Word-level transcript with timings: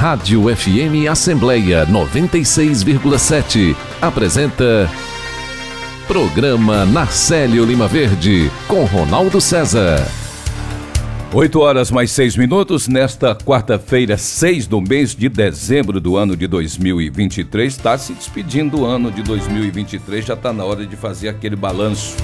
Rádio 0.00 0.44
FM 0.56 1.10
Assembleia 1.10 1.86
96,7 1.86 3.76
apresenta 4.00 4.90
Programa 6.08 6.86
Narcélio 6.86 7.66
Lima 7.66 7.86
Verde 7.86 8.50
com 8.66 8.86
Ronaldo 8.86 9.42
César. 9.42 10.02
8 11.34 11.60
horas 11.60 11.90
mais 11.90 12.10
6 12.12 12.38
minutos, 12.38 12.88
nesta 12.88 13.34
quarta-feira, 13.34 14.16
6 14.16 14.66
do 14.66 14.80
mês 14.80 15.14
de 15.14 15.28
dezembro 15.28 16.00
do 16.00 16.16
ano 16.16 16.34
de 16.34 16.46
2023. 16.46 17.70
Está 17.70 17.98
se 17.98 18.14
despedindo 18.14 18.78
do 18.78 18.86
ano 18.86 19.10
de 19.10 19.22
2023, 19.22 20.24
já 20.24 20.32
está 20.32 20.50
na 20.50 20.64
hora 20.64 20.86
de 20.86 20.96
fazer 20.96 21.28
aquele 21.28 21.56
balanço. 21.56 22.16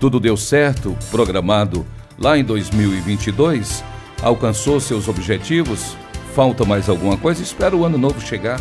Tudo 0.00 0.18
deu 0.18 0.38
certo, 0.38 0.96
programado 1.10 1.84
lá 2.18 2.38
em 2.38 2.42
2022? 2.42 3.84
Alcançou 4.22 4.80
seus 4.80 5.08
objetivos? 5.08 6.00
Falta 6.34 6.64
mais 6.64 6.88
alguma 6.88 7.16
coisa? 7.16 7.42
Espera 7.42 7.76
o 7.76 7.84
ano 7.84 7.98
novo 7.98 8.20
chegar. 8.20 8.60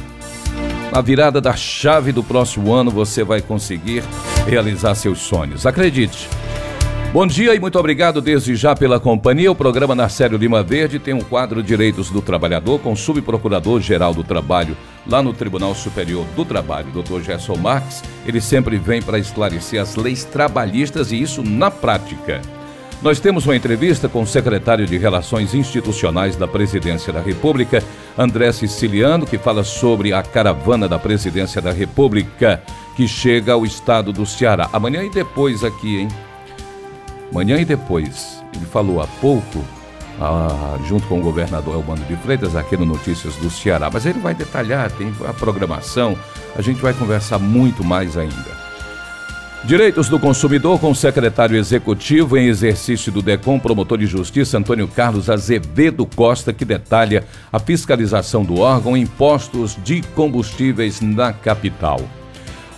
Na 0.92 1.00
virada 1.00 1.40
da 1.40 1.56
chave 1.56 2.12
do 2.12 2.22
próximo 2.22 2.74
ano, 2.74 2.92
você 2.92 3.24
vai 3.24 3.42
conseguir 3.42 4.04
realizar 4.46 4.94
seus 4.96 5.20
sonhos. 5.20 5.66
Acredite. 5.66 6.28
Bom 7.14 7.28
dia 7.28 7.54
e 7.56 7.60
muito 7.60 7.78
obrigado 7.78 8.22
desde 8.22 8.56
já 8.56 8.76
pela 8.76 9.00
companhia. 9.00 9.52
O 9.52 9.56
programa 9.56 9.96
Narcélio 9.96 10.38
Lima 10.38 10.64
Verde 10.64 11.00
tem 11.00 11.14
um 11.14 11.22
quadro 11.22 11.62
Direitos 11.64 12.10
do 12.10 12.22
Trabalhador 12.22 12.80
com 12.80 12.94
o 12.94 12.98
subprocurador-geral 12.98 14.14
do 14.14 14.24
Trabalho 14.24 14.76
lá 15.06 15.22
no 15.22 15.34
Tribunal 15.34 15.74
Superior 15.76 16.26
do 16.36 16.46
Trabalho, 16.46 16.88
Dr. 16.92 17.22
Gerson 17.22 17.56
Marques. 17.56 18.04
Ele 18.26 18.40
sempre 18.40 18.78
vem 18.78 19.02
para 19.02 19.20
esclarecer 19.20 19.82
as 19.82 19.96
leis 19.96 20.24
trabalhistas 20.24 21.12
e 21.12 21.22
isso 21.22 21.44
na 21.44 21.70
prática. 21.70 22.42
Nós 23.02 23.20
temos 23.20 23.46
uma 23.46 23.56
entrevista 23.56 24.08
com 24.08 24.22
o 24.22 24.28
secretário 24.28 24.86
de 24.86 24.96
Relações 24.96 25.56
Institucionais 25.56 26.36
da 26.36 26.48
Presidência 26.48 27.12
da 27.12 27.20
República, 27.20 27.84
André 28.16 28.52
Siciliano, 28.52 29.26
que 29.26 29.40
fala 29.40 29.64
sobre 29.64 30.14
a 30.14 30.22
caravana 30.22 30.88
da 30.88 31.00
Presidência 31.00 31.60
da 31.60 31.72
República 31.72 32.62
que 32.96 33.08
chega 33.08 33.54
ao 33.54 33.66
estado 33.66 34.14
do 34.14 34.24
Ceará. 34.24 34.70
Amanhã 34.72 35.04
e 35.04 35.10
depois 35.10 35.64
aqui, 35.64 36.02
hein? 36.02 36.08
Manhã 37.32 37.60
e 37.60 37.66
depois, 37.66 38.44
ele 38.54 38.66
falou 38.66 39.02
há 39.02 39.08
pouco, 39.08 39.66
ah, 40.20 40.78
junto 40.88 41.08
com 41.08 41.20
o 41.20 41.24
governador 41.24 41.74
Elmano 41.74 42.06
de 42.06 42.16
Freitas, 42.18 42.56
aqui 42.56 42.78
no 42.78 42.86
Notícias 42.86 43.36
do 43.38 43.50
Ceará, 43.50 43.90
mas 43.92 44.06
ele 44.06 44.20
vai 44.20 44.36
detalhar, 44.36 44.92
tem 44.92 45.12
a 45.28 45.34
programação, 45.34 46.16
a 46.56 46.62
gente 46.62 46.80
vai 46.80 46.94
conversar 46.94 47.40
muito 47.40 47.84
mais 47.84 48.16
ainda. 48.16 48.61
Direitos 49.64 50.10
do 50.10 50.20
consumidor 50.20 50.80
com 50.80 50.90
o 50.90 50.96
secretário 50.96 51.56
executivo 51.56 52.36
em 52.36 52.48
exercício 52.48 53.12
do 53.12 53.22
DECOM, 53.22 53.60
promotor 53.60 54.00
de 54.00 54.08
justiça 54.08 54.58
Antônio 54.58 54.88
Carlos 54.88 55.30
Azevedo 55.30 56.04
Costa, 56.04 56.52
que 56.52 56.66
detalha 56.66 57.24
a 57.54 57.60
fiscalização 57.60 58.44
do 58.44 58.60
órgão 58.60 58.98
em 58.98 59.06
postos 59.06 59.78
de 59.84 60.02
combustíveis 60.16 61.00
na 61.00 61.32
capital. 61.32 62.02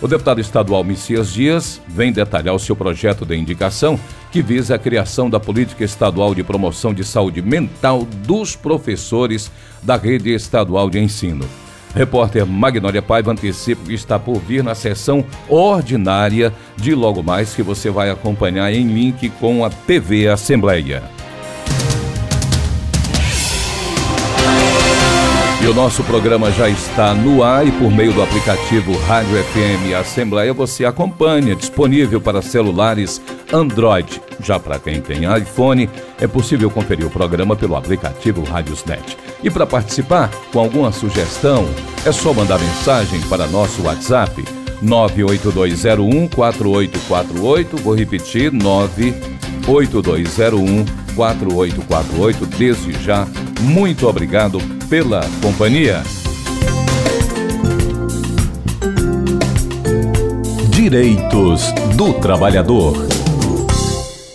O 0.02 0.06
deputado 0.06 0.42
estadual 0.42 0.84
Messias 0.84 1.32
Dias 1.32 1.80
vem 1.88 2.12
detalhar 2.12 2.54
o 2.54 2.58
seu 2.58 2.76
projeto 2.76 3.24
de 3.24 3.34
indicação 3.34 3.98
que 4.30 4.42
visa 4.42 4.74
a 4.74 4.78
criação 4.78 5.30
da 5.30 5.40
política 5.40 5.84
estadual 5.84 6.34
de 6.34 6.44
promoção 6.44 6.92
de 6.92 7.02
saúde 7.02 7.40
mental 7.40 8.06
dos 8.26 8.54
professores 8.54 9.50
da 9.82 9.96
rede 9.96 10.34
estadual 10.34 10.90
de 10.90 10.98
ensino. 10.98 11.63
Repórter 11.94 12.44
Magnólia 12.44 13.00
Paiva 13.00 13.32
antecipa 13.32 13.84
que 13.86 13.94
está 13.94 14.18
por 14.18 14.38
vir 14.40 14.64
na 14.64 14.74
sessão 14.74 15.24
ordinária 15.48 16.52
de 16.76 16.94
logo 16.94 17.22
mais 17.22 17.54
que 17.54 17.62
você 17.62 17.88
vai 17.88 18.10
acompanhar 18.10 18.72
em 18.72 18.86
link 18.86 19.30
com 19.40 19.64
a 19.64 19.70
TV 19.70 20.28
Assembleia. 20.28 21.02
E 25.64 25.66
o 25.66 25.72
nosso 25.72 26.04
programa 26.04 26.52
já 26.52 26.68
está 26.68 27.14
no 27.14 27.42
ar 27.42 27.66
e 27.66 27.72
por 27.72 27.90
meio 27.90 28.12
do 28.12 28.22
aplicativo 28.22 28.98
Rádio 29.06 29.42
FM 29.44 29.94
Assembleia 29.98 30.52
você 30.52 30.84
acompanha, 30.84 31.56
disponível 31.56 32.20
para 32.20 32.42
celulares 32.42 33.18
Android. 33.54 34.20
Já 34.40 34.58
para 34.58 34.80
quem 34.80 35.00
tem 35.00 35.32
iPhone, 35.38 35.88
é 36.20 36.26
possível 36.26 36.68
conferir 36.68 37.06
o 37.06 37.10
programa 37.10 37.54
pelo 37.54 37.76
aplicativo 37.76 38.42
Rádiosnet. 38.42 39.16
E 39.42 39.50
para 39.50 39.66
participar 39.66 40.30
com 40.52 40.58
alguma 40.58 40.90
sugestão, 40.90 41.68
é 42.04 42.10
só 42.10 42.34
mandar 42.34 42.58
mensagem 42.58 43.20
para 43.22 43.46
nosso 43.46 43.82
WhatsApp 43.82 44.44
98201 44.82 46.26
4848, 46.28 47.76
vou 47.78 47.94
repetir 47.94 48.52
98201 48.52 50.84
4848. 51.14 52.46
Desde 52.46 52.92
já, 53.02 53.26
muito 53.60 54.08
obrigado 54.08 54.58
pela 54.88 55.24
companhia. 55.40 56.02
Direitos 60.70 61.72
do 61.96 62.12
Trabalhador. 62.14 63.13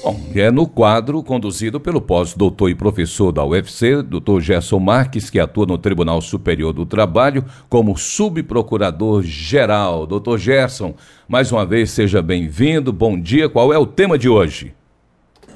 Bom, 0.01 0.17
é 0.33 0.49
no 0.49 0.65
quadro 0.65 1.21
conduzido 1.21 1.77
pelo 1.77 1.99
pós-doutor 1.99 2.69
e 2.69 2.75
professor 2.75 3.33
da 3.33 3.43
UFC, 3.43 4.01
doutor 4.01 4.39
Gerson 4.39 4.79
Marques, 4.79 5.29
que 5.29 5.39
atua 5.39 5.65
no 5.65 5.77
Tribunal 5.77 6.21
Superior 6.21 6.71
do 6.71 6.85
Trabalho 6.85 7.43
como 7.69 7.97
subprocurador-geral. 7.97 10.07
Doutor 10.07 10.37
Gerson, 10.37 10.93
mais 11.27 11.51
uma 11.51 11.65
vez 11.65 11.91
seja 11.91 12.21
bem-vindo. 12.21 12.93
Bom 12.93 13.19
dia. 13.19 13.49
Qual 13.49 13.73
é 13.73 13.77
o 13.77 13.85
tema 13.85 14.17
de 14.17 14.29
hoje? 14.29 14.73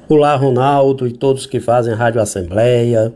Olá, 0.06 0.36
Ronaldo 0.36 1.06
e 1.06 1.12
todos 1.12 1.46
que 1.46 1.58
fazem 1.58 1.94
Rádio 1.94 2.20
Assembleia. 2.20 3.14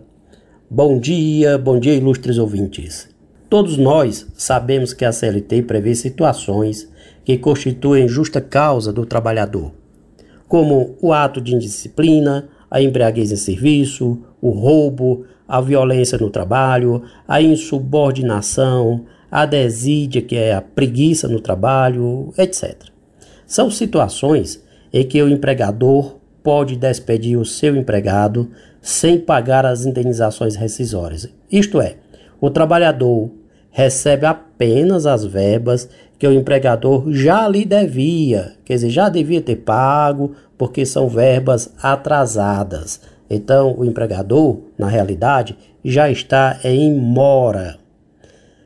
Bom 0.70 0.98
dia, 0.98 1.58
bom 1.58 1.78
dia, 1.78 1.94
ilustres 1.94 2.38
ouvintes. 2.38 3.10
Todos 3.50 3.76
nós 3.76 4.26
sabemos 4.34 4.94
que 4.94 5.04
a 5.04 5.12
CLT 5.12 5.60
prevê 5.62 5.94
situações 5.94 6.88
que 7.22 7.36
constituem 7.36 8.08
justa 8.08 8.40
causa 8.40 8.90
do 8.90 9.04
trabalhador, 9.04 9.72
como 10.48 10.96
o 11.00 11.12
ato 11.12 11.40
de 11.40 11.54
indisciplina, 11.54 12.48
a 12.70 12.80
embriaguez 12.82 13.30
em 13.30 13.36
serviço, 13.36 14.20
o 14.40 14.50
roubo, 14.50 15.24
a 15.46 15.60
violência 15.60 16.18
no 16.18 16.30
trabalho, 16.30 17.02
a 17.26 17.40
insubordinação, 17.40 19.04
a 19.30 19.46
desídia, 19.46 20.22
que 20.22 20.36
é 20.36 20.54
a 20.54 20.60
preguiça 20.62 21.28
no 21.28 21.40
trabalho, 21.40 22.32
etc. 22.36 22.74
São 23.46 23.70
situações 23.70 24.62
em 24.92 25.04
que 25.04 25.22
o 25.22 25.28
empregador 25.28 26.16
pode 26.42 26.76
despedir 26.76 27.38
o 27.38 27.44
seu 27.44 27.76
empregado 27.76 28.50
sem 28.80 29.18
pagar 29.18 29.66
as 29.66 29.84
indenizações 29.84 30.56
rescisórias. 30.56 31.28
Isto 31.50 31.80
é, 31.80 31.96
o 32.40 32.48
trabalhador 32.50 33.30
recebe 33.70 34.26
apenas 34.26 35.06
as 35.06 35.24
verbas 35.24 35.88
que 36.18 36.26
o 36.26 36.32
empregador 36.32 37.10
já 37.12 37.48
lhe 37.48 37.64
devia, 37.64 38.54
quer 38.64 38.74
dizer, 38.74 38.90
já 38.90 39.08
devia 39.08 39.40
ter 39.40 39.56
pago, 39.56 40.32
porque 40.56 40.84
são 40.84 41.08
verbas 41.08 41.72
atrasadas. 41.80 43.00
Então, 43.30 43.74
o 43.78 43.84
empregador, 43.84 44.58
na 44.76 44.88
realidade, 44.88 45.56
já 45.84 46.10
está 46.10 46.58
em 46.64 46.92
mora. 46.94 47.76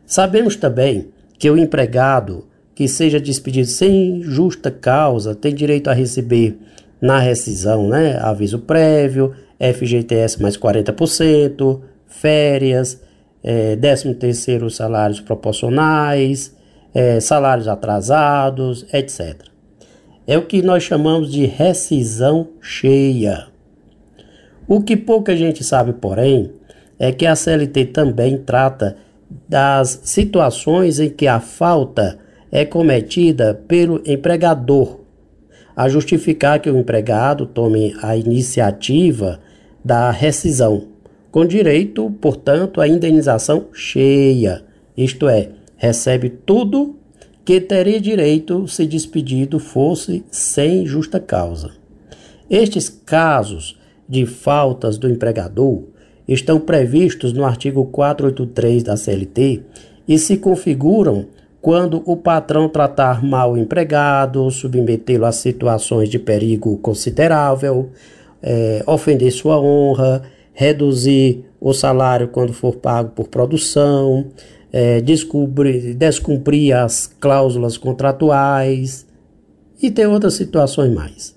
Sabemos 0.06 0.56
também 0.56 1.08
que 1.38 1.50
o 1.50 1.58
empregado 1.58 2.46
que 2.74 2.88
seja 2.88 3.20
despedido 3.20 3.69
sem 3.69 4.22
justa 4.22 4.70
causa 4.70 5.34
tem 5.34 5.54
direito 5.54 5.88
a 5.88 5.92
receber 5.92 6.58
na 7.00 7.19
rescisão, 7.19 7.88
né, 7.88 8.16
aviso 8.20 8.60
prévio, 8.60 9.34
FGTS 9.58 10.40
mais 10.40 10.56
40%, 10.56 11.80
férias, 12.06 13.00
é, 13.42 13.76
13 13.76 14.14
terceiro 14.14 14.70
salários 14.70 15.20
proporcionais, 15.20 16.54
é, 16.94 17.20
salários 17.20 17.69
atrasados, 17.69 18.86
etc. 18.92 19.42
É 20.26 20.38
o 20.38 20.47
que 20.47 20.62
nós 20.62 20.82
chamamos 20.82 21.32
de 21.32 21.47
rescisão 21.47 22.48
cheia. 22.60 23.47
O 24.69 24.82
que 24.82 24.97
pouca 24.97 25.36
gente 25.36 25.64
sabe, 25.64 25.92
porém, 25.92 26.52
é 26.98 27.10
que 27.10 27.26
a 27.26 27.34
CLT 27.34 27.86
também 27.86 28.38
trata 28.38 28.97
das 29.48 30.02
situações 30.05 31.00
em 31.00 31.11
que 31.11 31.26
a 31.26 31.40
falta 31.40 32.19
é 32.50 32.64
cometida 32.64 33.55
pelo 33.66 34.02
empregador, 34.06 35.00
a 35.75 35.88
justificar 35.88 36.61
que 36.61 36.70
o 36.70 36.78
empregado 36.78 37.46
tome 37.46 37.96
a 38.02 38.16
iniciativa 38.16 39.40
da 39.84 40.11
rescisão, 40.11 40.88
com 41.31 41.46
direito, 41.46 42.11
portanto, 42.20 42.81
à 42.81 42.87
indenização 42.87 43.66
cheia, 43.72 44.62
isto 44.96 45.28
é, 45.28 45.49
recebe 45.82 46.29
tudo 46.29 46.94
que 47.44 47.61
teria 47.61 48.00
direito 48.00 48.69
se 48.69 48.87
despedido 48.87 49.58
fosse 49.58 50.25
sem 50.31 50.87
justa 50.87 51.19
causa. 51.19 51.73
Estes 52.49 52.88
casos 52.88 53.76
de 54.08 54.25
faltas 54.25 54.96
do 54.96 55.11
empregador 55.11 55.82
estão 56.29 56.61
previstos 56.61 57.32
no 57.32 57.44
artigo 57.44 57.84
483 57.87 58.84
da 58.84 58.96
CLT 58.96 59.62
e 60.06 60.19
se 60.20 60.37
configuram 60.37 61.26
quando 61.61 62.00
o 62.06 62.17
patrão 62.17 62.69
tratar 62.69 63.20
mal 63.20 63.55
o 63.55 63.58
empregado, 63.58 64.49
submetê-lo 64.52 65.26
a 65.26 65.32
situações 65.32 66.08
de 66.08 66.19
perigo 66.20 66.76
considerável, 66.76 67.90
é, 68.40 68.85
ofender 68.87 69.32
sua 69.32 69.61
honra, 69.61 70.23
reduzir 70.52 71.44
o 71.61 71.73
salário 71.73 72.28
quando 72.28 72.52
for 72.52 72.76
pago 72.76 73.11
por 73.11 73.26
produção, 73.26 74.31
é, 74.72 75.00
descobrir, 75.02 75.94
descumprir 75.94 76.74
as 76.74 77.06
cláusulas 77.06 77.76
contratuais 77.76 79.06
e 79.82 79.90
tem 79.90 80.06
outras 80.06 80.34
situações 80.34 80.92
mais. 80.92 81.36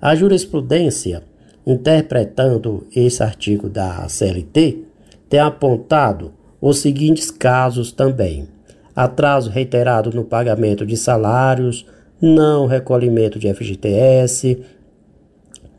A 0.00 0.14
jurisprudência, 0.14 1.24
interpretando 1.66 2.86
esse 2.94 3.22
artigo 3.22 3.68
da 3.68 4.08
CLT, 4.08 4.84
tem 5.28 5.40
apontado 5.40 6.32
os 6.60 6.78
seguintes 6.78 7.30
casos 7.30 7.90
também: 7.90 8.46
atraso 8.94 9.50
reiterado 9.50 10.10
no 10.12 10.24
pagamento 10.24 10.86
de 10.86 10.96
salários, 10.96 11.84
não 12.22 12.66
recolhimento 12.66 13.38
de 13.38 13.52
FGTS, 13.52 14.62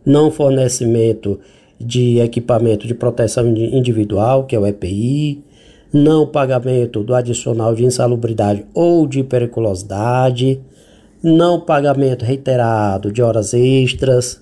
não 0.06 0.30
fornecimento 0.30 1.40
de 1.80 2.20
equipamento 2.20 2.88
de 2.88 2.96
proteção 2.96 3.48
individual, 3.48 4.46
que 4.46 4.56
é 4.56 4.60
o 4.60 4.66
EPI, 4.66 5.44
não 5.98 6.28
pagamento 6.28 7.04
do 7.04 7.16
adicional 7.16 7.74
de 7.74 7.84
insalubridade 7.84 8.66
ou 8.74 9.08
de 9.08 9.24
periculosidade, 9.24 10.62
não 11.24 11.60
pagamento 11.60 12.24
reiterado 12.24 13.12
de 13.12 13.22
horas 13.22 13.54
extras, 13.54 14.42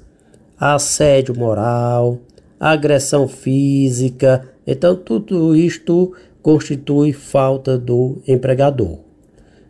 assédio 0.59 1.35
moral, 1.35 2.19
agressão 2.59 3.27
física. 3.27 4.49
Então, 4.67 4.95
tudo 4.95 5.55
isto 5.55 6.13
constitui 6.41 7.13
falta 7.13 7.77
do 7.77 8.21
empregador. 8.27 8.99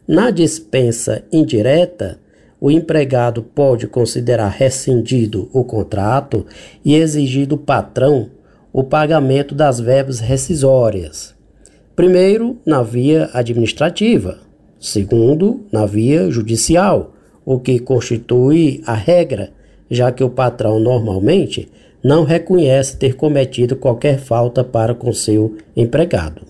Na 0.07 0.31
dispensa 0.31 1.23
indireta, 1.31 2.19
o 2.59 2.71
empregado 2.71 3.43
pode 3.43 3.85
considerar 3.85 4.49
rescindido 4.49 5.49
o 5.53 5.63
contrato 5.63 6.45
e 6.83 6.95
exigir 6.95 7.45
do 7.45 7.57
patrão 7.57 8.29
o 8.73 8.83
pagamento 8.83 9.53
das 9.53 9.79
verbas 9.79 10.19
rescisórias. 10.19 11.34
Primeiro, 11.95 12.57
na 12.65 12.83
via 12.83 13.29
administrativa, 13.33 14.39
segundo, 14.77 15.65
na 15.71 15.85
via 15.85 16.29
judicial, 16.29 17.13
o 17.45 17.57
que 17.57 17.79
constitui 17.79 18.81
a 18.85 18.93
regra, 18.93 19.51
já 19.89 20.11
que 20.11 20.23
o 20.23 20.29
patrão 20.29 20.77
normalmente 20.77 21.69
não 22.03 22.25
reconhece 22.25 22.97
ter 22.97 23.15
cometido 23.15 23.77
qualquer 23.77 24.19
falta 24.19 24.61
para 24.61 24.93
com 24.93 25.13
seu 25.13 25.55
empregado. 25.75 26.41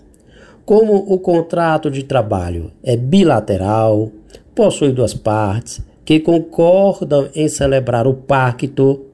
Como 0.66 0.96
o 0.96 1.20
contrato 1.20 1.92
de 1.92 2.02
trabalho 2.02 2.72
é 2.84 2.98
bilateral, 2.98 4.12
possui 4.56 4.92
duas 4.92 5.14
partes, 5.14 5.80
que 6.04 6.20
concordam 6.20 7.30
em 7.36 7.48
celebrar 7.48 8.08
o 8.08 8.16
pacto, 8.16 9.06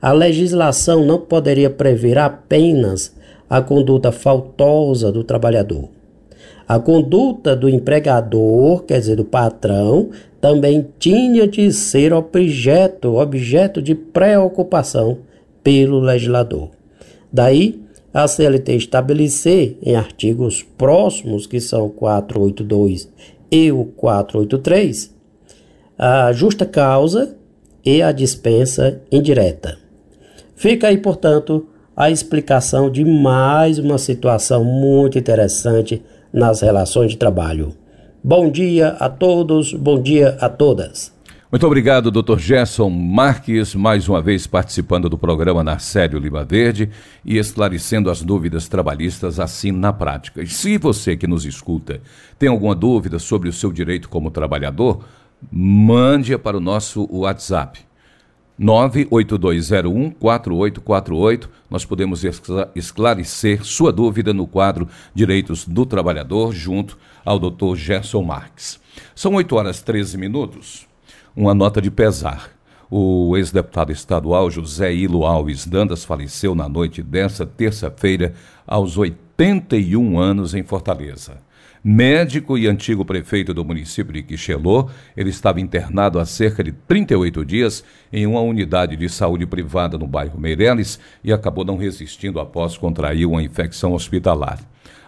a 0.00 0.12
legislação 0.12 1.04
não 1.04 1.18
poderia 1.18 1.68
prever 1.68 2.16
apenas 2.16 3.12
a 3.50 3.60
conduta 3.60 4.12
faltosa 4.12 5.10
do 5.10 5.24
trabalhador. 5.24 5.88
A 6.68 6.78
conduta 6.78 7.56
do 7.56 7.68
empregador, 7.68 8.84
quer 8.84 9.00
dizer, 9.00 9.16
do 9.16 9.24
patrão, 9.24 10.10
também 10.40 10.86
tinha 11.00 11.48
de 11.48 11.72
ser 11.72 12.12
objeto, 12.12 13.16
objeto 13.16 13.82
de 13.82 13.92
preocupação 13.92 15.18
pelo 15.64 15.98
legislador. 15.98 16.70
Daí, 17.32 17.82
a 18.14 18.28
CLT 18.28 18.76
estabelecer 18.76 19.78
em 19.82 19.96
artigos 19.96 20.62
próximos, 20.62 21.44
que 21.44 21.60
são 21.60 21.86
o 21.86 21.90
482 21.90 23.08
e 23.50 23.72
o 23.72 23.84
483, 23.84 25.12
a 25.98 26.32
justa 26.32 26.64
causa 26.64 27.36
e 27.84 28.00
a 28.00 28.12
dispensa 28.12 29.00
indireta. 29.10 29.76
Fica 30.54 30.88
aí, 30.88 30.98
portanto, 30.98 31.66
a 32.00 32.10
explicação 32.10 32.90
de 32.90 33.04
mais 33.04 33.78
uma 33.78 33.98
situação 33.98 34.64
muito 34.64 35.18
interessante 35.18 36.02
nas 36.32 36.62
relações 36.62 37.10
de 37.10 37.18
trabalho. 37.18 37.74
Bom 38.24 38.50
dia 38.50 38.96
a 38.98 39.10
todos, 39.10 39.74
bom 39.74 40.00
dia 40.00 40.34
a 40.40 40.48
todas. 40.48 41.14
Muito 41.52 41.66
obrigado, 41.66 42.10
Dr. 42.10 42.38
Gerson 42.38 42.88
Marques, 42.88 43.74
mais 43.74 44.08
uma 44.08 44.22
vez 44.22 44.46
participando 44.46 45.10
do 45.10 45.18
programa 45.18 45.62
Narcélio 45.62 46.18
Lima 46.18 46.42
Verde 46.42 46.88
e 47.22 47.36
esclarecendo 47.36 48.08
as 48.08 48.22
dúvidas 48.22 48.66
trabalhistas 48.66 49.38
assim 49.38 49.70
na 49.70 49.92
prática. 49.92 50.42
E 50.42 50.46
se 50.46 50.78
você 50.78 51.18
que 51.18 51.26
nos 51.26 51.44
escuta 51.44 52.00
tem 52.38 52.48
alguma 52.48 52.74
dúvida 52.74 53.18
sobre 53.18 53.50
o 53.50 53.52
seu 53.52 53.70
direito 53.70 54.08
como 54.08 54.30
trabalhador, 54.30 55.04
mande-a 55.52 56.38
para 56.38 56.56
o 56.56 56.60
nosso 56.60 57.06
WhatsApp. 57.12 57.89
982014848. 58.60 61.48
Nós 61.70 61.84
podemos 61.84 62.24
esclarecer 62.74 63.64
sua 63.64 63.92
dúvida 63.92 64.34
no 64.34 64.46
quadro 64.46 64.86
Direitos 65.14 65.66
do 65.66 65.86
Trabalhador, 65.86 66.52
junto 66.52 66.98
ao 67.24 67.38
Dr. 67.38 67.76
Gerson 67.76 68.22
Marques. 68.22 68.78
São 69.14 69.34
8 69.34 69.56
horas 69.56 69.80
13 69.82 70.18
minutos. 70.18 70.86
Uma 71.34 71.54
nota 71.54 71.80
de 71.80 71.90
pesar. 71.90 72.50
O 72.90 73.34
ex-deputado 73.36 73.92
estadual 73.92 74.50
José 74.50 74.92
Ilo 74.92 75.24
Alves 75.24 75.64
Dandas 75.64 76.04
faleceu 76.04 76.56
na 76.56 76.68
noite 76.68 77.02
desta 77.02 77.46
terça-feira, 77.46 78.34
aos 78.66 78.98
81 78.98 80.18
anos, 80.18 80.54
em 80.54 80.64
Fortaleza. 80.64 81.38
Médico 81.82 82.58
e 82.58 82.66
antigo 82.66 83.06
prefeito 83.06 83.54
do 83.54 83.64
município 83.64 84.12
de 84.12 84.22
Quixelô, 84.22 84.90
ele 85.16 85.30
estava 85.30 85.62
internado 85.62 86.18
há 86.18 86.26
cerca 86.26 86.62
de 86.62 86.72
38 86.72 87.42
dias 87.42 87.82
em 88.12 88.26
uma 88.26 88.42
unidade 88.42 88.96
de 88.96 89.08
saúde 89.08 89.46
privada 89.46 89.96
no 89.96 90.06
bairro 90.06 90.38
Meireles 90.38 91.00
e 91.24 91.32
acabou 91.32 91.64
não 91.64 91.78
resistindo 91.78 92.38
após 92.38 92.76
contrair 92.76 93.24
uma 93.24 93.42
infecção 93.42 93.94
hospitalar. 93.94 94.58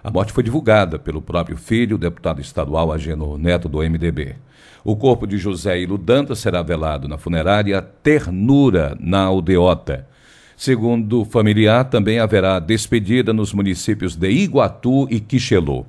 A 0.02 0.10
morte 0.10 0.32
foi 0.32 0.42
divulgada 0.42 0.98
pelo 0.98 1.20
próprio 1.20 1.58
filho, 1.58 1.98
deputado 1.98 2.40
estadual 2.40 2.90
Agenor 2.90 3.36
Neto, 3.36 3.68
do 3.68 3.80
MDB. 3.80 4.36
O 4.82 4.96
corpo 4.96 5.26
de 5.26 5.36
José 5.36 5.78
Ilo 5.78 5.98
Danta 5.98 6.34
será 6.34 6.62
velado 6.62 7.06
na 7.06 7.18
funerária 7.18 7.82
Ternura, 7.82 8.96
na 8.98 9.24
Aldeota. 9.24 10.08
Segundo 10.56 11.20
o 11.20 11.24
familiar, 11.26 11.84
também 11.84 12.18
haverá 12.18 12.58
despedida 12.58 13.30
nos 13.34 13.52
municípios 13.52 14.16
de 14.16 14.30
Iguatu 14.30 15.06
e 15.10 15.20
Quixelô. 15.20 15.84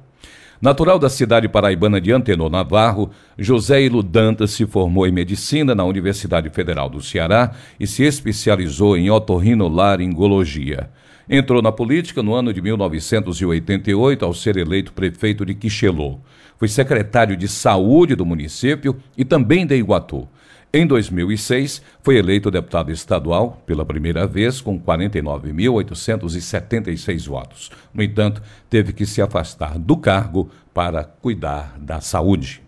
Natural 0.63 0.97
da 0.97 1.09
cidade 1.09 1.49
paraibana 1.49 1.99
de 1.99 2.13
Antenor 2.13 2.49
Navarro, 2.49 3.11
José 3.37 3.81
Ilo 3.81 4.01
Dantas 4.01 4.51
se 4.51 4.65
formou 4.65 5.05
em 5.05 5.11
medicina 5.11 5.75
na 5.75 5.83
Universidade 5.83 6.49
Federal 6.51 6.89
do 6.89 7.01
Ceará 7.01 7.51
e 7.77 7.85
se 7.85 8.03
especializou 8.03 8.95
em 8.95 9.11
otorrinolaringologia. 9.11 10.89
Entrou 11.29 11.61
na 11.61 11.69
política 11.69 12.23
no 12.23 12.33
ano 12.33 12.53
de 12.53 12.61
1988 12.61 14.23
ao 14.23 14.33
ser 14.33 14.55
eleito 14.55 14.93
prefeito 14.93 15.45
de 15.45 15.53
Quixelô. 15.53 16.19
Foi 16.57 16.69
secretário 16.69 17.35
de 17.35 17.49
saúde 17.49 18.15
do 18.15 18.25
município 18.25 18.95
e 19.17 19.25
também 19.25 19.65
de 19.65 19.75
Iguatu. 19.75 20.29
Em 20.75 20.87
2006, 20.87 21.83
foi 22.01 22.17
eleito 22.17 22.49
deputado 22.49 22.91
estadual 22.91 23.61
pela 23.63 23.85
primeira 23.85 24.25
vez 24.25 24.59
com 24.59 24.79
49.876 24.79 27.27
votos. 27.27 27.69
No 27.93 28.01
entanto, 28.01 28.41
teve 28.71 28.91
que 28.91 29.05
se 29.05 29.21
afastar 29.21 29.77
do 29.77 29.95
cargo 29.95 30.49
para 30.73 31.03
cuidar 31.03 31.75
da 31.79 32.01
saúde. 32.01 32.63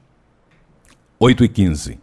8 1.20 1.46
e 1.46 1.50
15. 1.50 1.98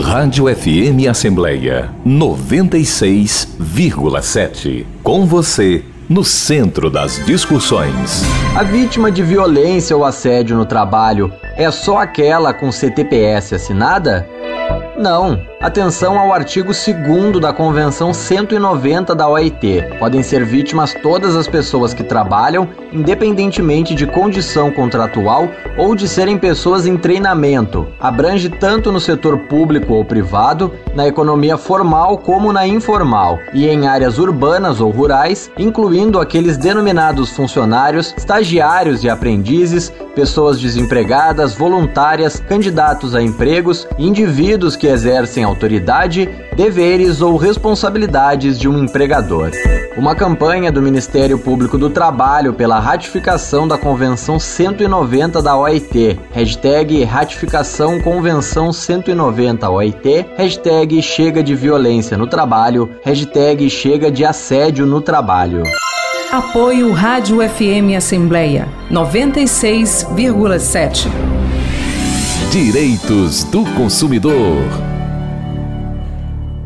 Rádio 0.00 0.44
FM 0.54 1.08
Assembleia 1.10 1.92
96,7. 2.06 4.86
Com 5.02 5.26
você 5.26 5.84
no 6.08 6.22
centro 6.22 6.88
das 6.88 7.18
discussões. 7.26 8.22
A 8.56 8.62
vítima 8.62 9.10
de 9.10 9.24
violência 9.24 9.96
ou 9.96 10.04
assédio 10.04 10.56
no 10.56 10.64
trabalho 10.64 11.32
é 11.56 11.70
só 11.70 11.98
aquela 11.98 12.52
com 12.52 12.72
CTPS 12.72 13.54
assinada? 13.54 14.26
Não. 14.96 15.53
Atenção 15.64 16.18
ao 16.18 16.30
artigo 16.30 16.72
2 16.74 17.40
da 17.40 17.50
Convenção 17.50 18.12
190 18.12 19.14
da 19.14 19.26
OIT. 19.26 19.82
Podem 19.98 20.22
ser 20.22 20.44
vítimas 20.44 20.92
todas 21.02 21.34
as 21.34 21.48
pessoas 21.48 21.94
que 21.94 22.04
trabalham, 22.04 22.68
independentemente 22.92 23.94
de 23.94 24.06
condição 24.06 24.70
contratual 24.70 25.48
ou 25.78 25.94
de 25.94 26.06
serem 26.06 26.36
pessoas 26.36 26.86
em 26.86 26.98
treinamento. 26.98 27.88
Abrange 27.98 28.50
tanto 28.50 28.92
no 28.92 29.00
setor 29.00 29.38
público 29.48 29.94
ou 29.94 30.04
privado, 30.04 30.70
na 30.94 31.08
economia 31.08 31.56
formal 31.56 32.18
como 32.18 32.52
na 32.52 32.66
informal, 32.66 33.38
e 33.54 33.66
em 33.66 33.86
áreas 33.86 34.18
urbanas 34.18 34.82
ou 34.82 34.90
rurais, 34.90 35.50
incluindo 35.58 36.20
aqueles 36.20 36.58
denominados 36.58 37.30
funcionários, 37.30 38.14
estagiários 38.18 39.02
e 39.02 39.08
aprendizes, 39.08 39.90
pessoas 40.14 40.60
desempregadas, 40.60 41.54
voluntárias, 41.54 42.38
candidatos 42.38 43.14
a 43.14 43.22
empregos 43.22 43.88
indivíduos 43.98 44.76
que 44.76 44.86
exercem 44.86 45.42
autoridade, 45.54 46.28
deveres 46.54 47.22
ou 47.22 47.36
responsabilidades 47.36 48.58
de 48.58 48.68
um 48.68 48.82
empregador. 48.82 49.52
Uma 49.96 50.12
campanha 50.14 50.70
do 50.72 50.82
Ministério 50.82 51.38
Público 51.38 51.78
do 51.78 51.88
Trabalho 51.88 52.52
pela 52.52 52.78
ratificação 52.80 53.66
da 53.66 53.78
Convenção 53.78 54.38
190 54.40 55.40
da 55.40 55.56
OIT. 55.56 56.20
Hashtag 56.32 57.04
ratificação 57.04 57.98
Convenção 58.00 58.72
190 58.72 59.70
OIT. 59.70 60.26
Hashtag 60.36 61.00
chega 61.00 61.40
de 61.42 61.54
violência 61.54 62.18
no 62.18 62.26
trabalho. 62.26 62.90
Hashtag 63.04 63.70
chega 63.70 64.10
de 64.10 64.24
assédio 64.24 64.84
no 64.84 65.00
trabalho. 65.00 65.62
Apoio 66.32 66.92
Rádio 66.92 67.38
FM 67.48 67.94
Assembleia 67.96 68.66
96,7. 68.90 71.08
Direitos 72.50 73.44
do 73.44 73.64
consumidor. 73.74 74.93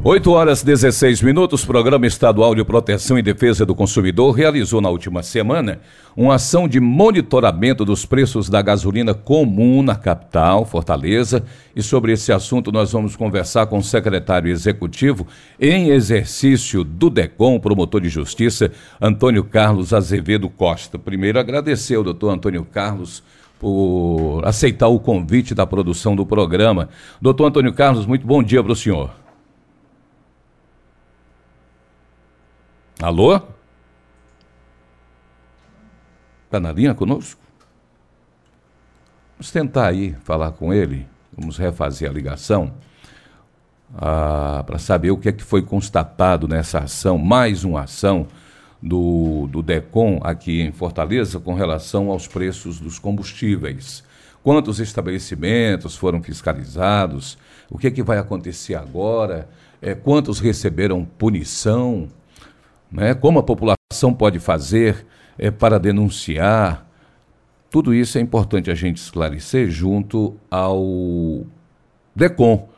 8 0.05 0.31
horas 0.31 0.63
16 0.63 1.23
minutos, 1.23 1.65
Programa 1.65 2.07
Estadual 2.07 2.55
de 2.55 2.63
Proteção 2.63 3.19
e 3.19 3.23
Defesa 3.23 3.67
do 3.67 3.75
Consumidor 3.75 4.31
realizou 4.31 4.81
na 4.81 4.89
última 4.89 5.25
semana 5.25 5.81
uma 6.17 6.37
ação 6.37 6.69
de 6.69 6.79
monitoramento 6.79 7.85
dos 7.85 8.07
preços 8.07 8.49
da 8.49 8.63
gasolina 8.63 9.13
comum 9.13 9.83
na 9.83 9.97
capital, 9.97 10.65
Fortaleza, 10.65 11.43
e 11.75 11.83
sobre 11.83 12.13
esse 12.13 12.33
assunto 12.33 12.71
nós 12.71 12.93
vamos 12.93 13.17
conversar 13.17 13.67
com 13.67 13.79
o 13.79 13.83
secretário 13.83 14.53
executivo 14.53 15.27
em 15.61 15.89
exercício 15.89 16.85
do 16.85 17.11
DECOM, 17.11 17.59
promotor 17.59 18.01
de 18.01 18.09
justiça, 18.09 18.71
Antônio 19.01 19.43
Carlos 19.43 19.93
Azevedo 19.93 20.49
Costa. 20.49 20.97
Primeiro 20.97 21.41
agradecer 21.41 21.97
ao 21.97 22.05
doutor 22.05 22.31
Antônio 22.31 22.65
Carlos 22.65 23.21
por 23.59 24.43
aceitar 24.45 24.87
o 24.87 25.01
convite 25.01 25.57
da 25.57 25.67
produção 25.67 26.15
do 26.15 26.25
programa. 26.25 26.89
Doutor 27.21 27.47
Antônio 27.47 27.73
Carlos, 27.73 28.07
muito 28.07 28.25
bom 28.25 28.45
dia 28.45 28.63
para 28.63 28.73
o 28.73 28.77
senhor. 28.77 29.28
Alô? 33.01 33.41
Está 36.47 36.59
na 36.59 36.73
linha 36.73 36.93
conosco? 36.95 37.41
Vamos 39.37 39.53
tentar 39.53 39.87
aí 39.87 40.17
falar 40.25 40.51
com 40.51 40.75
ele, 40.75 41.07
vamos 41.33 41.57
refazer 41.57 42.11
a 42.11 42.13
ligação 42.13 42.73
ah, 43.97 44.65
para 44.67 44.81
saber 44.81 45.13
o 45.13 45.17
que 45.17 45.29
é 45.29 45.33
que 45.33 45.45
foi 45.45 45.63
constatado 45.63 46.49
nessa 46.49 46.81
ação, 46.81 47.17
mais 47.17 47.63
uma 47.63 47.83
ação 47.83 48.27
do, 48.83 49.47
do 49.47 49.63
DECOM 49.63 50.19
aqui 50.21 50.61
em 50.61 50.73
Fortaleza 50.73 51.39
com 51.39 51.55
relação 51.55 52.11
aos 52.11 52.27
preços 52.27 52.81
dos 52.81 52.99
combustíveis. 52.99 54.03
Quantos 54.43 54.81
estabelecimentos 54.81 55.97
foram 55.97 56.21
fiscalizados? 56.21 57.39
O 57.71 57.79
que 57.79 57.87
é 57.87 57.91
que 57.93 58.03
vai 58.03 58.19
acontecer 58.19 58.75
agora? 58.75 59.49
É, 59.81 59.95
quantos 59.95 60.41
receberam 60.41 61.05
punição? 61.05 62.09
Né? 62.91 63.15
como 63.15 63.39
a 63.39 63.43
população 63.43 64.15
pode 64.17 64.39
fazer 64.39 65.07
é, 65.39 65.51
para 65.51 65.79
denunciar. 65.79 66.87
Tudo 67.71 67.95
isso 67.95 68.19
é 68.19 68.21
importante 68.21 68.71
a 68.71 68.75
gente 68.75 68.97
esclarecer 68.97 69.71
junto 69.71 70.37
ao 70.51 71.45
DECOM, 72.15 72.69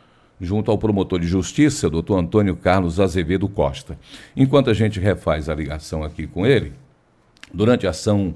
junto 0.40 0.70
ao 0.70 0.78
promotor 0.78 1.20
de 1.20 1.26
justiça, 1.26 1.88
doutor 1.88 2.18
Antônio 2.18 2.56
Carlos 2.56 2.98
Azevedo 2.98 3.48
Costa. 3.48 3.98
Enquanto 4.36 4.68
a 4.68 4.74
gente 4.74 4.98
refaz 4.98 5.48
a 5.48 5.54
ligação 5.54 6.02
aqui 6.02 6.26
com 6.26 6.46
ele, 6.46 6.72
durante 7.52 7.86
a 7.86 7.90
ação 7.90 8.34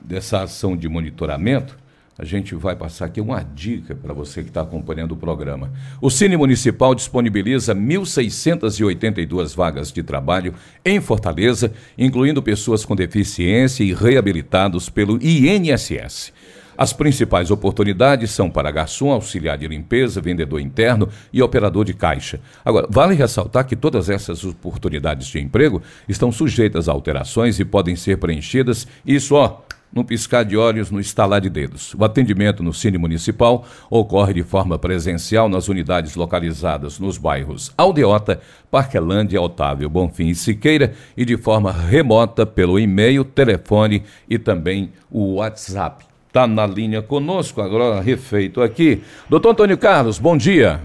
dessa 0.00 0.42
ação 0.42 0.76
de 0.76 0.88
monitoramento, 0.88 1.76
a 2.18 2.24
gente 2.24 2.54
vai 2.54 2.74
passar 2.74 3.06
aqui 3.06 3.20
uma 3.20 3.42
dica 3.42 3.94
para 3.94 4.14
você 4.14 4.42
que 4.42 4.48
está 4.48 4.62
acompanhando 4.62 5.12
o 5.12 5.16
programa. 5.16 5.70
O 6.00 6.10
Cine 6.10 6.36
Municipal 6.36 6.94
disponibiliza 6.94 7.74
1.682 7.74 9.54
vagas 9.54 9.92
de 9.92 10.02
trabalho 10.02 10.54
em 10.84 10.98
Fortaleza, 11.00 11.72
incluindo 11.98 12.42
pessoas 12.42 12.86
com 12.86 12.96
deficiência 12.96 13.84
e 13.84 13.92
reabilitados 13.92 14.88
pelo 14.88 15.18
INSS. 15.22 16.32
As 16.78 16.92
principais 16.92 17.50
oportunidades 17.50 18.30
são 18.30 18.50
para 18.50 18.70
garçom, 18.70 19.10
auxiliar 19.10 19.56
de 19.56 19.66
limpeza, 19.66 20.20
vendedor 20.20 20.60
interno 20.60 21.08
e 21.32 21.42
operador 21.42 21.84
de 21.84 21.94
caixa. 21.94 22.40
Agora, 22.64 22.86
vale 22.90 23.14
ressaltar 23.14 23.66
que 23.66 23.74
todas 23.74 24.10
essas 24.10 24.44
oportunidades 24.44 25.26
de 25.28 25.38
emprego 25.38 25.82
estão 26.06 26.30
sujeitas 26.30 26.88
a 26.88 26.92
alterações 26.92 27.58
e 27.58 27.64
podem 27.64 27.96
ser 27.96 28.18
preenchidas, 28.18 28.86
isso 29.06 29.34
ó, 29.34 29.62
no 29.92 30.04
piscar 30.04 30.44
de 30.44 30.56
olhos, 30.56 30.90
no 30.90 31.00
estalar 31.00 31.40
de 31.40 31.48
dedos. 31.48 31.94
O 31.94 32.04
atendimento 32.04 32.62
no 32.62 32.72
Cine 32.72 32.98
Municipal 32.98 33.64
ocorre 33.90 34.34
de 34.34 34.42
forma 34.42 34.78
presencial 34.78 35.48
nas 35.48 35.68
unidades 35.68 36.16
localizadas 36.16 36.98
nos 36.98 37.18
bairros 37.18 37.72
Aldeota, 37.76 38.40
Parquelândia, 38.70 39.40
Otávio, 39.40 39.88
Bonfim 39.88 40.28
e 40.28 40.34
Siqueira 40.34 40.92
e 41.16 41.24
de 41.24 41.36
forma 41.36 41.72
remota 41.72 42.44
pelo 42.44 42.78
e-mail, 42.78 43.24
telefone 43.24 44.02
e 44.28 44.38
também 44.38 44.92
o 45.10 45.36
WhatsApp. 45.36 46.04
Está 46.28 46.46
na 46.46 46.66
linha 46.66 47.00
conosco, 47.00 47.62
agora 47.62 48.00
refeito 48.00 48.60
aqui. 48.62 49.02
Doutor 49.28 49.50
Antônio 49.52 49.78
Carlos, 49.78 50.18
bom 50.18 50.36
dia. 50.36 50.80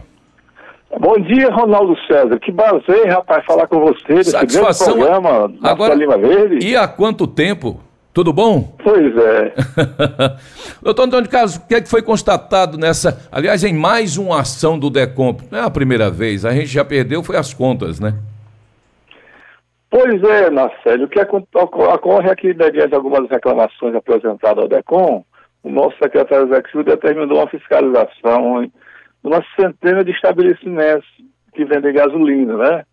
Bom 1.00 1.16
dia, 1.20 1.50
Ronaldo 1.50 1.96
César. 2.06 2.38
Que 2.40 2.52
prazer, 2.52 3.08
rapaz, 3.08 3.46
falar 3.46 3.68
com 3.68 3.80
você 3.80 4.24
Satisfação. 4.24 4.94
programa 4.94 5.52
Agora, 5.64 5.94
Lima 5.94 6.18
Verde. 6.18 6.66
E 6.66 6.76
há 6.76 6.88
quanto 6.88 7.26
tempo? 7.26 7.80
Tudo 8.14 8.34
bom? 8.34 8.76
Pois 8.84 9.16
é. 9.16 9.54
Doutor 10.84 11.04
Antônio 11.04 11.30
Carlos, 11.30 11.56
o 11.56 11.68
que 11.68 11.76
é 11.76 11.82
que 11.82 11.90
foi 11.90 12.02
constatado 12.02 12.78
nessa, 12.78 13.28
aliás, 13.32 13.64
em 13.64 13.74
mais 13.74 14.18
uma 14.18 14.42
ação 14.42 14.78
do 14.78 14.90
Decomp? 14.90 15.42
Não 15.50 15.60
é 15.60 15.64
a 15.64 15.70
primeira 15.70 16.10
vez, 16.10 16.44
a 16.44 16.52
gente 16.52 16.68
já 16.68 16.84
perdeu, 16.84 17.24
foi 17.24 17.38
as 17.38 17.54
contas, 17.54 18.00
né? 18.00 18.14
Pois 19.92 20.24
é, 20.24 20.50
Marcelo. 20.50 21.04
O 21.04 21.08
que 21.10 21.20
ocorre 21.20 22.32
aqui, 22.32 22.54
mediante 22.54 22.96
algumas 22.96 23.30
reclamações 23.30 23.94
apresentadas 23.94 24.64
ao 24.64 24.70
DECOM, 24.70 25.26
o 25.64 25.70
nosso 25.70 25.98
secretário 26.02 26.48
executivo 26.48 26.84
determinou 26.86 27.40
uma 27.40 27.50
fiscalização 27.50 28.64
de 28.64 28.72
uma 29.22 29.44
centena 29.60 30.02
de 30.04 30.12
estabelecimentos 30.12 31.08
que 31.54 31.66
vendem 31.66 31.94
gasolina, 31.94 32.56
né? 32.56 32.86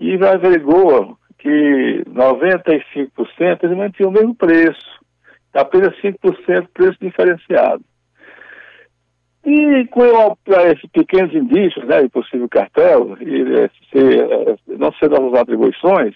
E 0.00 0.14
averigou 0.24 1.18
que 1.40 2.04
95% 2.06 3.64
eles 3.64 3.76
mantinham 3.76 4.10
o 4.10 4.12
mesmo 4.12 4.34
preço, 4.34 5.00
apenas 5.54 5.96
5% 6.02 6.68
preço 6.72 6.98
diferenciado. 7.00 7.82
E 9.44 9.86
com 9.86 10.02
esses 10.68 10.90
pequenos 10.92 11.34
indícios 11.34 11.84
né, 11.86 12.02
de 12.02 12.10
possível 12.10 12.48
cartel, 12.48 13.16
e 13.20 13.70
se, 13.90 14.76
não 14.78 14.92
ser 14.92 15.08
nossas 15.08 15.40
atribuições, 15.40 16.14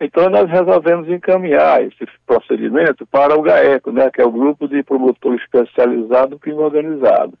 então 0.00 0.30
nós 0.30 0.48
resolvemos 0.48 1.08
encaminhar 1.08 1.82
esse 1.82 2.06
procedimento 2.24 3.04
para 3.06 3.36
o 3.36 3.42
GAECO, 3.42 3.90
né, 3.90 4.08
que 4.10 4.22
é 4.22 4.24
o 4.24 4.30
Grupo 4.30 4.68
de 4.68 4.84
Promotores 4.84 5.42
Especializado 5.42 6.30
do 6.30 6.38
Crime 6.38 6.60
Organizado, 6.60 7.36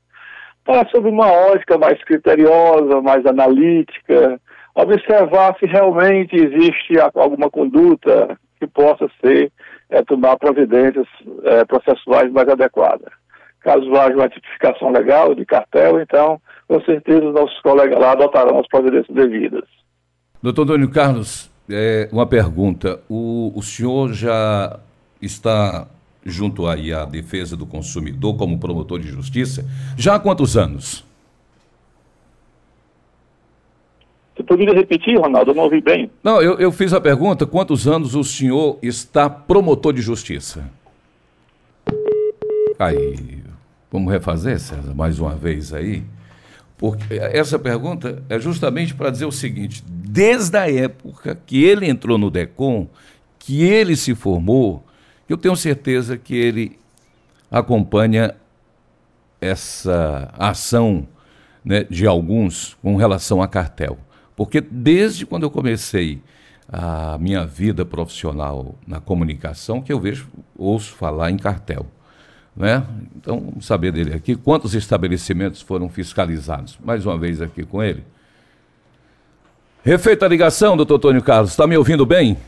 para 0.64 0.86
sob 0.90 1.08
uma 1.08 1.30
ótica 1.30 1.78
mais 1.78 2.02
criteriosa, 2.02 3.00
mais 3.00 3.24
analítica, 3.24 4.40
observar 4.74 5.56
se 5.58 5.66
realmente 5.66 6.34
existe 6.36 6.98
alguma 7.14 7.50
conduta 7.50 8.38
que 8.58 8.66
possa 8.66 9.08
ser 9.20 9.50
é, 9.88 10.02
tomar 10.02 10.36
providências 10.36 11.06
é, 11.44 11.64
processuais 11.64 12.30
mais 12.32 12.48
adequadas. 12.48 13.10
Caso 13.60 13.94
haja 13.94 14.14
uma 14.14 14.28
tipificação 14.28 14.90
legal 14.90 15.34
de 15.34 15.44
cartel, 15.44 16.00
então, 16.00 16.40
com 16.66 16.80
certeza, 16.82 17.24
os 17.26 17.34
nossos 17.34 17.60
colegas 17.60 17.98
lá 17.98 18.12
adotarão 18.12 18.58
as 18.58 18.66
providências 18.68 19.14
devidas. 19.14 19.64
Doutor 20.42 20.62
Antônio 20.62 20.90
Carlos, 20.90 21.50
é, 21.70 22.08
uma 22.10 22.26
pergunta. 22.26 23.00
O, 23.08 23.52
o 23.54 23.62
senhor 23.62 24.12
já 24.12 24.78
está 25.20 25.86
junto 26.24 26.66
aí 26.66 26.92
à 26.92 27.04
defesa 27.04 27.56
do 27.56 27.66
consumidor 27.66 28.36
como 28.36 28.58
promotor 28.58 28.98
de 28.98 29.08
justiça 29.08 29.64
já 29.96 30.14
há 30.14 30.20
quantos 30.20 30.56
anos? 30.56 31.04
Você 34.34 34.39
poderia 34.50 34.74
repetir, 34.74 35.16
Ronaldo? 35.16 35.52
Eu 35.52 35.54
não 35.54 35.62
ouvi 35.62 35.80
bem. 35.80 36.10
Não, 36.24 36.42
eu, 36.42 36.58
eu 36.58 36.72
fiz 36.72 36.92
a 36.92 37.00
pergunta: 37.00 37.46
quantos 37.46 37.86
anos 37.86 38.16
o 38.16 38.24
senhor 38.24 38.78
está 38.82 39.30
promotor 39.30 39.92
de 39.92 40.02
justiça? 40.02 40.68
Aí, 42.76 43.38
vamos 43.92 44.10
refazer, 44.10 44.58
César, 44.58 44.92
mais 44.92 45.20
uma 45.20 45.36
vez 45.36 45.72
aí? 45.72 46.02
Porque 46.76 47.14
essa 47.14 47.58
pergunta 47.58 48.22
é 48.28 48.40
justamente 48.40 48.92
para 48.92 49.10
dizer 49.10 49.26
o 49.26 49.30
seguinte: 49.30 49.84
desde 49.86 50.56
a 50.58 50.68
época 50.68 51.38
que 51.46 51.62
ele 51.62 51.88
entrou 51.88 52.18
no 52.18 52.28
DECOM, 52.28 52.88
que 53.38 53.62
ele 53.62 53.94
se 53.94 54.16
formou, 54.16 54.84
eu 55.28 55.36
tenho 55.36 55.54
certeza 55.54 56.16
que 56.16 56.34
ele 56.34 56.76
acompanha 57.48 58.34
essa 59.40 60.28
ação 60.36 61.06
né, 61.64 61.84
de 61.88 62.04
alguns 62.04 62.76
com 62.82 62.96
relação 62.96 63.40
a 63.40 63.46
cartel. 63.46 63.96
Porque 64.40 64.58
desde 64.58 65.26
quando 65.26 65.42
eu 65.42 65.50
comecei 65.50 66.18
a 66.66 67.18
minha 67.20 67.44
vida 67.44 67.84
profissional 67.84 68.74
na 68.86 68.98
comunicação, 68.98 69.82
que 69.82 69.92
eu 69.92 70.00
vejo, 70.00 70.28
ouço 70.56 70.94
falar 70.94 71.30
em 71.30 71.36
cartel. 71.36 71.84
Né? 72.56 72.82
Então, 73.14 73.38
vamos 73.38 73.66
saber 73.66 73.92
dele 73.92 74.14
aqui 74.14 74.34
quantos 74.34 74.74
estabelecimentos 74.74 75.60
foram 75.60 75.90
fiscalizados. 75.90 76.78
Mais 76.82 77.04
uma 77.04 77.18
vez 77.18 77.42
aqui 77.42 77.66
com 77.66 77.82
ele. 77.82 78.02
Refeita 79.84 80.24
a 80.24 80.28
ligação, 80.30 80.74
doutor 80.74 80.94
Antônio 80.94 81.22
Carlos, 81.22 81.50
está 81.50 81.66
me 81.66 81.76
ouvindo 81.76 82.06
bem? 82.06 82.38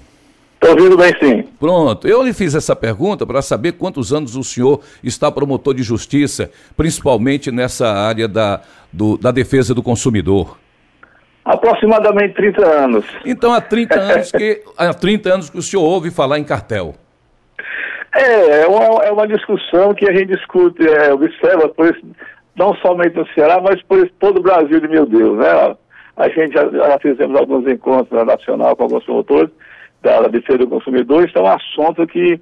Estou 0.55 0.71
ouvindo 0.71 0.97
bem 0.97 1.13
sim. 1.21 1.43
Pronto. 1.61 2.09
Eu 2.09 2.23
lhe 2.23 2.33
fiz 2.33 2.55
essa 2.55 2.75
pergunta 2.75 3.27
para 3.27 3.43
saber 3.43 3.73
quantos 3.73 4.15
anos 4.15 4.35
o 4.35 4.43
senhor 4.43 4.81
está 5.05 5.31
promotor 5.31 5.75
de 5.75 5.83
justiça, 5.83 6.51
principalmente 6.75 7.53
nessa 7.53 7.93
área 7.93 8.27
da, 8.27 8.63
do, 8.91 9.19
da 9.19 9.31
defesa 9.31 9.75
do 9.75 9.83
consumidor. 9.83 10.62
Aproximadamente 11.45 12.35
30 12.35 12.67
anos. 12.67 13.05
Então 13.25 13.53
há 13.53 13.61
30 13.61 13.95
anos 13.99 14.33
que 14.33 14.63
há 14.77 14.95
30 14.95 15.29
anos 15.35 15.51
que 15.51 15.59
o 15.59 15.63
senhor 15.63 15.83
ouve 15.83 16.11
falar 16.11 16.39
em 16.39 16.45
cartel. 16.45 16.95
É, 18.15 18.63
é 18.63 18.67
uma, 18.67 19.05
é 19.05 19.11
uma 19.11 19.27
discussão 19.27 19.95
que 19.95 20.09
a 20.09 20.13
gente 20.13 20.37
discute, 20.37 20.87
é, 20.87 21.13
observa, 21.13 21.69
por 21.71 21.87
esse, 21.87 22.05
não 22.55 22.75
somente 22.77 23.17
no 23.17 23.27
Ceará, 23.29 23.59
mas 23.61 23.83
por 23.83 23.99
esse, 23.99 24.13
todo 24.21 24.39
o 24.39 24.43
Brasil 24.43 24.81
de 24.81 24.89
meu 24.89 25.07
Deus, 25.07 25.39
né? 25.39 25.77
A 26.17 26.29
gente 26.29 26.53
já, 26.53 26.69
já 26.69 26.99
fizemos 27.01 27.41
alguns 27.41 27.67
encontros 27.67 28.11
na 28.11 28.25
nacional 28.25 28.77
com 28.77 28.83
alguns 28.83 29.05
promotores 29.05 29.51
da, 30.03 30.21
da 30.21 30.29
defesa 30.29 30.59
do 30.59 30.69
consumidor, 30.69 31.27
isso 31.27 31.39
é 31.39 31.41
um 31.41 31.47
assunto 31.47 32.07
que 32.07 32.39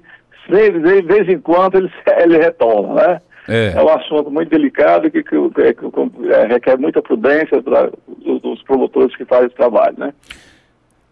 de, 0.49 1.01
vez 1.03 1.29
em 1.29 1.39
quando 1.39 1.77
ele, 1.77 1.91
ele 2.17 2.37
retoma, 2.37 2.95
né? 2.95 3.21
É. 3.47 3.73
é 3.75 3.81
um 3.81 3.89
assunto 3.89 4.29
muito 4.29 4.49
delicado 4.49 5.09
que, 5.09 5.23
que, 5.23 5.35
que, 5.49 5.73
que 5.73 5.85
é, 6.31 6.45
requer 6.47 6.77
muita 6.77 7.01
prudência 7.01 7.59
pra, 7.61 7.89
dos 8.41 8.61
promotores 8.63 9.15
que 9.15 9.23
fazem 9.25 9.47
esse 9.47 9.55
trabalho, 9.55 9.95
né? 9.97 10.13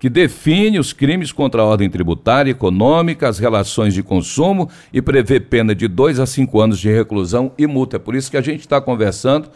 que 0.03 0.11
define 0.11 0.81
os 0.81 0.93
crimes 0.93 1.31
contra 1.31 1.63
a 1.63 1.65
ordem 1.65 1.89
tributária, 1.89 2.51
econômica, 2.51 3.29
as 3.29 3.39
relações 3.39 3.95
de 3.95 4.03
consumo 4.03 4.69
e 4.93 5.01
prevê 5.01 5.39
pena 5.39 5.77
de 5.77 5.87
dois 5.87 6.19
a 6.19 6.27
cinco 6.27 6.61
anos 6.61 6.81
de 6.81 6.91
reclusão 6.91 7.53
e 7.57 7.69
multa. 7.69 7.99
É 7.99 8.01
por 8.01 8.17
isso 8.17 8.29
que 8.29 8.37
a 8.37 8.41
gente 8.41 8.63
está 8.63 8.81
conversando 8.81 9.49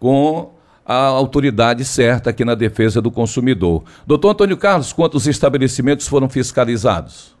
com 0.00 0.50
a 0.84 1.06
autoridade 1.06 1.84
certa 1.84 2.30
aqui 2.30 2.44
na 2.44 2.56
defesa 2.56 3.00
do 3.00 3.12
consumidor. 3.12 3.84
Doutor 4.04 4.30
Antônio 4.30 4.56
Carlos, 4.56 4.92
quantos 4.92 5.28
estabelecimentos 5.28 6.08
foram 6.08 6.28
fiscalizados? 6.28 7.36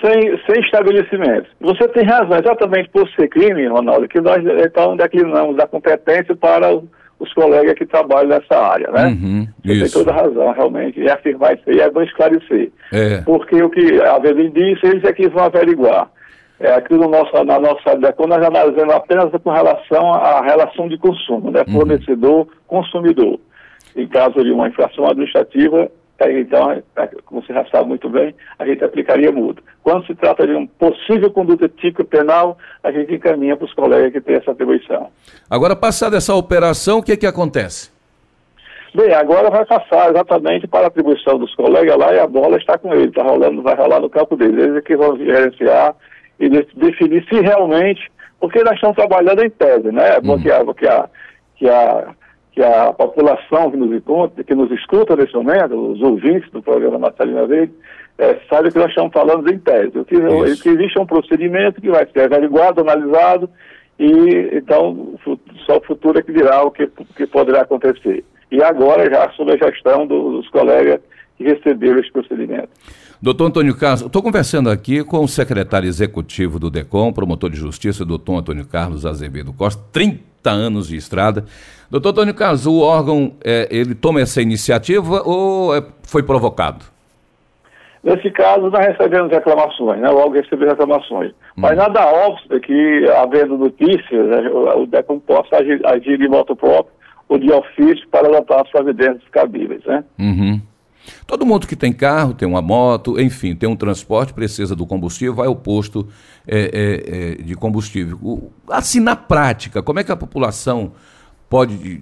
Sem, 0.00 0.20
sem 0.46 0.62
estabelecimentos. 0.62 1.50
Você 1.60 1.88
tem 1.88 2.04
razão, 2.04 2.38
exatamente 2.38 2.90
por 2.90 3.08
ser 3.10 3.26
crime, 3.26 3.66
Ronaldo, 3.66 4.06
que 4.06 4.20
nós 4.20 4.40
então 4.64 4.96
declinamos 4.96 5.58
a 5.58 5.66
competência 5.66 6.36
para 6.36 6.72
o 6.72 6.88
os 7.20 7.32
colegas 7.34 7.74
que 7.74 7.86
trabalham 7.86 8.28
nessa 8.28 8.56
área, 8.56 8.90
né? 8.90 9.06
Uhum, 9.06 9.48
Você 9.64 9.80
tem 9.80 9.90
toda 9.90 10.12
razão, 10.12 10.52
realmente, 10.52 11.00
e 11.00 11.10
afirmar 11.10 11.54
isso 11.54 11.68
aí 11.68 11.80
é 11.80 11.90
bom 11.90 12.02
esclarecer. 12.02 12.70
É. 12.92 13.20
Porque 13.22 13.60
o 13.62 13.68
que 13.70 14.00
a 14.00 14.14
Avelino 14.14 14.50
disse, 14.50 14.86
eles 14.86 15.04
é 15.04 15.12
que 15.12 15.28
vão 15.28 15.44
averiguar. 15.44 16.08
É, 16.60 16.72
aqui 16.72 16.94
no 16.94 17.08
nosso, 17.08 17.32
na 17.44 17.58
nossa 17.60 17.96
DECON 17.96 18.26
nós 18.26 18.44
analisamos 18.44 18.94
apenas 18.94 19.30
com 19.42 19.50
relação 19.50 20.12
à 20.12 20.42
relação 20.42 20.88
de 20.88 20.98
consumo, 20.98 21.50
né? 21.50 21.62
Uhum. 21.68 21.74
Fornecedor-consumidor. 21.74 23.38
Em 23.96 24.06
caso 24.06 24.42
de 24.42 24.50
uma 24.50 24.68
infração 24.68 25.06
administrativa, 25.06 25.90
então, 26.20 26.72
é, 26.72 26.82
como 27.24 27.40
você 27.42 27.52
já 27.52 27.64
sabe 27.66 27.88
muito 27.88 28.08
bem, 28.08 28.34
a 28.58 28.66
gente 28.66 28.82
aplicaria 28.82 29.30
multa. 29.30 29.62
Quando 29.84 30.04
se 30.04 30.14
trata 30.16 30.44
de 30.44 30.52
uma 30.52 30.66
possível 30.78 31.30
conduta 31.30 31.68
típica 31.68 32.04
penal, 32.04 32.58
a 32.82 32.90
gente 32.90 33.14
encaminha 33.14 33.56
para 33.56 33.66
os 33.66 33.72
colegas 33.72 34.12
que 34.12 34.20
têm 34.20 34.34
essa 34.34 34.50
atribuição. 34.50 35.10
Agora, 35.48 35.76
passada 35.76 36.16
essa 36.16 36.34
operação, 36.34 36.98
o 36.98 37.02
que, 37.02 37.16
que 37.16 37.26
acontece? 37.26 37.96
Bem, 38.94 39.14
agora 39.14 39.48
vai 39.48 39.64
passar 39.64 40.10
exatamente 40.10 40.66
para 40.66 40.84
a 40.84 40.88
atribuição 40.88 41.38
dos 41.38 41.54
colegas 41.54 41.96
lá 41.96 42.12
e 42.12 42.18
a 42.18 42.26
bola 42.26 42.56
está 42.56 42.76
com 42.76 42.92
ele, 42.92 43.08
está 43.08 43.22
rolando, 43.22 43.62
vai 43.62 43.76
rolar 43.76 44.00
no 44.00 44.10
campo 44.10 44.34
deles. 44.34 44.64
Eles 44.64 44.76
é 44.76 44.80
que 44.80 44.96
vão 44.96 45.16
gerenciar 45.16 45.94
e 46.40 46.48
definir 46.48 47.24
se 47.28 47.40
realmente, 47.40 48.10
porque 48.40 48.62
nós 48.64 48.74
estamos 48.74 48.96
trabalhando 48.96 49.44
em 49.44 49.50
tese, 49.50 49.92
né? 49.92 50.16
É 50.16 50.20
bom 50.20 50.32
uhum. 50.32 50.42
que 50.42 50.50
a, 50.50 50.64
que 50.74 50.88
a, 50.88 51.08
que 51.56 51.68
a 51.68 52.14
que 52.58 52.64
a 52.64 52.92
população 52.92 53.70
que 53.70 53.76
nos, 53.76 53.92
encontra, 53.92 54.42
que 54.42 54.52
nos 54.52 54.68
escuta 54.72 55.14
nesse 55.14 55.32
momento, 55.32 55.92
os 55.92 56.02
ouvintes 56.02 56.50
do 56.50 56.60
programa 56.60 56.98
Natalina 56.98 57.46
Verde, 57.46 57.72
é, 58.18 58.36
sabe 58.50 58.72
que 58.72 58.78
nós 58.80 58.88
estamos 58.88 59.12
falando 59.12 59.48
em 59.48 59.60
tese. 59.60 59.92
Que, 59.92 60.60
que 60.60 60.68
existe 60.68 60.98
um 60.98 61.06
procedimento 61.06 61.80
que 61.80 61.88
vai 61.88 62.04
ser 62.12 62.22
averiguado, 62.22 62.80
analisado, 62.80 63.48
e 63.96 64.50
então 64.54 65.14
só 65.66 65.76
o 65.76 65.84
futuro 65.84 66.18
é 66.18 66.22
que 66.22 66.32
dirá 66.32 66.64
o 66.64 66.72
que, 66.72 66.90
que 67.16 67.28
poderá 67.28 67.60
acontecer. 67.60 68.24
E 68.50 68.60
agora 68.60 69.08
já 69.08 69.30
sob 69.36 69.52
a 69.52 69.56
gestão 69.56 70.04
dos 70.04 70.48
colegas 70.48 71.00
que 71.36 71.44
receberam 71.44 72.00
esse 72.00 72.10
procedimento. 72.10 72.70
Doutor 73.22 73.46
Antônio 73.46 73.76
Carlos, 73.76 74.00
estou 74.00 74.20
conversando 74.20 74.68
aqui 74.68 75.04
com 75.04 75.22
o 75.22 75.28
secretário 75.28 75.88
executivo 75.88 76.58
do 76.58 76.70
DECOM, 76.70 77.12
promotor 77.12 77.50
de 77.50 77.56
justiça, 77.56 78.04
doutor 78.04 78.38
Antônio 78.38 78.66
Carlos 78.66 79.06
Azevedo 79.06 79.52
Costa, 79.52 79.80
30 79.92 80.50
anos 80.50 80.88
de 80.88 80.96
estrada. 80.96 81.44
Doutor 81.90 82.10
Antônio 82.10 82.34
Carlos, 82.34 82.66
o 82.66 82.80
órgão, 82.80 83.32
é, 83.42 83.66
ele 83.70 83.94
toma 83.94 84.20
essa 84.20 84.42
iniciativa 84.42 85.22
ou 85.24 85.74
é, 85.74 85.82
foi 86.02 86.22
provocado? 86.22 86.84
Nesse 88.04 88.30
caso, 88.30 88.70
nós 88.70 88.86
recebemos 88.86 89.30
reclamações, 89.30 90.00
né? 90.00 90.08
O 90.10 90.16
órgão 90.16 90.40
recebeu 90.40 90.68
reclamações. 90.68 91.30
Hum. 91.30 91.34
Mas 91.56 91.76
nada 91.76 92.06
óbvio 92.06 92.60
que, 92.60 93.06
havendo 93.16 93.56
notícias, 93.56 94.26
né, 94.26 94.48
o 94.50 94.86
DECOM 94.86 95.18
possa 95.18 95.56
agir, 95.56 95.84
agir 95.84 96.18
de 96.18 96.28
moto 96.28 96.54
próprio 96.54 96.92
ou 97.28 97.38
de 97.38 97.50
ofício 97.50 98.06
para 98.10 98.28
adotar 98.28 98.60
as 98.60 98.70
providências 98.70 99.28
cabíveis, 99.30 99.84
né? 99.84 100.04
Uhum. 100.18 100.60
Todo 101.26 101.46
mundo 101.46 101.66
que 101.66 101.76
tem 101.76 101.92
carro, 101.92 102.34
tem 102.34 102.46
uma 102.46 102.62
moto, 102.62 103.20
enfim, 103.20 103.54
tem 103.54 103.68
um 103.68 103.76
transporte, 103.76 104.32
precisa 104.32 104.76
do 104.76 104.86
combustível, 104.86 105.34
vai 105.34 105.46
ao 105.46 105.56
posto 105.56 106.06
é, 106.46 106.58
é, 106.58 107.38
é, 107.40 107.42
de 107.42 107.54
combustível. 107.54 108.18
O, 108.22 108.50
assim, 108.70 109.00
na 109.00 109.16
prática, 109.16 109.82
como 109.82 109.98
é 109.98 110.04
que 110.04 110.12
a 110.12 110.16
população 110.16 110.92
pode, 111.48 112.00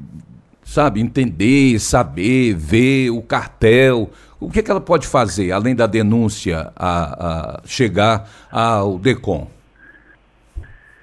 sabe, 0.64 1.00
entender, 1.00 1.78
saber, 1.78 2.54
ver 2.54 3.10
o 3.10 3.22
cartel? 3.22 4.10
O 4.40 4.50
que, 4.50 4.60
é 4.60 4.62
que 4.62 4.70
ela 4.70 4.80
pode 4.80 5.06
fazer, 5.06 5.52
além 5.52 5.74
da 5.74 5.86
denúncia 5.86 6.70
a, 6.76 7.58
a 7.58 7.60
chegar 7.64 8.28
ao 8.50 8.98
DECOM? 8.98 9.48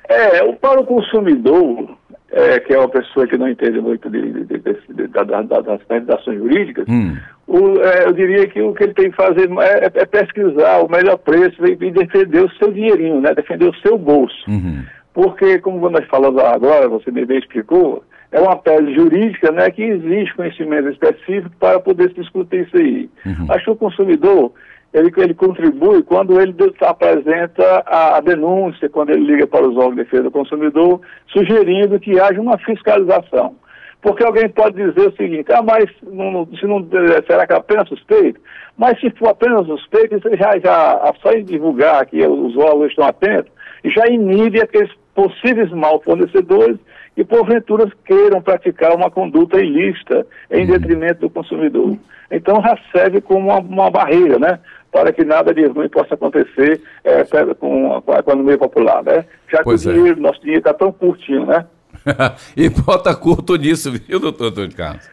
É, 0.08 0.51
para 0.53 0.79
o 0.79 0.86
consumidor, 0.86 1.97
é, 2.32 2.60
que 2.60 2.73
é 2.73 2.77
uma 2.77 2.89
pessoa 2.89 3.27
que 3.27 3.38
não 3.38 3.47
entende 3.47 3.79
muito 3.79 4.10
de, 4.10 4.45
de, 4.45 4.60
de, 4.60 5.08
da, 5.08 5.23
da, 5.23 5.41
das 5.41 5.79
legislações 5.89 6.38
jurídicas, 6.38 6.86
hum. 6.88 7.15
o, 7.47 7.79
é, 7.79 8.06
eu 8.06 8.13
diria 8.13 8.47
que 8.47 8.62
o 8.62 8.73
que 8.73 8.84
ele 8.84 8.93
tem 8.93 9.12
que 9.12 9.15
fazer 9.15 9.49
é, 9.60 9.86
é 9.86 10.06
pesquisar 10.06 10.84
o 10.84 10.89
melhor 10.89 11.17
preço 11.17 11.65
e, 11.65 11.71
e, 11.71 11.91
defender 11.91 12.43
o 12.43 12.51
seu 12.56 12.71
dinheirinho, 12.71 13.21
né? 13.21 13.34
defender 13.34 13.67
o 13.67 13.75
seu 13.75 13.97
bolso. 13.97 14.36
Uhum. 14.47 14.84
Porque, 15.13 15.60
como 15.60 15.89
nós 15.89 16.06
falamos 16.08 16.41
agora, 16.43 16.89
você 16.89 17.12
me 17.12 17.23
bem 17.23 17.38
explicou, 17.38 18.03
é 18.34 18.41
uma 18.41 18.58
tese 18.58 18.93
jurídica 18.96 19.52
né, 19.52 19.69
que 19.69 19.84
existe 19.84 20.36
conhecimento 20.36 20.89
específico 20.89 21.52
para 21.60 21.80
poder 21.80 22.10
se 22.10 22.15
discutir 22.15 22.65
isso 22.67 22.76
aí. 22.76 23.10
Uhum. 23.26 23.46
Acho 23.50 23.65
que 23.65 23.72
o 23.72 23.76
consumidor 23.76 24.52
ele, 24.91 25.12
ele 25.17 25.34
contribui 25.34 26.04
quando 26.04 26.39
ele 26.41 26.56
apresenta 26.82 27.84
a, 27.86 28.17
a, 28.17 28.22
denúncia, 28.22 28.89
quando 28.89 29.12
ele 29.12 29.26
liga 29.26 29.48
para 29.48 29.67
os 29.67 29.76
órgãos 29.76 29.96
de 29.96 30.04
defesa 30.04 30.24
do 30.24 30.32
consumidor, 30.32 31.00
sugerindo 31.28 32.00
que 32.00 32.19
haja 32.19 32.41
uma 32.41 32.58
fiscalização. 32.58 33.56
Porque 34.02 34.24
alguém 34.24 34.50
pode 34.50 34.76
dizer 34.76 35.08
o 35.08 35.15
seguinte, 35.15 35.52
ah, 35.54 35.63
mas 35.63 35.86
não, 36.04 36.48
se 36.60 36.65
não, 36.67 36.86
será 37.26 37.48
que 37.48 37.54
é 37.54 37.56
apenas 37.56 37.88
suspeito? 37.88 38.39
Mas 38.78 39.00
se 39.00 39.10
for 39.12 39.30
apenas 39.30 39.65
suspeito, 39.65 40.17
isso 40.17 40.30
já, 40.36 40.58
já 40.60 41.13
só 41.22 41.32
em 41.32 41.43
divulgar 41.43 42.06
que 42.08 42.22
os 42.26 42.58
órgãos 42.58 42.89
estão 42.89 43.06
atentos, 43.06 43.52
já 43.86 44.08
inibe 44.08 44.62
aqueles 44.62 44.91
possíveis 45.15 45.72
mal 45.72 46.02
fornecedores 46.02 46.78
e 47.15 47.23
porventura 47.23 47.91
queiram 48.06 48.41
praticar 48.41 48.95
uma 48.95 49.10
conduta 49.12 49.60
ilícita 49.60 50.26
em 50.49 50.62
uhum. 50.62 50.71
detrimento 50.71 51.21
do 51.21 51.30
consumidor. 51.30 51.97
Então 52.32 52.62
já 52.62 52.78
serve 52.91 53.21
como 53.21 53.49
uma, 53.49 53.60
uma 53.60 53.91
barreira, 53.91 54.39
né? 54.39 54.60
para 54.93 55.12
que 55.12 55.26
nada 55.26 55.52
de 55.54 55.65
ruim 55.65 55.89
possa 55.89 56.13
acontecer 56.13 56.80
é, 57.04 57.23
com, 57.56 57.99
com, 58.02 58.12
a 58.13 58.19
economia 58.19 58.58
popular, 58.60 59.04
né? 59.04 59.26
Já 59.52 59.63
pois 59.63 59.82
que 59.82 59.88
o 59.88 59.91
é. 59.91 59.93
dinheiro, 59.95 60.21
nosso 60.21 60.39
dinheiro 60.39 60.60
está 60.60 60.71
tão 60.71 60.91
curtinho, 60.91 61.47
né? 61.47 61.65
e 62.56 62.69
bota 62.69 63.15
curto 63.15 63.56
nisso, 63.56 63.91
viu, 63.91 64.19
doutor 64.19 64.49
Antônio 64.49 64.76
Carlos? 64.76 65.10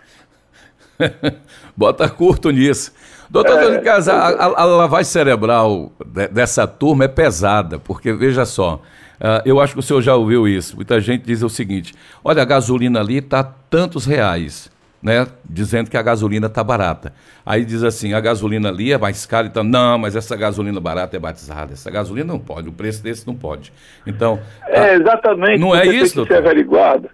bota 1.74 2.08
curto 2.10 2.50
nisso. 2.50 2.92
Doutor 3.30 3.52
é, 3.52 3.58
Antônio 3.58 3.82
Carlos, 3.82 4.08
a, 4.08 4.14
a, 4.14 4.44
a, 4.44 4.64
lavagem 4.66 5.10
cerebral 5.10 5.92
dessa 6.30 6.66
turma 6.66 7.04
é 7.04 7.08
pesada, 7.08 7.78
porque 7.78 8.12
veja 8.12 8.44
só, 8.44 8.82
uh, 9.20 9.42
eu 9.44 9.61
acho 9.61 9.74
que 9.74 9.80
o 9.80 9.83
senhor 9.83 10.02
já 10.02 10.14
ouviu 10.14 10.48
isso. 10.48 10.76
Muita 10.76 11.00
gente 11.00 11.24
diz 11.24 11.42
o 11.42 11.48
seguinte: 11.48 11.94
olha, 12.24 12.42
a 12.42 12.44
gasolina 12.44 13.00
ali 13.00 13.18
está 13.18 13.42
tantos 13.42 14.06
reais 14.06 14.70
né, 15.02 15.26
dizendo 15.48 15.90
que 15.90 15.96
a 15.96 16.02
gasolina 16.02 16.46
está 16.46 16.62
barata. 16.62 17.12
Aí 17.44 17.64
diz 17.64 17.83
assim, 17.83 18.12
a 18.12 18.20
gasolina 18.20 18.68
ali 18.68 18.92
é 18.92 18.98
mais 18.98 19.24
cara, 19.24 19.46
então, 19.46 19.64
não, 19.64 19.98
mas 19.98 20.14
essa 20.14 20.37
gasolina 20.37 20.78
barata 20.80 21.16
é 21.16 21.20
batizada, 21.20 21.72
essa 21.72 21.90
gasolina 21.90 22.33
não 22.33 22.38
pode, 22.38 22.68
o 22.68 22.72
preço 22.72 23.02
desse 23.02 23.26
não 23.26 23.35
pode. 23.35 23.72
Então... 24.06 24.38
É, 24.68 24.94
exatamente. 24.94 25.59
Não 25.59 25.74
é 25.74 25.87
isso, 25.87 26.16
tem 26.16 26.24
que 26.26 26.33
ser 26.33 26.38
averiguado. 26.38 27.09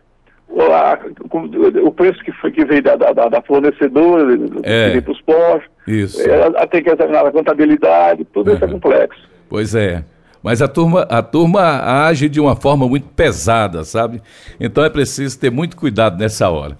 o, 0.48 1.86
o 1.86 1.92
preço 1.92 2.22
que, 2.24 2.32
foi, 2.32 2.50
que 2.50 2.64
veio 2.64 2.82
da, 2.82 2.96
da, 2.96 3.12
da 3.12 3.42
fornecedora, 3.42 4.36
é. 4.64 5.00
para 5.00 5.12
os 5.12 5.20
postos. 5.20 5.70
Isso. 5.86 6.20
É, 6.28 6.66
tem 6.66 6.82
que 6.82 6.90
examinar 6.90 7.24
a 7.24 7.30
contabilidade, 7.30 8.24
tudo 8.32 8.50
uhum. 8.50 8.56
isso 8.56 8.64
é 8.64 8.68
complexo. 8.68 9.28
Pois 9.48 9.74
é. 9.76 10.02
Mas 10.42 10.62
a 10.62 10.68
turma, 10.68 11.02
a 11.02 11.22
turma 11.22 12.04
age 12.06 12.28
de 12.28 12.40
uma 12.40 12.54
forma 12.54 12.88
muito 12.88 13.08
pesada, 13.08 13.84
sabe? 13.84 14.22
Então 14.60 14.84
é 14.84 14.90
preciso 14.90 15.38
ter 15.38 15.50
muito 15.50 15.76
cuidado 15.76 16.18
nessa 16.18 16.48
hora. 16.48 16.76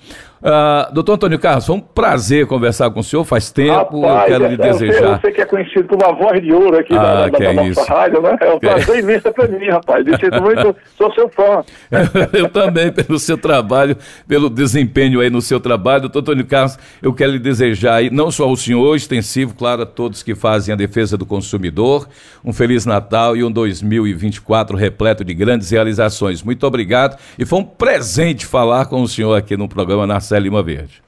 Uh, 0.46 0.94
doutor 0.94 1.14
Antônio 1.14 1.40
Carlos, 1.40 1.66
foi 1.66 1.74
um 1.74 1.80
prazer 1.80 2.46
conversar 2.46 2.88
com 2.90 3.00
o 3.00 3.02
senhor. 3.02 3.24
Faz 3.24 3.50
tempo, 3.50 4.02
Rapaz, 4.02 4.30
eu 4.30 4.38
quero 4.38 4.46
lhe 4.46 4.54
é, 4.54 4.72
desejar. 4.72 5.20
Você 5.20 5.32
que 5.32 5.40
é 5.40 5.44
conhecido 5.44 5.88
por 5.88 5.96
uma 6.00 6.12
voz 6.14 6.40
de 6.40 6.52
ouro 6.52 6.78
aqui 6.78 6.94
ah, 6.94 7.02
da, 7.02 7.28
da, 7.28 7.38
da 7.38 7.44
é 7.46 7.52
nossa 7.52 7.92
rádio, 7.92 8.22
né? 8.22 8.36
É 8.40 8.54
um 8.54 8.58
prazer 8.60 9.00
imenso 9.00 9.32
para 9.32 9.48
mim, 9.48 9.68
rapaz. 9.68 10.04
Me 10.04 10.12
muito, 10.40 10.76
sou 10.96 11.12
seu 11.14 11.28
fã. 11.28 11.64
eu 12.32 12.48
também, 12.48 12.92
pelo 12.92 13.18
seu 13.18 13.36
trabalho, 13.36 13.96
pelo 14.28 14.48
desempenho 14.48 15.20
aí 15.20 15.28
no 15.28 15.42
seu 15.42 15.58
trabalho. 15.58 16.02
Doutor 16.02 16.20
Antônio 16.20 16.46
Carlos, 16.46 16.78
eu 17.02 17.12
quero 17.12 17.32
lhe 17.32 17.40
desejar 17.40 17.94
aí, 17.94 18.08
não 18.08 18.30
só 18.30 18.44
ao 18.44 18.54
senhor, 18.54 18.94
extensivo, 18.94 19.52
claro, 19.52 19.82
a 19.82 19.86
todos 19.86 20.22
que 20.22 20.36
fazem 20.36 20.72
a 20.72 20.76
defesa 20.76 21.16
do 21.16 21.26
consumidor, 21.26 22.08
um 22.44 22.52
Feliz 22.52 22.86
Natal 22.86 23.36
e 23.36 23.42
um 23.42 23.50
2024 23.50 24.76
repleto 24.76 25.24
de 25.24 25.34
grandes 25.34 25.70
realizações. 25.70 26.40
Muito 26.40 26.64
obrigado 26.64 27.18
e 27.36 27.44
foi 27.44 27.58
um 27.58 27.64
presente 27.64 28.46
falar 28.46 28.86
com 28.86 29.02
o 29.02 29.08
senhor 29.08 29.34
aqui 29.34 29.56
no 29.56 29.68
programa 29.68 30.06
na 30.06 30.20
Marcelo 30.36 30.44
Lima 30.44 30.62
Verde. 30.62 31.02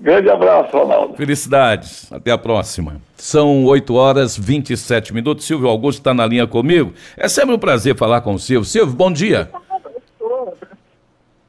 Grande 0.00 0.30
abraço, 0.30 0.76
Ronaldo. 0.76 1.14
Felicidades. 1.14 2.10
Até 2.10 2.30
a 2.30 2.38
próxima. 2.38 3.00
São 3.16 3.64
8 3.66 3.94
horas 3.94 4.36
27 4.36 5.12
minutos. 5.12 5.44
Silvio 5.44 5.68
Augusto 5.68 5.98
está 5.98 6.14
na 6.14 6.26
linha 6.26 6.46
comigo. 6.46 6.92
É 7.16 7.28
sempre 7.28 7.54
um 7.54 7.58
prazer 7.58 7.96
falar 7.96 8.22
com 8.22 8.34
o 8.34 8.38
Silvio. 8.38 8.64
Silvio, 8.64 8.94
bom 8.94 9.12
dia. 9.12 9.50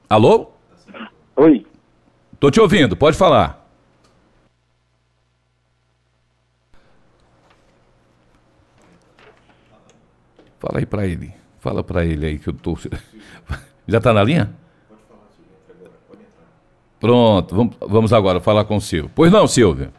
Alô? 0.10 0.52
Oi. 1.38 1.66
Tô 2.40 2.52
te 2.52 2.60
ouvindo, 2.60 2.98
pode 2.98 3.16
falar. 3.16 3.66
Fala 10.60 10.80
aí 10.80 10.86
para 10.86 11.08
ele. 11.08 11.34
Fala 11.60 11.84
para 11.84 12.06
ele 12.06 12.26
aí 12.26 12.38
que 12.38 12.50
eu 12.50 12.54
tô. 12.54 12.78
Já 13.88 13.98
está 13.98 14.14
na 14.14 14.24
linha? 14.24 14.54
Pronto, 17.02 17.76
vamos, 17.82 18.14
agora 18.14 18.40
falar 18.40 18.64
com 18.64 18.76
o 18.76 18.82
Silvio. 18.82 19.10
Pois 19.16 19.32
não, 19.32 19.48
Silvio? 19.48 19.90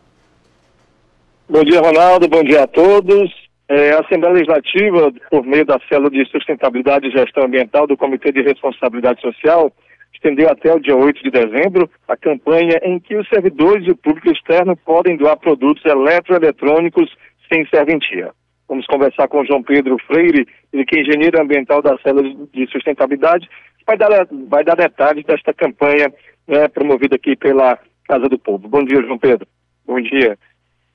Bom 1.49 1.65
dia, 1.65 1.81
Ronaldo. 1.81 2.29
Bom 2.29 2.45
dia 2.45 2.63
a 2.63 2.67
todos. 2.69 3.29
É, 3.69 3.91
a 3.91 4.01
Assembleia 4.01 4.35
Legislativa, 4.35 5.13
por 5.29 5.45
meio 5.45 5.65
da 5.65 5.81
Célula 5.89 6.11
de 6.11 6.25
Sustentabilidade 6.31 7.09
e 7.09 7.11
Gestão 7.11 7.45
Ambiental 7.45 7.89
do 7.89 7.97
Comitê 7.97 8.31
de 8.31 8.43
Responsabilidade 8.43 9.21
Social, 9.21 9.73
estendeu 10.15 10.49
até 10.49 10.73
o 10.73 10.79
dia 10.79 10.95
8 10.95 11.25
de 11.25 11.31
dezembro 11.31 11.91
a 12.07 12.17
campanha 12.17 12.79
em 12.85 13.01
que 13.01 13.17
os 13.17 13.29
servidores 13.29 13.85
e 13.85 13.91
o 13.91 13.97
público 13.97 14.31
externo 14.31 14.77
podem 14.77 15.17
doar 15.17 15.37
produtos 15.37 15.85
eletroeletrônicos 15.85 17.11
sem 17.53 17.67
serventia. 17.67 18.31
Vamos 18.69 18.87
conversar 18.87 19.27
com 19.27 19.41
o 19.41 19.45
João 19.45 19.63
Pedro 19.63 19.97
Freire, 20.07 20.47
ele 20.73 20.85
que 20.85 20.99
é 20.99 21.03
engenheiro 21.03 21.43
ambiental 21.43 21.83
da 21.83 21.99
Célula 21.99 22.33
de 22.53 22.71
Sustentabilidade, 22.71 23.49
vai 23.85 23.97
dar, 23.97 24.27
vai 24.49 24.63
dar 24.63 24.77
detalhes 24.77 25.25
desta 25.25 25.53
campanha 25.53 26.13
né, 26.47 26.69
promovida 26.69 27.17
aqui 27.17 27.37
pela 27.37 27.79
Casa 28.07 28.29
do 28.29 28.39
Povo. 28.39 28.69
Bom 28.69 28.85
dia, 28.85 29.03
João 29.03 29.19
Pedro. 29.19 29.47
Bom 29.87 30.01
dia. 30.01 30.39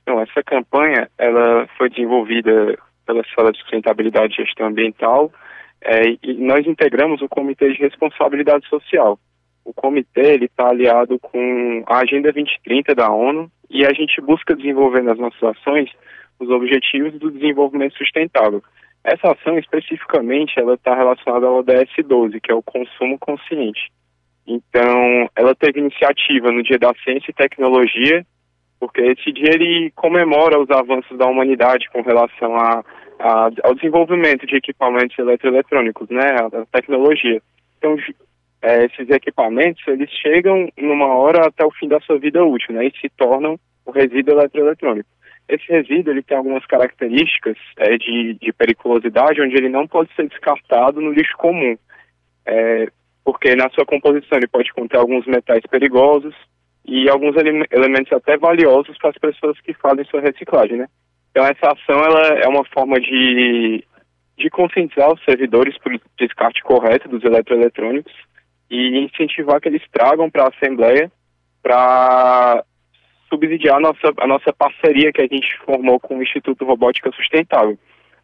Então, 0.04 0.22
essa 0.22 0.42
campanha 0.44 1.10
ela 1.18 1.68
foi 1.78 1.90
desenvolvida 1.90 2.78
pela 3.06 3.22
Escola 3.22 3.52
de 3.52 3.60
Sustentabilidade 3.60 4.34
e 4.34 4.46
Gestão 4.46 4.68
Ambiental 4.68 5.32
é, 5.82 6.02
e 6.24 6.34
nós 6.36 6.66
integramos 6.66 7.22
o 7.22 7.30
Comitê 7.30 7.72
de 7.72 7.80
Responsabilidade 7.80 8.68
Social. 8.68 9.20
O 9.64 9.74
comitê 9.74 10.36
está 10.36 10.70
aliado 10.70 11.20
com 11.20 11.84
a 11.88 12.00
Agenda 12.00 12.32
2030 12.32 12.96
da 12.96 13.12
ONU 13.12 13.52
e 13.70 13.86
a 13.86 13.94
gente 13.94 14.22
busca 14.22 14.56
desenvolver 14.56 15.04
nas 15.04 15.18
nossas 15.18 15.44
ações 15.44 15.90
os 16.40 16.50
objetivos 16.50 17.14
do 17.20 17.32
desenvolvimento 17.32 17.98
sustentável. 17.98 18.64
Essa 19.04 19.32
ação 19.32 19.58
especificamente 19.58 20.60
ela 20.60 20.76
está 20.76 20.96
relacionada 20.96 21.48
ao 21.48 21.58
ODS 21.58 21.92
12, 22.06 22.40
que 22.40 22.52
é 22.52 22.56
o 22.56 22.64
consumo 22.64 23.18
consciente. 23.20 23.92
Então, 24.48 25.30
ela 25.36 25.54
teve 25.54 25.80
iniciativa 25.80 26.50
no 26.52 26.64
Dia 26.64 26.80
da 26.80 26.94
Ciência 27.04 27.30
e 27.30 27.34
Tecnologia, 27.34 28.26
porque 28.80 29.02
esse 29.02 29.32
dia 29.34 29.52
ele 29.54 29.92
comemora 29.94 30.58
os 30.58 30.70
avanços 30.72 31.18
da 31.18 31.26
humanidade 31.26 31.90
com 31.92 32.02
relação 32.02 32.56
a, 32.56 32.84
a, 33.20 33.50
ao 33.64 33.76
desenvolvimento 33.76 34.48
de 34.48 34.56
equipamentos 34.56 35.18
eletroeletrônicos, 35.20 36.10
né, 36.10 36.38
a, 36.40 36.66
tecnologia. 36.72 37.42
Então, 37.78 37.98
é, 38.62 38.86
esses 38.86 39.10
equipamentos, 39.10 39.86
eles 39.88 40.10
chegam 40.12 40.70
numa 40.78 41.14
hora 41.14 41.48
até 41.48 41.66
o 41.66 41.72
fim 41.72 41.90
da 41.90 42.00
sua 42.00 42.18
vida 42.18 42.44
útil, 42.46 42.74
né, 42.74 42.86
e 42.86 43.00
se 43.02 43.10
tornam 43.18 43.60
o 43.86 43.92
resíduo 43.92 44.36
eletroeletrônico. 44.36 45.10
Esse 45.50 45.66
resíduo, 45.70 46.14
ele 46.14 46.24
tem 46.24 46.38
algumas 46.38 46.66
características 46.66 47.58
é, 47.78 47.98
de, 47.98 48.38
de 48.40 48.54
periculosidade, 48.54 49.42
onde 49.42 49.56
ele 49.56 49.70
não 49.70 49.88
pode 49.88 50.14
ser 50.14 50.28
descartado 50.28 51.02
no 51.02 51.12
lixo 51.12 51.36
comum. 51.38 51.78
É, 52.46 52.88
porque 53.28 53.54
na 53.58 53.70
sua 53.72 53.86
composição 53.86 54.38
ele 54.38 54.48
pode 54.48 54.72
conter 54.72 54.96
alguns 54.96 55.26
metais 55.26 55.62
perigosos 55.70 56.34
e 56.86 57.10
alguns 57.10 57.36
ele 57.36 57.68
elementos 57.72 58.14
até 58.14 58.38
valiosos 58.38 58.98
para 58.98 59.10
as 59.10 59.18
pessoas 59.18 59.60
que 59.60 59.74
fazem 59.74 60.06
sua 60.06 60.22
reciclagem, 60.22 60.78
né? 60.78 60.88
Então 61.32 61.44
essa 61.44 61.74
ação 61.74 62.00
ela 62.06 62.40
é 62.40 62.48
uma 62.48 62.64
forma 62.64 62.98
de, 63.02 63.84
de 64.38 64.50
conscientizar 64.50 65.12
os 65.12 65.22
servidores 65.26 65.78
para 65.80 65.94
o 65.94 66.00
descarte 66.18 66.64
correto 66.64 67.10
dos 67.10 67.22
eletroeletrônicos 67.26 68.14
e 68.72 68.98
incentivar 68.98 69.60
que 69.60 69.68
eles 69.68 69.84
tragam 69.92 70.32
para 70.32 70.46
a 70.46 70.50
Assembleia 70.56 71.12
para 71.62 72.64
subsidiar 73.28 73.76
a 73.76 73.82
nossa, 73.82 74.14
a 74.20 74.26
nossa 74.26 74.54
parceria 74.54 75.12
que 75.12 75.22
a 75.22 75.28
gente 75.28 75.54
formou 75.66 76.00
com 76.00 76.18
o 76.18 76.24
Instituto 76.24 76.64
Robótica 76.64 77.12
Sustentável, 77.12 77.78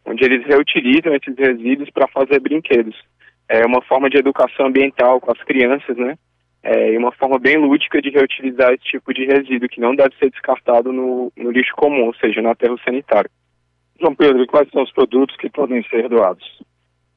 onde 0.06 0.24
eles 0.24 0.46
reutilizam 0.46 1.14
esses 1.14 1.36
resíduos 1.36 1.90
para 1.90 2.08
fazer 2.08 2.40
brinquedos 2.40 2.96
é 3.60 3.66
uma 3.66 3.82
forma 3.82 4.08
de 4.08 4.18
educação 4.18 4.66
ambiental 4.66 5.20
com 5.20 5.30
as 5.32 5.42
crianças, 5.44 5.96
né? 5.96 6.16
É, 6.62 6.96
uma 6.98 7.12
forma 7.12 7.38
bem 7.38 7.56
lúdica 7.58 8.00
de 8.00 8.08
reutilizar 8.08 8.72
esse 8.72 8.84
tipo 8.84 9.12
de 9.12 9.26
resíduo 9.26 9.68
que 9.68 9.80
não 9.80 9.94
deve 9.94 10.14
ser 10.16 10.30
descartado 10.30 10.92
no, 10.92 11.30
no 11.36 11.50
lixo 11.50 11.74
comum, 11.76 12.06
ou 12.06 12.14
seja, 12.14 12.40
no 12.40 12.50
aterro 12.50 12.78
sanitário. 12.84 13.30
João 14.00 14.14
Pedro, 14.14 14.46
quais 14.46 14.68
são 14.70 14.82
os 14.82 14.92
produtos 14.92 15.36
que 15.36 15.50
podem 15.50 15.82
ser 15.84 16.08
doados? 16.08 16.44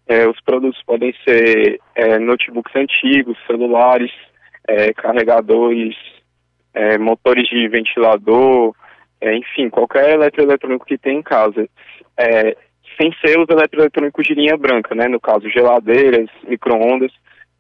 É, 0.06 0.28
os 0.28 0.40
produtos 0.42 0.82
podem 0.84 1.14
ser 1.26 1.80
é, 1.96 2.20
notebooks 2.20 2.76
antigos, 2.76 3.38
celulares, 3.48 4.12
é, 4.68 4.94
carregadores, 4.94 5.96
é, 6.74 6.98
motores 6.98 7.48
de 7.48 7.68
ventilador, 7.68 8.76
é, 9.20 9.36
enfim, 9.36 9.70
qualquer 9.70 10.12
eletroeletrônico 10.12 10.86
que 10.86 10.98
tem 10.98 11.20
em 11.20 11.24
casa. 11.24 11.68
É, 12.98 13.04
sem 13.04 13.14
ser 13.24 13.40
os 13.40 13.48
eletroeletrônicos 13.50 14.26
de 14.26 14.34
linha 14.34 14.58
branca, 14.58 14.94
né? 14.96 15.08
No 15.08 15.20
caso, 15.20 15.50
geladeiras, 15.50 16.30
micro-ondas, 16.48 17.12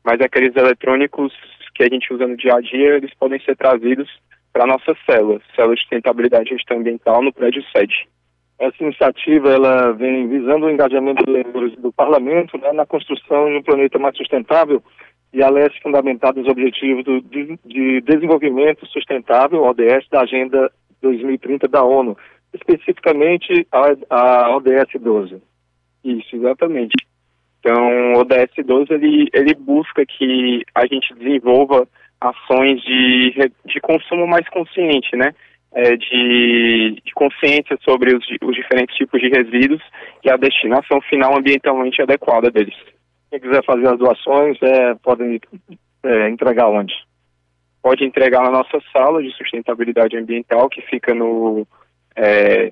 mas 0.04 0.19
aqueles 0.19 0.56
eletrônicos 0.56 1.34
que 1.76 1.84
a 1.84 1.89
gente 1.89 2.12
usa 2.12 2.28
no 2.28 2.36
dia 2.36 2.56
a 2.56 2.62
dia, 2.62 2.95
eles 2.95 3.13
podem 3.15 3.39
ser 3.41 3.56
trazidos 3.56 4.10
para 4.52 4.63
a 4.63 4.67
nossa 4.67 4.95
célula, 5.06 5.39
célula 5.56 5.76
de 5.76 5.82
sustentabilidade 5.82 6.50
e 6.50 6.58
gestão 6.58 6.78
ambiental 6.78 7.21
no 7.21 7.32
prédio 7.32 7.63
sede. 7.76 8.08
Essa 8.60 8.84
iniciativa 8.84 9.52
ela 9.52 9.91
vem 9.91 10.28
visando 10.28 10.65
o 10.65 10.71
engajamento 10.71 11.23
do 11.78 11.93
parlamento 11.93 12.58
né, 12.58 12.71
na 12.73 12.88
construção 12.88 13.47
de 13.50 13.58
um 13.58 13.62
planeta 13.62 14.00
mais 14.00 14.17
sustentável 14.17 14.82
e 15.32 15.43
a 15.43 15.50
leste 15.50 15.80
fundamentado 15.84 16.39
nos 16.39 16.50
objetivos 16.50 17.04
do, 17.04 17.21
de, 17.21 17.60
de 17.63 18.02
desenvolvimento 18.02 18.88
sustentável, 18.88 19.63
ODS, 19.63 20.08
da 20.10 20.21
Agenda 20.21 20.71
2030 21.04 21.67
da 21.67 21.84
ONU, 21.84 22.17
especificamente 22.54 23.68
a, 23.72 23.96
a 24.10 24.56
ODS 24.56 25.00
12. 25.00 25.42
Isso, 26.04 26.36
exatamente. 26.36 26.96
Então, 27.60 28.14
o 28.14 28.20
ODS 28.20 28.66
12 28.66 28.94
ele, 28.94 29.30
ele 29.34 29.54
busca 29.56 30.06
que 30.06 30.64
a 30.74 30.86
gente 30.86 31.14
desenvolva 31.16 31.88
ações 32.20 32.82
de, 32.82 33.52
de 33.66 33.80
consumo 33.82 34.28
mais 34.28 34.48
consciente, 34.50 35.16
né? 35.16 35.34
É, 35.74 35.96
de, 35.96 37.02
de, 37.04 37.14
consciência 37.14 37.78
sobre 37.84 38.16
os, 38.16 38.26
os, 38.42 38.56
diferentes 38.56 38.96
tipos 38.96 39.20
de 39.20 39.28
resíduos 39.28 39.82
e 40.24 40.30
a 40.30 40.38
destinação 40.38 41.00
final 41.02 41.38
ambientalmente 41.38 42.02
adequada 42.02 42.50
deles. 42.50 42.74
Quem 43.30 43.40
quiser 43.40 43.64
fazer 43.66 43.88
as 43.88 44.00
doações, 44.00 44.58
é, 44.62 44.96
podem 44.96 45.40
é, 46.04 46.30
entregar 46.30 46.70
onde? 46.70 46.94
Pode 47.84 48.06
entregar 48.06 48.44
na 48.44 48.50
nossa 48.50 48.82
sala 48.94 49.22
de 49.22 49.30
sustentabilidade 49.34 50.18
ambiental, 50.18 50.70
que 50.70 50.82
fica 50.84 51.14
no 51.14 51.68
é, 52.18 52.72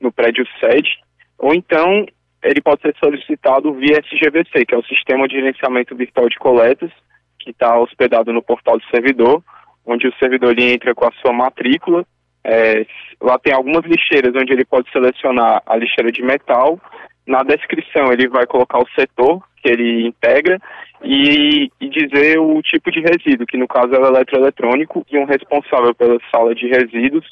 no 0.00 0.10
prédio 0.10 0.44
sede, 0.58 0.98
ou 1.38 1.54
então 1.54 2.06
ele 2.42 2.60
pode 2.60 2.82
ser 2.82 2.94
solicitado 3.02 3.72
via 3.74 4.00
SGVC, 4.00 4.66
que 4.66 4.74
é 4.74 4.78
o 4.78 4.84
Sistema 4.84 5.28
de 5.28 5.34
Gerenciamento 5.34 5.94
Virtual 5.94 6.28
de 6.28 6.38
Coletas, 6.38 6.90
que 7.38 7.50
está 7.50 7.78
hospedado 7.78 8.32
no 8.32 8.42
portal 8.42 8.78
do 8.78 8.84
servidor, 8.86 9.42
onde 9.84 10.08
o 10.08 10.14
servidor 10.18 10.58
entra 10.58 10.94
com 10.94 11.06
a 11.06 11.12
sua 11.20 11.32
matrícula. 11.32 12.04
É, 12.42 12.86
lá 13.20 13.38
tem 13.38 13.52
algumas 13.52 13.84
lixeiras 13.84 14.32
onde 14.34 14.52
ele 14.52 14.64
pode 14.64 14.90
selecionar 14.90 15.62
a 15.66 15.76
lixeira 15.76 16.10
de 16.10 16.22
metal 16.22 16.80
na 17.26 17.42
descrição 17.42 18.12
ele 18.12 18.28
vai 18.28 18.46
colocar 18.46 18.78
o 18.78 18.88
setor 18.94 19.42
que 19.60 19.68
ele 19.68 20.06
integra 20.06 20.60
e, 21.02 21.68
e, 21.80 21.88
dizer 21.88 22.38
o 22.38 22.62
tipo 22.62 22.90
de 22.90 23.00
resíduo, 23.00 23.46
que 23.46 23.56
no 23.56 23.66
caso 23.66 23.92
é 23.92 23.98
o 23.98 24.06
eletroeletrônico, 24.06 25.04
e 25.10 25.18
um 25.18 25.24
responsável 25.24 25.94
pela 25.94 26.18
sala 26.30 26.54
de 26.54 26.68
resíduos, 26.68 27.26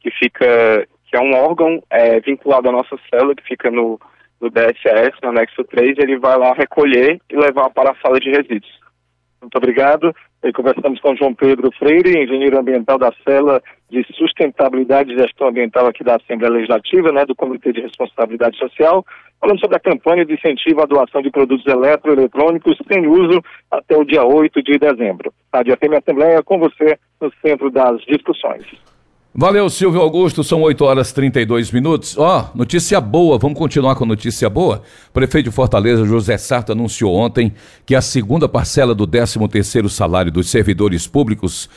que 0.00 0.10
fica, 0.12 0.86
que 1.10 1.16
é 1.16 1.20
um 1.20 1.34
órgão 1.34 1.82
é, 1.90 2.20
vinculado 2.20 2.68
à 2.68 2.72
nossa 2.72 2.96
célula, 3.10 3.34
que 3.34 3.42
fica 3.42 3.70
no, 3.70 3.98
no 4.40 4.48
DSS, 4.48 5.18
no 5.22 5.30
anexo 5.30 5.64
3, 5.64 5.98
ele 5.98 6.18
vai 6.18 6.38
lá 6.38 6.52
recolher 6.52 7.20
e 7.28 7.36
levar 7.36 7.68
para 7.70 7.90
a 7.90 7.96
sala 7.96 8.20
de 8.20 8.30
resíduos. 8.30 8.80
Muito 9.40 9.56
obrigado. 9.56 10.14
E 10.42 10.52
conversamos 10.52 11.00
com 11.00 11.16
João 11.16 11.34
Pedro 11.34 11.70
Freire, 11.78 12.18
engenheiro 12.18 12.58
ambiental 12.58 12.98
da 12.98 13.12
Cela 13.26 13.62
de 13.90 14.06
Sustentabilidade 14.14 15.12
e 15.12 15.18
Gestão 15.18 15.48
Ambiental 15.48 15.86
aqui 15.86 16.04
da 16.04 16.16
Assembleia 16.16 16.54
Legislativa, 16.54 17.12
né, 17.12 17.26
do 17.26 17.34
Comitê 17.34 17.72
de 17.72 17.80
Responsabilidade 17.80 18.56
Social, 18.56 19.04
falando 19.38 19.60
sobre 19.60 19.76
a 19.76 19.80
campanha 19.80 20.24
de 20.24 20.34
incentivo 20.34 20.80
à 20.80 20.86
doação 20.86 21.20
de 21.20 21.30
produtos 21.30 21.66
eletroeletrônicos 21.66 22.78
sem 22.90 23.06
uso 23.06 23.42
até 23.70 23.96
o 23.96 24.04
dia 24.04 24.24
8 24.24 24.62
de 24.62 24.78
dezembro. 24.78 25.32
Rádio 25.52 25.76
FM 25.76 25.98
Assembleia 25.98 26.42
com 26.42 26.58
você 26.58 26.98
no 27.20 27.30
centro 27.42 27.70
das 27.70 28.00
discussões. 28.02 28.64
Valeu, 29.32 29.70
Silvio 29.70 30.00
Augusto. 30.00 30.42
São 30.42 30.60
8 30.62 30.84
horas 30.84 31.10
e 31.10 31.14
32 31.14 31.70
minutos. 31.70 32.18
Ó, 32.18 32.40
oh, 32.52 32.58
notícia 32.58 33.00
boa, 33.00 33.38
vamos 33.38 33.56
continuar 33.56 33.94
com 33.94 34.04
notícia 34.04 34.50
boa. 34.50 34.82
Prefeito 35.12 35.48
de 35.48 35.54
Fortaleza, 35.54 36.04
José 36.04 36.36
Sarto, 36.36 36.72
anunciou 36.72 37.14
ontem 37.14 37.54
que 37.86 37.94
a 37.94 38.00
segunda 38.00 38.48
parcela 38.48 38.92
do 38.92 39.06
13º 39.06 39.88
salário 39.88 40.32
dos 40.32 40.50
servidores 40.50 41.06
públicos 41.06 41.70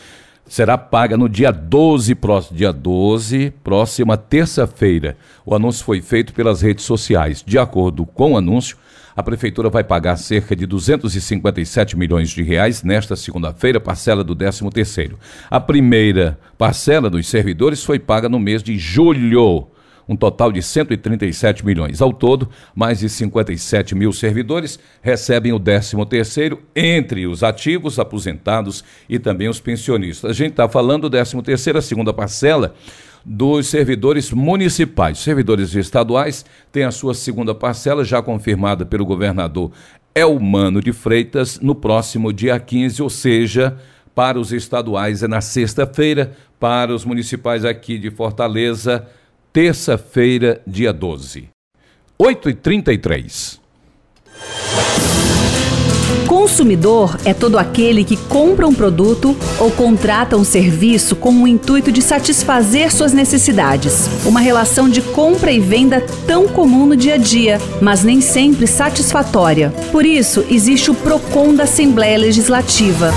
será 0.48 0.80
paga 0.80 1.16
no 1.16 1.30
dia 1.30 1.52
12, 1.52 2.16
próximo, 2.16 2.58
dia 2.58 2.74
12, 2.74 3.54
próxima 3.64 4.18
terça-feira. 4.18 5.16
O 5.46 5.54
anúncio 5.54 5.86
foi 5.86 6.02
feito 6.02 6.34
pelas 6.34 6.62
redes 6.62 6.86
sociais. 6.86 7.44
De 7.46 7.60
acordo 7.60 8.04
com 8.04 8.34
o 8.34 8.38
anúncio, 8.38 8.78
a 9.16 9.24
prefeitura 9.24 9.70
vai 9.70 9.84
pagar 9.84 10.16
cerca 10.18 10.56
de 10.56 10.66
257 10.66 11.98
milhões 11.98 12.30
de 12.30 12.44
reais 12.44 12.84
nesta 12.84 13.16
segunda-feira, 13.16 13.80
parcela 13.80 14.24
do 14.24 14.36
13º. 14.36 15.14
A 15.50 15.60
primeira 15.60 16.40
parcela 16.58 17.10
dos 17.10 17.28
servidores 17.28 17.84
foi 17.84 18.00
paga 18.00 18.28
no 18.28 18.40
mês 18.40 18.64
de 18.64 18.78
julho 18.78 19.68
um 20.08 20.16
total 20.16 20.52
de 20.52 20.62
137 20.62 21.66
milhões. 21.66 22.02
Ao 22.02 22.12
todo, 22.12 22.50
mais 22.76 23.00
de 23.00 23.10
57 23.10 23.96
mil 23.96 24.12
servidores 24.12 24.80
recebem 25.02 25.54
o 25.54 25.60
13º, 25.60 26.58
entre 26.76 27.26
os 27.28 27.44
ativos, 27.44 28.00
aposentados 28.00 28.84
e 29.08 29.18
também 29.18 29.48
os 29.48 29.60
pensionistas. 29.60 30.32
A 30.32 30.34
gente 30.34 30.52
está 30.52 30.68
falando 30.68 31.10
do 31.10 31.18
13º, 31.18 31.78
a 31.78 31.82
segunda 31.82 32.14
parcela, 32.14 32.76
dos 33.26 33.68
servidores 33.68 34.32
municipais. 34.32 35.20
Servidores 35.20 35.76
estaduais 35.76 36.46
têm 36.72 36.84
a 36.84 36.92
sua 36.92 37.14
segunda 37.14 37.56
parcela 37.56 38.04
já 38.04 38.22
confirmada 38.22 38.86
pelo 38.86 39.06
governador 39.06 39.72
Elmano 40.14 40.82
de 40.82 40.92
Freitas 40.92 41.60
no 41.60 41.74
próximo 41.74 42.32
dia 42.32 42.60
15, 42.60 43.02
ou 43.02 43.10
seja, 43.10 43.78
para 44.14 44.40
os 44.40 44.52
estaduais 44.52 45.24
é 45.24 45.28
na 45.28 45.42
sexta-feira, 45.42 46.34
para 46.60 46.94
os 46.94 47.04
municipais 47.04 47.66
aqui 47.66 47.98
de 47.98 48.12
Fortaleza, 48.12 49.08
terça-feira, 49.52 50.62
dia 50.68 50.94
12. 50.94 51.50
8h33. 52.20 53.60
Consumidor 56.34 57.16
é 57.26 57.32
todo 57.32 57.60
aquele 57.60 58.04
que 58.04 58.18
compra 58.18 58.66
um 58.66 58.74
produto 58.74 59.38
ou 59.60 59.70
contrata 59.70 60.36
um 60.36 60.44
serviço 60.44 61.16
com 61.16 61.32
o 61.32 61.48
intuito 61.48 61.92
de 61.92 62.02
satisfazer 62.02 62.92
suas 62.92 63.14
necessidades. 63.14 64.10
Uma 64.26 64.40
relação 64.40 64.90
de 64.90 65.00
compra 65.00 65.52
e 65.52 65.60
venda 65.60 66.04
tão 66.26 66.48
comum 66.48 66.88
no 66.88 66.98
dia 66.98 67.14
a 67.14 67.18
dia, 67.18 67.62
mas 67.80 68.04
nem 68.04 68.20
sempre 68.20 68.66
satisfatória. 68.66 69.70
Por 69.92 70.08
isso, 70.08 70.44
existe 70.50 70.90
o 70.90 70.96
PROCON 70.96 71.54
da 71.54 71.66
Assembleia 71.66 72.18
Legislativa. 72.18 73.12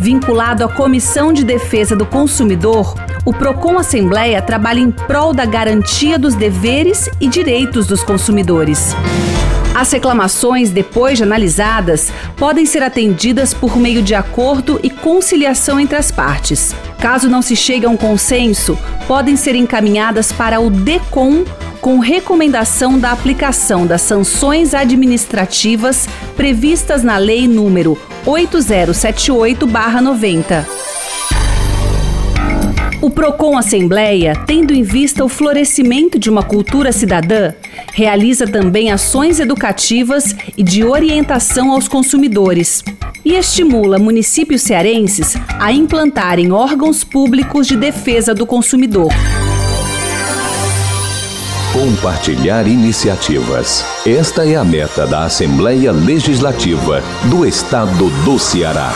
Vinculado 0.00 0.62
à 0.64 0.68
Comissão 0.68 1.32
de 1.32 1.42
Defesa 1.42 1.96
do 1.96 2.06
Consumidor, 2.06 2.94
o 3.24 3.32
PROCON 3.32 3.80
Assembleia 3.80 4.40
trabalha 4.40 4.78
em 4.78 4.92
prol 4.92 5.34
da 5.34 5.44
garantia 5.44 6.20
dos 6.20 6.36
deveres 6.36 7.10
e 7.20 7.26
direitos 7.26 7.88
dos 7.88 8.04
consumidores. 8.04 8.94
As 9.74 9.90
reclamações, 9.90 10.70
depois 10.70 11.18
de 11.18 11.24
analisadas, 11.24 12.12
podem 12.36 12.64
ser 12.64 12.84
atendidas 12.84 13.52
por 13.52 13.76
meio 13.76 14.02
de 14.02 14.14
acordo 14.14 14.78
e 14.84 14.88
conciliação 14.88 15.80
entre 15.80 15.96
as 15.96 16.12
partes. 16.12 16.72
Caso 17.00 17.28
não 17.28 17.42
se 17.42 17.56
chegue 17.56 17.84
a 17.84 17.90
um 17.90 17.96
consenso, 17.96 18.78
podem 19.08 19.34
ser 19.34 19.56
encaminhadas 19.56 20.30
para 20.30 20.60
o 20.60 20.70
DECOM 20.70 21.44
com 21.80 21.98
recomendação 21.98 22.96
da 22.98 23.10
aplicação 23.10 23.86
das 23.86 24.02
sanções 24.02 24.74
administrativas 24.74 26.08
previstas 26.36 27.02
na 27.02 27.16
Lei 27.18 27.48
número 27.48 27.98
8078-90. 28.24 30.93
O 33.04 33.10
Procon 33.10 33.58
Assembleia, 33.58 34.34
tendo 34.46 34.72
em 34.72 34.82
vista 34.82 35.22
o 35.22 35.28
florescimento 35.28 36.18
de 36.18 36.30
uma 36.30 36.42
cultura 36.42 36.90
cidadã, 36.90 37.52
realiza 37.92 38.46
também 38.46 38.90
ações 38.90 39.38
educativas 39.38 40.34
e 40.56 40.62
de 40.62 40.82
orientação 40.82 41.70
aos 41.70 41.86
consumidores 41.86 42.82
e 43.22 43.34
estimula 43.34 43.98
municípios 43.98 44.62
cearenses 44.62 45.36
a 45.60 45.70
implantarem 45.70 46.50
órgãos 46.50 47.04
públicos 47.04 47.66
de 47.66 47.76
defesa 47.76 48.34
do 48.34 48.46
consumidor. 48.46 49.12
Compartilhar 51.74 52.66
iniciativas. 52.66 53.84
Esta 54.06 54.48
é 54.48 54.56
a 54.56 54.64
meta 54.64 55.06
da 55.06 55.24
Assembleia 55.24 55.92
Legislativa 55.92 57.02
do 57.28 57.46
Estado 57.46 58.08
do 58.24 58.38
Ceará. 58.38 58.94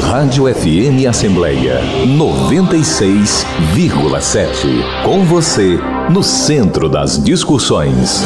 Rádio 0.00 0.52
FM 0.52 1.06
Assembleia 1.08 1.80
96,7. 2.06 5.04
Com 5.04 5.24
você, 5.24 5.78
no 6.10 6.20
centro 6.22 6.88
das 6.88 7.22
discussões. 7.22 8.22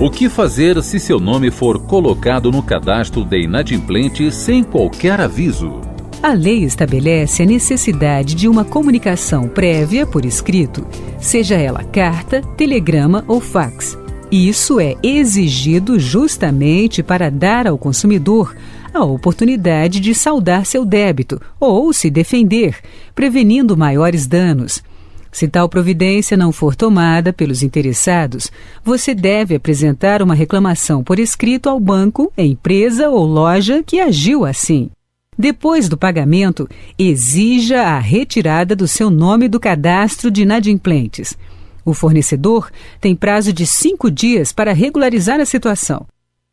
O 0.00 0.10
que 0.10 0.28
fazer 0.28 0.82
se 0.82 1.00
seu 1.00 1.20
nome 1.20 1.50
for 1.50 1.78
colocado 1.78 2.50
no 2.50 2.62
cadastro 2.62 3.24
de 3.24 3.40
inadimplente 3.42 4.32
sem 4.32 4.62
qualquer 4.62 5.18
aviso? 5.20 5.80
A 6.22 6.32
lei 6.32 6.64
estabelece 6.64 7.44
a 7.44 7.46
necessidade 7.46 8.34
de 8.34 8.48
uma 8.48 8.64
comunicação 8.64 9.48
prévia 9.48 10.06
por 10.06 10.26
escrito, 10.26 10.86
seja 11.18 11.54
ela 11.54 11.82
carta, 11.84 12.42
telegrama 12.56 13.24
ou 13.26 13.40
fax. 13.40 13.98
Isso 14.30 14.78
é 14.80 14.96
exigido 15.02 15.98
justamente 15.98 17.02
para 17.02 17.30
dar 17.30 17.66
ao 17.66 17.78
consumidor 17.78 18.54
a 18.96 19.04
oportunidade 19.04 20.00
de 20.00 20.14
saldar 20.14 20.64
seu 20.64 20.84
débito 20.84 21.40
ou 21.60 21.92
se 21.92 22.10
defender, 22.10 22.76
prevenindo 23.14 23.76
maiores 23.76 24.26
danos. 24.26 24.82
Se 25.30 25.46
tal 25.46 25.68
providência 25.68 26.34
não 26.34 26.50
for 26.50 26.74
tomada 26.74 27.30
pelos 27.32 27.62
interessados, 27.62 28.50
você 28.82 29.14
deve 29.14 29.54
apresentar 29.54 30.22
uma 30.22 30.34
reclamação 30.34 31.04
por 31.04 31.18
escrito 31.18 31.68
ao 31.68 31.78
banco, 31.78 32.32
empresa 32.38 33.10
ou 33.10 33.26
loja 33.26 33.82
que 33.82 34.00
agiu 34.00 34.46
assim. 34.46 34.90
Depois 35.38 35.90
do 35.90 35.98
pagamento, 35.98 36.66
exija 36.98 37.82
a 37.82 37.98
retirada 37.98 38.74
do 38.74 38.88
seu 38.88 39.10
nome 39.10 39.48
do 39.48 39.60
cadastro 39.60 40.30
de 40.30 40.42
inadimplentes. 40.42 41.36
O 41.84 41.92
fornecedor 41.92 42.70
tem 43.00 43.14
prazo 43.14 43.52
de 43.52 43.66
cinco 43.66 44.10
dias 44.10 44.52
para 44.52 44.72
regularizar 44.72 45.38
a 45.38 45.44
situação. 45.44 46.06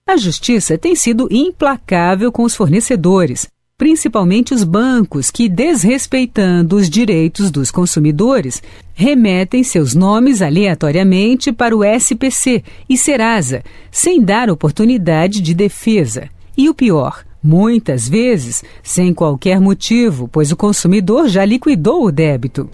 A 0.06 0.18
justiça 0.18 0.78
tem 0.78 0.96
sido 0.96 1.30
implacável 1.32 2.30
com 2.30 2.44
os 2.44 2.54
fornecedores, 2.54 3.48
principalmente 3.78 4.54
os 4.54 4.66
bancos 4.66 5.32
que, 5.32 5.48
desrespeitando 5.48 6.76
os 6.76 6.89
direitos 6.89 7.50
dos 7.50 7.72
consumidores, 7.72 8.62
remetem 8.94 9.63
seus 9.63 9.96
nomes 9.96 10.42
aleatoriamente 10.42 11.54
para 11.54 11.76
o 11.76 11.86
SPC 11.86 12.62
e 12.89 12.98
Serasa, 12.98 13.63
sem 13.89 14.22
dar 14.22 14.50
oportunidade 14.50 15.39
de 15.39 15.54
defesa. 15.54 16.30
E 16.58 16.70
o 16.70 16.74
pior, 16.74 17.24
muitas 17.42 18.08
vezes 18.08 18.62
sem 18.84 19.13
qualquer 19.13 19.62
motivo, 19.62 20.28
pois 20.28 20.52
o 20.52 20.58
consumidor 20.58 21.30
já 21.30 21.46
liquidou 21.46 22.04
o 22.04 22.12
débito. 22.12 22.70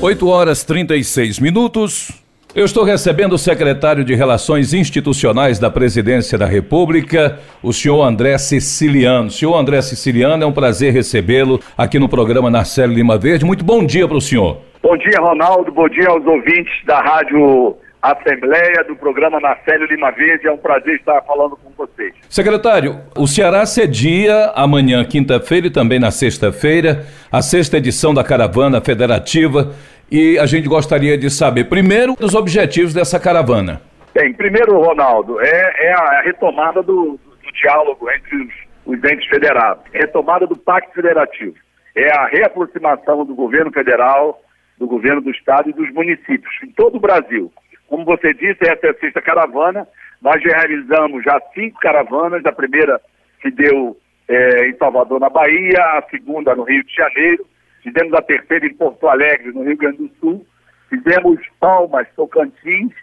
8 0.00 0.28
horas 0.28 0.64
36 0.64 1.38
minutos. 1.38 2.10
Eu 2.52 2.64
estou 2.64 2.82
recebendo 2.82 3.34
o 3.34 3.38
secretário 3.38 4.04
de 4.04 4.16
Relações 4.16 4.74
Institucionais 4.74 5.60
da 5.60 5.70
Presidência 5.70 6.36
da 6.36 6.46
República, 6.46 7.38
o 7.62 7.72
senhor 7.72 8.02
André 8.02 8.36
Siciliano. 8.38 9.30
Senhor 9.30 9.54
André 9.54 9.80
Siciliano, 9.80 10.42
é 10.42 10.46
um 10.46 10.52
prazer 10.52 10.92
recebê-lo 10.92 11.60
aqui 11.78 12.00
no 12.00 12.08
programa 12.08 12.50
Narcélio 12.50 12.96
Lima 12.96 13.16
Verde. 13.16 13.44
Muito 13.44 13.64
bom 13.64 13.86
dia 13.86 14.08
para 14.08 14.16
o 14.16 14.20
senhor. 14.20 14.58
Bom 14.82 14.96
dia, 14.96 15.20
Ronaldo. 15.20 15.70
Bom 15.70 15.88
dia 15.88 16.08
aos 16.08 16.26
ouvintes 16.26 16.74
da 16.86 17.00
Rádio 17.00 17.76
Assembleia, 18.02 18.82
do 18.88 18.96
programa 18.96 19.38
Narcélio 19.38 19.86
Lima 19.86 20.10
Verde. 20.10 20.48
É 20.48 20.52
um 20.52 20.58
prazer 20.58 20.96
estar 20.96 21.22
falando 21.22 21.56
com 21.56 21.70
vocês. 21.70 22.12
Secretário, 22.28 23.00
o 23.16 23.28
Ceará 23.28 23.64
cedia 23.64 24.52
amanhã, 24.56 25.04
quinta-feira 25.04 25.68
e 25.68 25.70
também 25.70 26.00
na 26.00 26.10
sexta-feira, 26.10 27.06
a 27.30 27.40
sexta 27.40 27.76
edição 27.76 28.12
da 28.12 28.24
Caravana 28.24 28.80
Federativa 28.80 29.72
e 30.10 30.38
a 30.38 30.46
gente 30.46 30.68
gostaria 30.68 31.16
de 31.16 31.30
saber, 31.30 31.64
primeiro, 31.70 32.14
os 32.20 32.34
objetivos 32.34 32.92
dessa 32.92 33.20
caravana. 33.20 33.80
Bem, 34.12 34.34
primeiro, 34.34 34.78
Ronaldo, 34.78 35.40
é, 35.40 35.86
é 35.86 35.92
a 35.92 36.20
retomada 36.22 36.82
do, 36.82 37.18
do 37.42 37.52
diálogo 37.54 38.10
entre 38.10 38.36
os, 38.36 38.52
os 38.84 39.10
entes 39.10 39.26
federados, 39.28 39.84
retomada 39.92 40.46
do 40.46 40.56
Pacto 40.56 40.92
Federativo. 40.92 41.54
É 41.96 42.10
a 42.10 42.26
reaproximação 42.26 43.24
do 43.24 43.34
governo 43.34 43.70
federal 43.72 44.38
do 44.78 44.86
governo 44.86 45.20
do 45.20 45.30
estado 45.30 45.70
e 45.70 45.72
dos 45.72 45.90
municípios, 45.92 46.52
em 46.64 46.70
todo 46.72 46.96
o 46.96 47.00
Brasil. 47.00 47.52
Como 47.92 48.06
você 48.06 48.32
disse, 48.32 48.56
essa 48.62 48.86
é 48.86 48.90
a 48.90 48.94
sexta 48.94 49.20
caravana. 49.20 49.86
Nós 50.22 50.42
já 50.42 50.56
realizamos 50.56 51.22
já 51.22 51.38
cinco 51.52 51.78
caravanas. 51.78 52.42
A 52.46 52.50
primeira 52.50 52.98
que 53.42 53.50
deu 53.50 53.94
é, 54.28 54.70
em 54.70 54.76
Salvador, 54.78 55.20
na 55.20 55.28
Bahia, 55.28 55.78
a 55.78 56.02
segunda 56.10 56.54
no 56.54 56.62
Rio 56.62 56.82
de 56.84 56.94
Janeiro, 56.94 57.46
fizemos 57.82 58.14
a 58.14 58.22
terceira 58.22 58.64
em 58.64 58.72
Porto 58.72 59.06
Alegre, 59.06 59.52
no 59.52 59.62
Rio 59.64 59.76
Grande 59.76 59.98
do 59.98 60.10
Sul, 60.18 60.46
fizemos 60.88 61.38
Palmas, 61.60 62.08
Tocantins, 62.16 62.94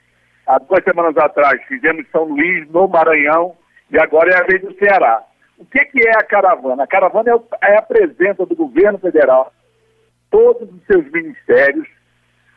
há 0.47 0.57
duas 0.57 0.83
semanas 0.83 1.15
atrás 1.17 1.61
fizemos 1.67 2.07
São 2.11 2.23
Luís, 2.23 2.67
no 2.71 2.87
Maranhão, 2.87 3.55
e 3.91 3.99
agora 3.99 4.31
é 4.31 4.37
a 4.39 4.47
vez 4.47 4.59
do 4.63 4.73
Ceará. 4.73 5.21
O 5.59 5.65
que, 5.65 5.85
que 5.85 6.07
é 6.07 6.13
a 6.17 6.23
caravana? 6.23 6.85
A 6.85 6.87
caravana 6.87 7.29
é, 7.29 7.73
é 7.73 7.77
a 7.77 7.83
presença 7.83 8.43
do 8.43 8.55
governo 8.55 8.97
federal 8.97 9.53
todos 10.31 10.67
os 10.67 10.83
seus 10.87 11.05
ministérios 11.11 11.87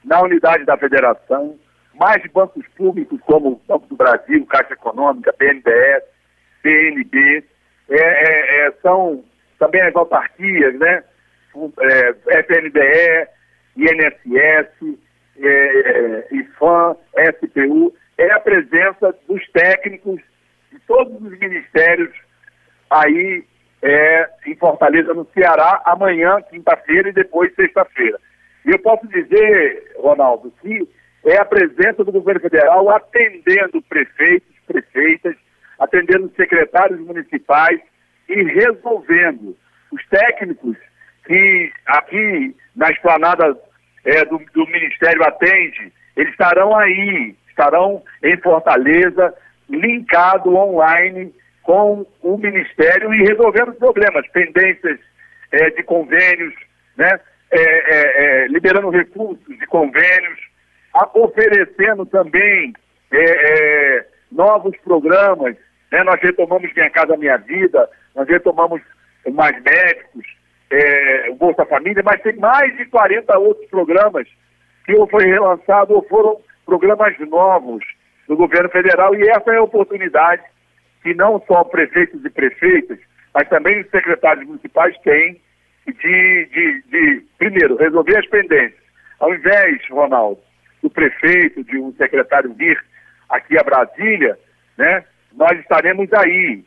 na 0.03 0.23
unidade 0.23 0.65
da 0.65 0.79
federação, 0.79 1.59
mais 1.95 2.23
bancos 2.33 2.67
públicos 2.77 3.21
como 3.23 3.53
o 3.53 3.61
Banco 3.69 3.87
do 3.87 3.97
Brasil, 3.97 4.45
Caixa 4.47 4.75
Econômica, 4.75 5.35
BNDES, 5.39 6.03
PNB, 6.63 7.45
é, 7.91 7.97
é, 7.97 8.67
é, 8.67 8.73
são 8.83 9.23
também 9.59 9.83
as 9.83 9.95
autarquias, 9.95 10.79
né? 10.79 11.05
É, 11.81 12.15
FNDE, 12.41 13.29
INSS, 13.77 14.99
é, 15.39 15.47
é, 15.47 16.29
IFAM, 16.33 16.97
SPU, 17.37 17.95
é 18.17 18.33
a 18.33 18.41
presença 18.41 19.15
dos 19.29 19.47
técnicos 19.51 20.21
de 20.71 20.79
todos 20.87 21.15
os 21.15 21.39
ministérios 21.39 22.13
aí 22.91 23.45
em 24.47 24.55
Fortaleza, 24.57 25.13
no 25.13 25.27
Ceará, 25.35 25.83
amanhã, 25.85 26.41
quinta-feira 26.49 27.09
e 27.09 27.13
depois 27.13 27.53
sexta-feira. 27.57 28.19
E 28.65 28.71
eu 28.71 28.79
posso 28.79 29.07
dizer, 29.09 29.93
Ronaldo, 29.97 30.53
que 30.63 30.89
é 31.25 31.37
a 31.39 31.45
presença 31.45 32.05
do 32.05 32.13
governo 32.13 32.41
federal 32.41 32.91
atendendo 32.91 33.81
prefeitos, 33.83 34.49
prefeitas, 34.67 35.37
atendendo 35.79 36.33
secretários 36.37 37.01
municipais 37.01 37.81
e 38.29 38.43
resolvendo. 38.43 39.57
Os 39.93 40.05
técnicos 40.09 40.77
que 41.27 41.73
aqui 41.87 42.57
na 42.75 42.89
esplanada 42.91 43.57
é, 44.05 44.25
do, 44.25 44.39
do 44.53 44.67
Ministério 44.67 45.23
atende, 45.25 45.93
eles 46.17 46.33
estarão 46.33 46.77
aí, 46.77 47.35
estarão 47.49 48.03
em 48.23 48.37
Fortaleza, 48.39 49.35
linkado 49.69 50.55
online 50.57 51.33
com 51.63 52.05
o 52.21 52.37
Ministério 52.37 53.15
e 53.15 53.23
resolvendo 53.23 53.73
problemas, 53.75 54.27
pendências 54.29 54.99
é, 55.53 55.71
de 55.71 55.83
convênios, 55.85 56.55
né? 56.97 57.21
É, 57.55 57.61
é, 57.61 58.45
é 58.45 58.49
liberando 58.49 58.89
recursos 58.89 59.59
de 59.59 59.67
convênios, 59.67 60.41
oferecendo 61.15 62.07
também 62.07 62.73
é, 63.11 63.19
é, 63.19 64.07
novos 64.31 64.77
programas. 64.79 65.57
Né? 65.91 66.03
Nós 66.05 66.21
retomamos 66.21 66.73
Minha 66.75 66.91
Casa 66.91 67.17
Minha 67.17 67.37
Vida, 67.39 67.89
nós 68.15 68.29
retomamos 68.29 68.81
mais 69.33 69.55
médicos, 69.63 70.25
o 71.31 71.35
Bolsa 71.35 71.67
Família, 71.67 72.03
mas 72.03 72.23
tem 72.23 72.35
mais 72.37 72.75
de 72.77 72.87
40 72.87 73.39
outros 73.39 73.69
programas 73.69 74.27
que 74.87 74.95
ou 74.95 75.07
foi 75.07 75.27
relançado 75.27 75.95
ou 75.95 76.03
foram 76.09 76.41
programas 76.65 77.15
novos 77.29 77.85
do 78.27 78.37
governo 78.37 78.71
federal 78.71 79.15
e 79.15 79.29
essa 79.29 79.53
é 79.53 79.57
a 79.59 79.63
oportunidade 79.63 80.43
que 81.03 81.15
não 81.15 81.43
só 81.47 81.65
prefeitos 81.65 82.25
e 82.25 82.31
prefeitas, 82.31 82.99
mas 83.35 83.49
também 83.49 83.81
os 83.81 83.91
secretários 83.91 84.47
municipais 84.47 84.97
têm 85.01 85.41
de, 85.87 86.47
de, 86.47 86.83
de, 86.83 87.23
primeiro, 87.39 87.77
resolver 87.77 88.17
as 88.17 88.27
pendências. 88.27 88.81
Ao 89.19 89.35
invés, 89.35 89.81
Ronaldo, 89.91 90.41
do 90.83 90.91
prefeito, 90.91 91.63
de 91.65 91.79
um 91.79 91.93
secretário 91.95 92.53
vir 92.55 92.79
aqui 93.29 93.59
a 93.59 93.63
Brasília, 93.63 94.39
né, 94.77 95.05
nós 95.33 95.59
estaremos 95.61 96.13
aí. 96.13 96.65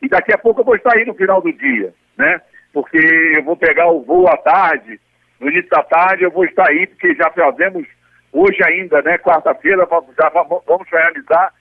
E 0.00 0.08
daqui 0.08 0.32
a 0.32 0.38
pouco 0.38 0.60
eu 0.60 0.64
vou 0.64 0.76
estar 0.76 0.96
aí 0.96 1.04
no 1.04 1.14
final 1.14 1.40
do 1.40 1.52
dia, 1.52 1.92
né? 2.16 2.40
Porque 2.72 2.98
eu 3.36 3.42
vou 3.42 3.56
pegar 3.56 3.88
o 3.88 4.02
voo 4.02 4.28
à 4.28 4.36
tarde, 4.36 5.00
no 5.40 5.48
início 5.50 5.70
da 5.70 5.82
tarde 5.82 6.24
eu 6.24 6.30
vou 6.30 6.44
estar 6.44 6.68
aí, 6.68 6.86
porque 6.86 7.14
já 7.14 7.30
fazemos 7.30 7.86
hoje 8.32 8.58
ainda, 8.64 9.00
né, 9.02 9.18
quarta-feira, 9.18 9.86
já 10.18 10.28
vamos 10.28 10.88
realizar 10.90 11.52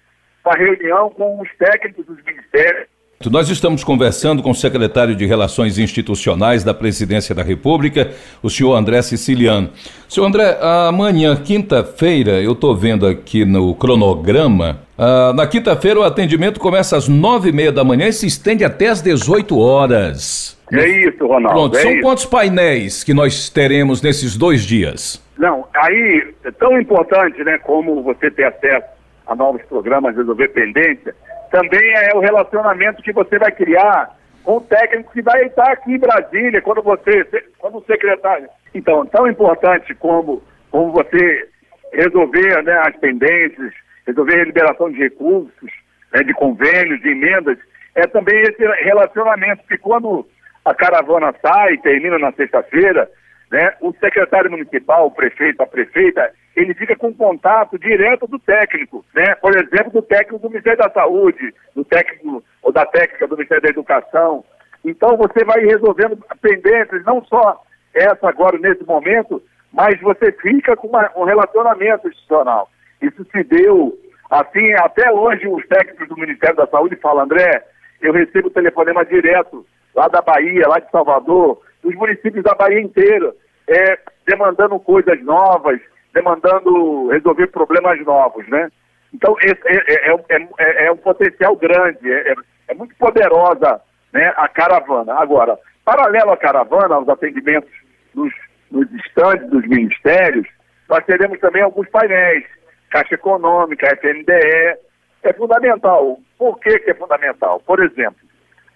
uma 0.44 0.54
reunião 0.56 1.10
com 1.10 1.41
os 1.41 1.50
técnicos 1.58 2.06
dos 2.06 2.24
ministérios. 2.24 2.88
Nós 3.32 3.50
estamos 3.50 3.84
conversando 3.84 4.44
com 4.44 4.52
o 4.52 4.56
secretário 4.56 5.16
de 5.16 5.26
Relações 5.26 5.78
Institucionais 5.78 6.64
da 6.64 6.74
Presidência 6.74 7.34
da 7.34 7.42
República, 7.42 8.12
o 8.42 8.50
senhor 8.50 8.76
André 8.76 9.02
Siciliano. 9.02 9.70
Senhor 10.08 10.28
André, 10.28 10.58
amanhã, 10.88 11.36
quinta-feira, 11.36 12.42
eu 12.42 12.54
estou 12.54 12.76
vendo 12.76 13.08
aqui 13.08 13.44
no 13.44 13.74
cronograma, 13.76 14.80
uh, 14.98 15.34
na 15.34 15.48
quinta-feira 15.48 16.00
o 16.00 16.04
atendimento 16.04 16.60
começa 16.60 16.96
às 16.96 17.08
nove 17.08 17.50
e 17.50 17.52
meia 17.52 17.72
da 17.72 17.84
manhã 17.84 18.08
e 18.08 18.14
se 18.14 18.28
estende 18.28 18.64
até 18.64 18.88
às 18.88 19.02
18 19.02 19.58
horas. 19.58 20.56
É 20.72 20.88
isso, 21.08 21.26
Ronaldo. 21.26 21.60
Pronto, 21.60 21.78
é 21.78 21.82
são 21.82 21.92
isso. 21.92 22.02
quantos 22.02 22.26
painéis 22.26 23.04
que 23.04 23.14
nós 23.14 23.50
teremos 23.50 24.02
nesses 24.02 24.38
dois 24.38 24.64
dias? 24.64 25.24
Não, 25.38 25.66
aí 25.76 26.34
é 26.44 26.52
tão 26.52 26.80
importante, 26.80 27.44
né, 27.44 27.58
como 27.60 28.02
você 28.04 28.32
ter 28.32 28.46
acesso 28.46 28.86
a 29.28 29.36
novos 29.36 29.62
programas, 29.64 30.16
resolver 30.16 30.50
pendência, 30.50 31.16
também 31.50 31.94
é 31.96 32.16
o 32.16 32.20
relacionamento 32.20 33.02
que 33.02 33.14
você 33.14 33.38
vai 33.38 33.52
criar 33.52 34.16
com 34.44 34.58
o 34.58 34.62
técnico 34.62 35.12
que 35.12 35.22
vai 35.22 35.44
estar 35.46 35.72
aqui 35.72 35.94
em 35.94 36.00
Brasília, 36.00 36.62
quando 36.62 36.84
você, 36.84 37.26
quando 37.58 37.80
o 37.80 37.86
secretário. 37.86 38.48
Então, 38.74 39.06
tão 39.08 39.28
importante 39.28 39.94
como, 39.96 40.44
como 40.70 40.92
você 40.92 41.50
resolver 41.92 42.62
né, 42.64 42.78
as 42.86 42.96
pendências, 42.98 43.74
resolver 44.06 44.40
a 44.40 44.46
liberação 44.46 44.92
de 44.92 45.00
recursos, 45.00 45.72
né, 46.14 46.24
de 46.24 46.34
convênios, 46.34 47.02
de 47.02 47.10
emendas, 47.10 47.58
é 47.96 48.06
também 48.08 48.40
esse 48.42 48.64
relacionamento, 48.84 49.64
que 49.68 49.78
quando 49.78 50.28
a 50.64 50.74
caravana 50.74 51.34
sai, 51.42 51.78
termina 51.78 52.20
na 52.20 52.32
sexta-feira, 52.34 53.10
né, 53.52 53.74
o 53.82 53.94
secretário 53.94 54.52
municipal, 54.52 55.08
o 55.08 55.12
prefeito, 55.12 55.62
a 55.62 55.68
prefeita, 55.68 56.32
ele 56.56 56.74
fica 56.74 56.96
com 56.96 57.13
contato 57.13 57.78
direto 57.78 58.28
do 58.28 58.39
técnico, 58.39 59.04
né? 59.13 59.36
Por 59.36 59.52
exemplo, 59.56 59.91
do 59.91 60.02
técnico 60.02 60.39
do 60.39 60.50
Ministério 60.50 60.80
da 60.80 60.89
Saúde, 60.89 61.54
do 61.76 61.84
técnico 61.84 62.44
ou 62.63 62.72
da 62.72 62.86
técnica 62.86 63.28
do 63.28 63.36
Ministério 63.36 63.63
da 63.63 63.70
Educação. 63.70 64.44
Então 64.84 65.18
você 65.18 65.44
vai 65.44 65.60
resolvendo 65.62 66.18
pendências, 66.41 67.04
não 67.04 67.24
só 67.26 67.62
essa 67.94 68.30
agora 68.30 68.58
nesse 68.58 68.86
momento, 68.86 69.41
mas 69.74 70.00
você 70.00 70.32
fica 70.32 70.76
com 70.78 70.88
uma, 70.88 71.12
um 71.15 71.24
relacionamento 71.26 72.08
institucional. 72.08 72.70
Isso 73.02 73.26
se 73.26 73.44
deu, 73.44 73.98
assim, 74.30 74.74
até 74.76 75.12
hoje 75.12 75.48
os 75.48 75.65
técnicos 75.68 76.08
do 76.08 76.15
Ministério 76.15 76.56
da 76.56 76.68
Saúde 76.68 76.96
falam, 76.98 77.26
André, 77.26 77.63
eu 78.02 78.13
recebo 78.13 78.50
telefonema 78.50 79.04
direto 79.04 79.65
lá 79.94 80.08
da 80.08 80.22
Bahia, 80.22 80.68
lá 80.68 80.80
de 80.80 80.89
Salvador, 80.91 81.62
dos 81.84 81.94
municípios 81.96 82.44
da 82.44 82.54
Bahia 82.54 82.80
inteira, 82.80 83.34
é, 83.68 84.00
demandando 84.26 84.80
coisas 84.80 85.22
novas, 85.24 85.80
demandando 86.15 87.10
resolver 87.10 87.47
problemas 87.47 88.04
novos, 88.06 88.47
né? 88.47 88.71
Então, 89.13 89.36
esse 89.41 89.62
é, 89.65 90.12
é, 90.12 90.15
é, 90.30 90.86
é 90.86 90.91
um 90.91 90.97
potencial 90.97 91.56
grande, 91.58 92.10
é, 92.12 92.73
muito 92.73 92.95
poderosa 92.95 93.82
né, 94.13 94.34
a 94.38 94.47
caravana. 94.47 95.13
Agora, 95.13 95.59
paralelo 95.84 96.32
à 96.32 96.38
caravana, 96.38 96.95
aos 96.95 97.07
atendimentos 97.07 97.70
nos, 98.13 98.34
nos 98.72 98.89
estandes 98.93 99.49
dos 99.49 99.68
ministérios, 99.68 100.47
nós 100.89 101.05
teremos 101.05 101.39
também 101.39 101.61
alguns 101.61 101.88
painéis, 101.89 102.45
Caixa 102.89 103.16
Econômica, 103.16 103.88
FNDE, 103.97 104.78
é 105.24 105.34
fundamental. 105.34 106.20
Por 106.38 106.59
que, 106.59 106.80
que 106.80 106.91
é 106.91 106.93
fundamental? 106.93 107.61
Por 107.66 107.84
exemplo, 107.84 108.20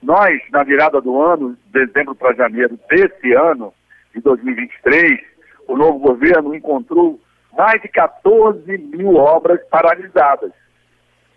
nós, 0.02 0.42
na 0.52 0.64
virada 0.64 1.00
do 1.00 1.22
ano, 1.22 1.58
dezembro 1.68 2.16
para 2.16 2.36
janeiro 2.36 2.78
desse 2.90 3.34
ano, 3.34 3.74
de 4.14 4.22
2023, 4.22 5.20
o 5.68 5.78
novo 5.78 6.00
governo 6.00 6.56
encontrou 6.56 7.20
mais 7.58 7.82
de 7.82 7.88
14 7.90 8.78
mil 8.78 9.16
obras 9.16 9.60
paralisadas. 9.70 10.52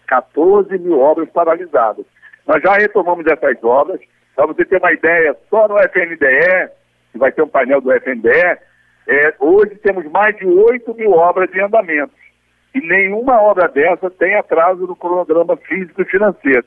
14 0.07 0.79
mil 0.79 1.01
obras 1.01 1.29
paralisadas. 1.31 2.05
Nós 2.47 2.63
já 2.63 2.75
retomamos 2.75 3.27
essas 3.27 3.63
obras. 3.63 4.01
Para 4.35 4.47
você 4.47 4.65
ter 4.65 4.79
uma 4.79 4.93
ideia, 4.93 5.37
só 5.49 5.69
no 5.69 5.79
FNDE, 5.79 6.71
que 7.13 7.19
vai 7.19 7.31
ter 7.33 7.43
um 7.43 7.49
painel 7.49 7.81
do 7.81 7.93
FNDE, 7.93 8.59
é, 9.09 9.35
hoje 9.39 9.75
temos 9.77 10.05
mais 10.11 10.37
de 10.37 10.47
8 10.47 10.95
mil 10.95 11.13
obras 11.13 11.53
em 11.55 11.61
andamento. 11.61 12.13
E 12.75 12.81
nenhuma 12.81 13.41
obra 13.41 13.69
dessa 13.69 14.11
tem 14.11 14.35
atraso 14.35 14.87
no 14.87 14.97
cronograma 14.97 15.57
físico 15.57 16.03
e 16.03 16.07
financeiro. 16.07 16.65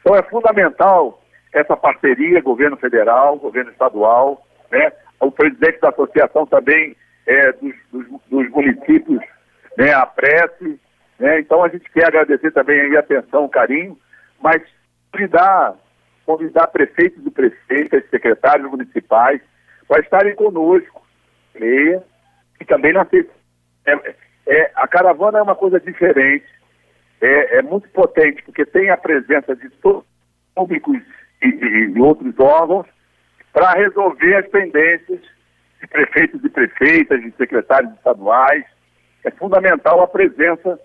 Então 0.00 0.14
é 0.14 0.22
fundamental 0.22 1.22
essa 1.52 1.76
parceria, 1.76 2.42
governo 2.42 2.76
federal, 2.76 3.38
governo 3.38 3.70
estadual, 3.70 4.46
né? 4.70 4.92
o 5.20 5.30
presidente 5.30 5.80
da 5.80 5.88
associação 5.88 6.46
também 6.46 6.94
é, 7.26 7.52
dos, 7.52 7.74
dos, 7.92 8.06
dos, 8.30 8.50
municípios, 8.50 9.20
né, 9.76 9.92
a 9.92 10.06
prece, 10.06 10.80
né? 11.18 11.40
então 11.40 11.62
a 11.64 11.68
gente 11.68 11.90
quer 11.90 12.06
agradecer 12.06 12.52
também 12.52 12.96
a 12.96 13.00
atenção, 13.00 13.44
o 13.44 13.48
carinho, 13.48 13.98
mas 14.40 14.62
convidar, 15.12 15.74
convidar 16.24 16.66
prefeitos 16.68 17.24
e 17.26 17.30
prefeitas, 17.30 18.08
secretários 18.10 18.70
municipais, 18.70 19.40
para 19.88 20.00
estarem 20.00 20.34
conosco, 20.34 21.04
leia, 21.54 22.02
e 22.60 22.64
também 22.64 22.92
na 22.92 23.06
é, 23.86 24.16
é, 24.46 24.70
a 24.74 24.86
caravana 24.86 25.38
é 25.38 25.42
uma 25.42 25.54
coisa 25.54 25.80
diferente, 25.80 26.46
é, 27.20 27.58
é 27.58 27.62
muito 27.62 27.88
potente, 27.90 28.42
porque 28.42 28.64
tem 28.64 28.90
a 28.90 28.96
presença 28.96 29.54
de 29.56 29.68
todos 29.70 30.02
os 30.02 30.54
públicos 30.54 30.98
e, 31.42 31.46
e, 31.48 31.92
e 31.96 32.00
outros 32.00 32.38
órgãos 32.38 32.86
para 33.52 33.72
resolver 33.72 34.36
as 34.36 34.46
pendências 34.48 35.20
de 35.80 35.86
prefeitos 35.86 36.44
e 36.44 36.48
prefeitas, 36.48 37.20
de 37.20 37.30
secretários 37.32 37.92
estaduais. 37.94 38.64
É 39.24 39.30
fundamental 39.30 40.02
a 40.02 40.06
presença 40.06 40.78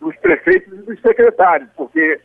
dos 0.00 0.14
prefeitos 0.16 0.72
e 0.72 0.82
dos 0.82 1.00
secretários, 1.00 1.68
porque 1.76 2.20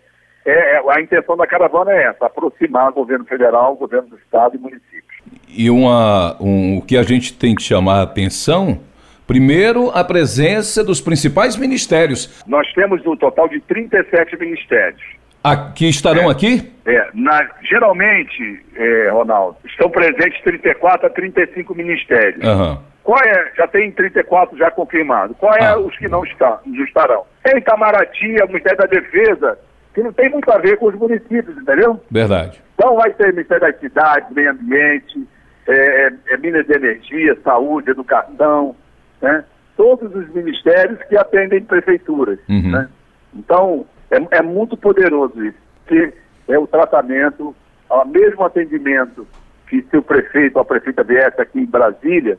é, 0.46 0.78
é, 0.78 0.82
a 0.90 1.02
intenção 1.02 1.38
da 1.38 1.46
caravana 1.46 1.92
é 1.92 2.04
essa, 2.04 2.26
aproximar 2.26 2.90
o 2.90 2.94
governo 2.94 3.26
federal, 3.26 3.74
o 3.74 3.78
governo 3.78 4.10
do 4.10 4.18
estado 4.18 4.56
e 4.56 4.60
municípios. 4.60 5.22
E 5.48 5.70
uma, 5.70 6.36
um, 6.42 6.78
o 6.78 6.82
que 6.82 6.98
a 6.98 7.04
gente 7.04 7.38
tem 7.38 7.54
que 7.54 7.62
chamar 7.62 8.00
a 8.00 8.04
atenção, 8.04 8.80
primeiro, 9.28 9.90
a 9.92 10.04
presença 10.04 10.84
dos 10.84 11.00
principais 11.00 11.56
ministérios. 11.56 12.44
Nós 12.48 12.72
temos 12.74 13.06
um 13.06 13.16
total 13.16 13.48
de 13.48 13.60
37 13.62 14.38
ministérios. 14.38 15.21
Aqui 15.44 15.90
estarão 15.90 16.30
é, 16.30 16.32
aqui? 16.32 16.72
É, 16.86 17.10
na, 17.14 17.50
geralmente, 17.64 18.64
é, 18.76 19.10
Ronaldo, 19.10 19.58
estão 19.66 19.90
presentes 19.90 20.42
34 20.44 21.08
a 21.08 21.10
35 21.10 21.76
ministérios. 21.76 22.46
Uhum. 22.46 22.78
Qual 23.04 23.20
é? 23.20 23.52
Já 23.58 23.68
tem 23.68 23.92
34 23.92 24.58
já 24.58 24.70
confirmado. 24.70 25.34
Qual 25.36 25.54
é 25.56 25.66
ah. 25.66 25.80
os 25.80 25.98
que 25.98 26.08
não, 26.08 26.24
está, 26.24 26.60
não 26.66 26.84
estarão? 26.86 27.26
Em 27.48 27.58
Itamaraty, 27.58 28.36
o 28.44 28.48
Ministério 28.48 28.78
da 28.78 28.86
Defesa, 28.86 29.58
que 29.94 30.02
não 30.02 30.14
tem 30.14 30.30
muito 30.30 30.52
a 30.52 30.58
ver 30.58 30.78
com 30.78 30.88
os 30.88 30.96
municípios, 30.96 31.58
entendeu? 31.58 32.00
Verdade. 32.10 32.62
Então 32.76 32.96
vai 32.96 33.12
ter 33.12 33.34
Ministério 33.34 33.62
das 33.62 33.80
Cidades, 33.80 34.30
Meio 34.32 34.52
Ambiente, 34.52 35.28
é, 35.68 35.74
é, 35.74 36.14
é, 36.30 36.38
Minas 36.38 36.66
de 36.66 36.74
Energia, 36.74 37.38
Saúde, 37.44 37.92
Educação, 37.92 38.76
né? 39.22 39.44
Todos 39.76 40.14
os 40.14 40.30
ministérios 40.34 41.00
que 41.10 41.18
atendem 41.18 41.64
prefeituras, 41.64 42.40
uhum. 42.48 42.72
né? 42.72 42.90
Então, 43.34 43.86
é, 44.12 44.38
é 44.38 44.42
muito 44.42 44.78
poderoso 44.78 45.44
isso, 45.44 45.58
que 45.88 46.14
é 46.48 46.60
o 46.60 46.68
tratamento, 46.68 47.56
o 47.90 48.06
mesmo 48.06 48.44
atendimento 48.44 49.28
que 49.68 49.82
se 49.84 49.98
o 49.98 50.04
prefeito 50.04 50.58
ou 50.58 50.62
a 50.62 50.66
prefeita 50.66 51.04
viesse 51.04 51.42
aqui 51.42 51.62
em 51.62 51.66
Brasília, 51.66 52.38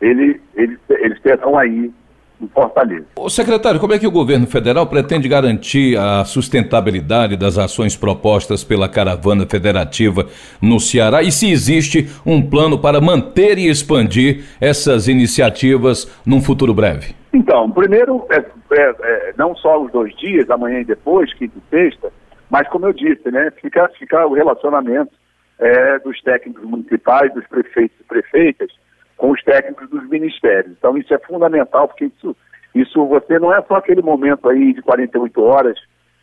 ele, 0.00 0.40
ele, 0.54 0.78
eles 0.88 1.20
terão 1.20 1.58
aí 1.58 1.92
em 2.40 2.48
Fortaleza. 2.48 3.06
O 3.16 3.28
secretário, 3.28 3.80
como 3.80 3.92
é 3.92 3.98
que 3.98 4.06
o 4.06 4.10
governo 4.10 4.46
federal 4.46 4.86
pretende 4.86 5.28
garantir 5.28 5.98
a 5.98 6.24
sustentabilidade 6.24 7.36
das 7.36 7.58
ações 7.58 7.96
propostas 7.96 8.62
pela 8.62 8.88
caravana 8.88 9.46
federativa 9.46 10.26
no 10.60 10.78
Ceará 10.78 11.22
e 11.22 11.32
se 11.32 11.50
existe 11.50 12.08
um 12.24 12.40
plano 12.40 12.78
para 12.78 13.00
manter 13.00 13.58
e 13.58 13.68
expandir 13.68 14.44
essas 14.60 15.08
iniciativas 15.08 16.10
num 16.24 16.40
futuro 16.40 16.72
breve? 16.72 17.14
Então, 17.32 17.70
primeiro, 17.70 18.26
é, 18.30 18.38
é, 18.72 18.94
é, 19.00 19.34
não 19.36 19.54
só 19.56 19.82
os 19.82 19.90
dois 19.92 20.14
dias, 20.16 20.50
amanhã 20.50 20.80
e 20.80 20.84
depois, 20.84 21.32
quinta 21.34 21.58
e 21.58 21.70
sexta, 21.70 22.10
mas 22.50 22.66
como 22.68 22.86
eu 22.86 22.92
disse, 22.92 23.30
né, 23.30 23.50
fica, 23.60 23.88
fica 23.98 24.26
o 24.26 24.32
relacionamento 24.32 25.12
é, 25.58 25.98
dos 25.98 26.20
técnicos 26.22 26.64
municipais, 26.64 27.32
dos 27.34 27.46
prefeitos 27.46 27.96
e 28.00 28.04
prefeitas, 28.04 28.70
com 29.18 29.32
os 29.32 29.42
técnicos 29.42 29.90
dos 29.90 30.08
ministérios. 30.08 30.74
Então 30.78 30.96
isso 30.96 31.12
é 31.12 31.18
fundamental, 31.18 31.88
porque 31.88 32.06
isso, 32.06 32.34
isso 32.74 33.06
você 33.06 33.38
não 33.38 33.52
é 33.52 33.60
só 33.62 33.74
aquele 33.74 34.00
momento 34.00 34.48
aí 34.48 34.72
de 34.72 34.80
48 34.80 35.42
horas 35.42 35.78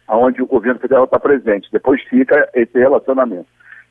onde 0.07 0.41
o 0.41 0.47
governo 0.47 0.79
federal 0.79 1.05
está 1.05 1.19
presente, 1.19 1.71
depois 1.71 2.01
fica 2.03 2.49
esse 2.53 2.77
relacionamento. 2.77 3.47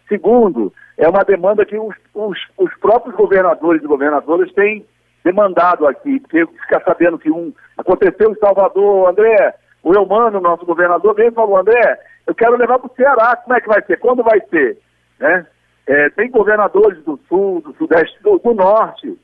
Segundo, 0.09 0.73
é 0.97 1.09
uma 1.09 1.25
demanda 1.25 1.65
que 1.65 1.77
os, 1.77 1.95
os, 2.15 2.39
os 2.57 2.75
próprios 2.79 3.17
governadores 3.17 3.83
e 3.83 3.87
governadoras 3.87 4.53
têm 4.53 4.87
demandado 5.25 5.87
aqui, 5.87 6.21
porque 6.21 6.47
fica 6.47 6.81
sabendo 6.85 7.19
que 7.19 7.31
um 7.31 7.53
aconteceu 7.77 8.31
em 8.31 8.37
Salvador, 8.37 9.09
André, 9.09 9.55
o 9.83 9.93
Eumano, 9.95 10.41
nosso 10.41 10.65
governador, 10.65 11.19
e 11.19 11.31
falou, 11.33 11.59
André, 11.59 11.99
eu 12.27 12.35
quero 12.35 12.57
levar 12.57 12.79
para 12.79 12.87
o 12.87 12.95
Ceará, 12.95 13.37
como 13.37 13.57
é 13.57 13.61
que 13.61 13.69
vai 13.69 13.83
ser? 13.83 13.99
Quando 13.99 14.23
vai 14.23 14.41
ser? 14.51 14.79
Né? 15.19 15.47
É, 15.87 16.11
tem 16.11 16.31
governadores 16.31 17.03
do 17.05 17.19
sul, 17.29 17.61
do 17.61 17.75
sudeste, 17.75 18.21
do, 18.23 18.39
do 18.39 18.55
norte, 18.55 19.19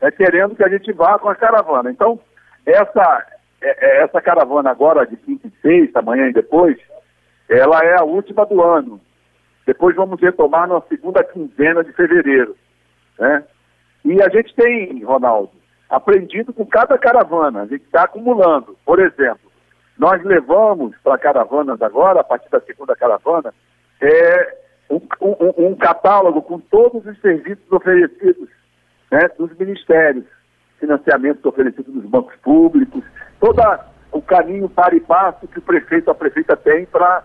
é, 0.00 0.10
querendo 0.10 0.56
que 0.56 0.64
a 0.64 0.68
gente 0.68 0.92
vá 0.92 1.18
com 1.18 1.28
a 1.28 1.34
caravana. 1.34 1.90
Então, 1.90 2.18
essa, 2.64 3.26
é, 3.60 3.86
é, 3.86 4.02
essa 4.02 4.20
caravana 4.20 4.70
agora 4.70 5.06
de 5.06 5.16
quinta 5.16 5.46
e 5.46 5.52
sexta, 5.60 5.98
amanhã 5.98 6.28
e 6.28 6.32
depois, 6.32 6.78
ela 7.48 7.80
é 7.84 8.00
a 8.00 8.04
última 8.04 8.46
do 8.46 8.62
ano. 8.62 9.00
Depois 9.66 9.94
vamos 9.96 10.20
retomar 10.20 10.68
na 10.68 10.80
segunda 10.82 11.22
quinzena 11.24 11.84
de 11.84 11.92
fevereiro. 11.92 12.56
Né? 13.18 13.44
E 14.04 14.22
a 14.22 14.28
gente 14.28 14.54
tem, 14.54 15.02
Ronaldo, 15.04 15.50
aprendido 15.90 16.52
com 16.52 16.64
cada 16.64 16.96
caravana, 16.96 17.62
a 17.62 17.66
gente 17.66 17.84
está 17.84 18.04
acumulando. 18.04 18.76
Por 18.84 19.00
exemplo, 19.00 19.50
nós 19.98 20.22
levamos 20.24 20.94
para 21.02 21.18
caravanas 21.18 21.80
agora, 21.82 22.20
a 22.20 22.24
partir 22.24 22.48
da 22.50 22.60
segunda 22.60 22.94
caravana, 22.94 23.52
é, 24.00 24.58
um, 24.90 25.00
um, 25.20 25.68
um 25.68 25.74
catálogo 25.74 26.42
com 26.42 26.58
todos 26.58 27.04
os 27.06 27.20
serviços 27.20 27.70
oferecidos 27.70 28.48
né, 29.10 29.28
dos 29.38 29.56
ministérios, 29.58 30.24
financiamentos 30.78 31.44
oferecidos 31.44 31.92
dos 31.92 32.04
bancos 32.04 32.34
públicos, 32.42 33.02
todo 33.40 33.60
o 34.12 34.22
caminho 34.22 34.68
para 34.68 34.94
e 34.94 35.00
passo 35.00 35.46
que 35.48 35.58
o 35.58 35.62
prefeito, 35.62 36.10
a 36.10 36.14
prefeita 36.14 36.56
tem 36.56 36.86
para 36.86 37.24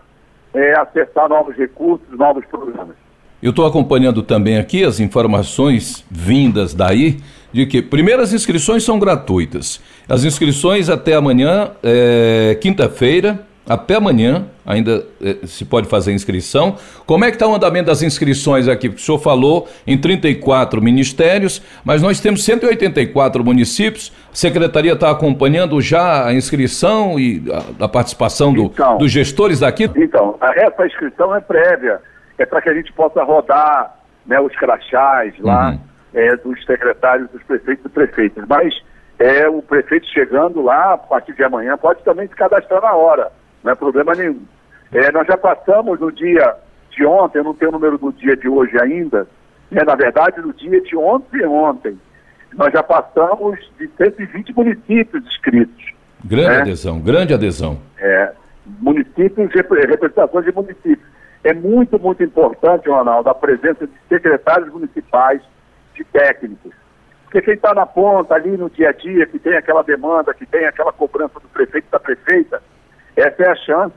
é, 0.54 0.78
acessar 0.78 1.28
novos 1.28 1.56
recursos, 1.56 2.08
novos 2.18 2.44
programas. 2.46 2.96
Eu 3.42 3.50
estou 3.50 3.66
acompanhando 3.66 4.22
também 4.22 4.56
aqui 4.56 4.84
as 4.84 5.00
informações 5.00 6.04
vindas 6.08 6.74
daí 6.74 7.18
de 7.52 7.66
que, 7.66 7.82
primeiro, 7.82 8.22
as 8.22 8.32
inscrições 8.32 8.84
são 8.84 8.98
gratuitas. 8.98 9.82
As 10.08 10.24
inscrições 10.24 10.88
até 10.88 11.14
amanhã, 11.14 11.72
é, 11.82 12.56
quinta-feira, 12.60 13.44
até 13.68 13.94
amanhã 13.94 14.46
ainda 14.66 15.04
eh, 15.22 15.46
se 15.46 15.64
pode 15.64 15.88
fazer 15.88 16.12
inscrição. 16.12 16.76
Como 17.06 17.24
é 17.24 17.28
que 17.28 17.36
está 17.36 17.46
o 17.46 17.54
andamento 17.54 17.86
das 17.86 18.02
inscrições 18.02 18.66
aqui? 18.66 18.88
Porque 18.88 19.00
o 19.00 19.04
senhor 19.04 19.18
falou 19.18 19.68
em 19.86 19.96
34 19.96 20.82
ministérios, 20.82 21.62
mas 21.84 22.02
nós 22.02 22.20
temos 22.20 22.44
184 22.44 23.44
municípios. 23.44 24.12
A 24.32 24.34
secretaria 24.34 24.94
está 24.94 25.10
acompanhando 25.10 25.80
já 25.80 26.26
a 26.26 26.34
inscrição 26.34 27.18
e 27.20 27.42
a, 27.78 27.84
a 27.84 27.88
participação 27.88 28.52
do, 28.52 28.64
então, 28.64 28.98
dos 28.98 29.12
gestores 29.12 29.60
daqui? 29.60 29.84
Então, 29.96 30.36
essa 30.40 30.86
inscrição 30.86 31.34
é 31.34 31.40
prévia. 31.40 32.00
É 32.38 32.44
para 32.44 32.60
que 32.60 32.68
a 32.68 32.74
gente 32.74 32.92
possa 32.92 33.22
rodar 33.22 33.96
né, 34.26 34.40
os 34.40 34.54
crachás 34.56 35.34
lá 35.38 35.70
uhum. 35.70 35.78
é, 36.14 36.36
dos 36.36 36.64
secretários, 36.64 37.30
dos 37.30 37.42
prefeitos 37.44 37.84
e 37.86 37.88
prefeitas. 37.88 38.44
Mas 38.48 38.74
é, 39.20 39.48
o 39.48 39.62
prefeito 39.62 40.08
chegando 40.08 40.62
lá, 40.62 40.94
a 40.94 40.98
partir 40.98 41.32
de 41.34 41.44
amanhã, 41.44 41.76
pode 41.76 42.02
também 42.02 42.26
se 42.26 42.34
cadastrar 42.34 42.82
na 42.82 42.94
hora 42.94 43.30
não 43.62 43.72
é 43.72 43.74
problema 43.74 44.14
nenhum. 44.14 44.42
É, 44.92 45.10
nós 45.12 45.26
já 45.26 45.36
passamos 45.36 45.98
no 46.00 46.12
dia 46.12 46.56
de 46.90 47.04
ontem, 47.06 47.38
eu 47.38 47.44
não 47.44 47.54
tenho 47.54 47.70
o 47.70 47.72
número 47.72 47.96
do 47.96 48.12
dia 48.12 48.36
de 48.36 48.48
hoje 48.48 48.76
ainda, 48.80 49.26
né, 49.70 49.82
na 49.84 49.94
verdade 49.94 50.40
no 50.40 50.52
dia 50.52 50.80
de 50.82 50.96
ontem 50.96 51.44
ontem, 51.46 51.98
nós 52.54 52.72
já 52.72 52.82
passamos 52.82 53.58
de 53.78 53.88
120 53.96 54.54
municípios 54.54 55.24
inscritos. 55.26 55.92
Grande 56.24 56.50
né? 56.50 56.60
adesão, 56.60 57.00
grande 57.00 57.34
adesão. 57.34 57.78
É, 57.98 58.32
municípios, 58.66 59.50
representações 59.54 60.44
de 60.44 60.52
municípios. 60.52 61.12
É 61.42 61.52
muito, 61.52 61.98
muito 61.98 62.22
importante, 62.22 62.88
Ronaldo, 62.88 63.28
a 63.28 63.34
presença 63.34 63.86
de 63.86 63.92
secretários 64.08 64.72
municipais, 64.72 65.40
de 65.94 66.04
técnicos. 66.04 66.72
Porque 67.24 67.42
quem 67.42 67.54
está 67.54 67.74
na 67.74 67.86
ponta 67.86 68.34
ali 68.34 68.56
no 68.56 68.70
dia 68.70 68.90
a 68.90 68.92
dia, 68.92 69.26
que 69.26 69.38
tem 69.38 69.56
aquela 69.56 69.82
demanda, 69.82 70.34
que 70.34 70.46
tem 70.46 70.66
aquela 70.66 70.92
cobrança 70.92 71.40
do 71.40 71.48
prefeito 71.48 71.86
e 71.88 71.90
da 71.90 71.98
prefeita, 71.98 72.62
essa 73.16 73.42
é 73.42 73.48
a 73.48 73.56
chance 73.56 73.94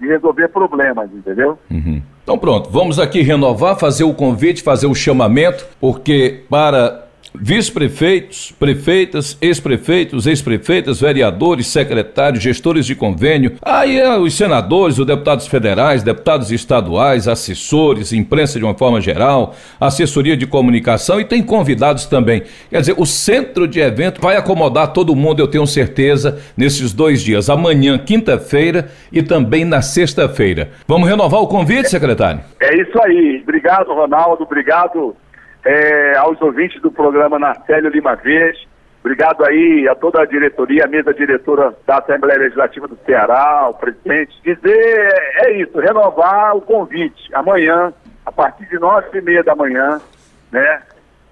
de 0.00 0.06
resolver 0.06 0.48
problemas, 0.48 1.10
entendeu? 1.12 1.58
Uhum. 1.70 2.02
Então 2.22 2.38
pronto, 2.38 2.70
vamos 2.70 2.98
aqui 2.98 3.22
renovar, 3.22 3.78
fazer 3.78 4.04
o 4.04 4.14
convite, 4.14 4.62
fazer 4.62 4.86
o 4.86 4.94
chamamento, 4.94 5.66
porque 5.80 6.44
para 6.48 7.07
vice-prefeitos, 7.34 8.52
prefeitas, 8.58 9.36
ex-prefeitos, 9.40 10.26
ex-prefeitas, 10.26 11.00
vereadores, 11.00 11.66
secretários, 11.66 12.42
gestores 12.42 12.86
de 12.86 12.94
convênio, 12.94 13.56
aí 13.62 13.98
é, 13.98 14.16
os 14.16 14.34
senadores, 14.34 14.98
os 14.98 15.06
deputados 15.06 15.46
federais, 15.46 16.02
deputados 16.02 16.50
estaduais, 16.50 17.28
assessores, 17.28 18.12
imprensa 18.12 18.58
de 18.58 18.64
uma 18.64 18.74
forma 18.74 19.00
geral, 19.00 19.54
assessoria 19.80 20.36
de 20.36 20.46
comunicação 20.46 21.20
e 21.20 21.24
tem 21.24 21.42
convidados 21.42 22.06
também. 22.06 22.42
Quer 22.70 22.80
dizer, 22.80 22.94
o 22.96 23.06
centro 23.06 23.66
de 23.66 23.80
evento 23.80 24.20
vai 24.20 24.36
acomodar 24.36 24.92
todo 24.92 25.14
mundo, 25.14 25.40
eu 25.40 25.48
tenho 25.48 25.66
certeza, 25.66 26.40
nesses 26.56 26.92
dois 26.92 27.22
dias, 27.22 27.50
amanhã, 27.50 27.98
quinta-feira 27.98 28.90
e 29.12 29.22
também 29.22 29.64
na 29.64 29.82
sexta-feira. 29.82 30.70
Vamos 30.86 31.08
renovar 31.08 31.40
o 31.40 31.46
convite, 31.46 31.88
secretário? 31.88 32.40
É 32.60 32.80
isso 32.80 33.02
aí. 33.02 33.40
Obrigado, 33.42 33.92
Ronaldo. 33.92 34.44
Obrigado 34.44 35.16
é, 35.64 36.16
aos 36.16 36.40
ouvintes 36.40 36.80
do 36.80 36.90
programa 36.90 37.38
Narcélio 37.38 37.90
Lima 37.90 38.14
Verde. 38.16 38.68
Obrigado 39.00 39.44
aí 39.44 39.88
a 39.88 39.94
toda 39.94 40.22
a 40.22 40.26
diretoria, 40.26 40.84
a 40.84 40.88
mesa 40.88 41.14
diretora 41.14 41.74
da 41.86 41.98
Assembleia 41.98 42.40
Legislativa 42.40 42.88
do 42.88 42.98
Ceará, 43.06 43.68
o 43.68 43.74
presidente. 43.74 44.34
Dizer 44.42 45.12
é 45.44 45.52
isso, 45.52 45.78
renovar 45.78 46.56
o 46.56 46.60
convite. 46.60 47.28
Amanhã, 47.32 47.92
a 48.26 48.32
partir 48.32 48.66
de 48.66 48.78
nove 48.78 49.06
e 49.16 49.22
meia 49.22 49.42
da 49.42 49.54
manhã, 49.54 50.00
né, 50.50 50.82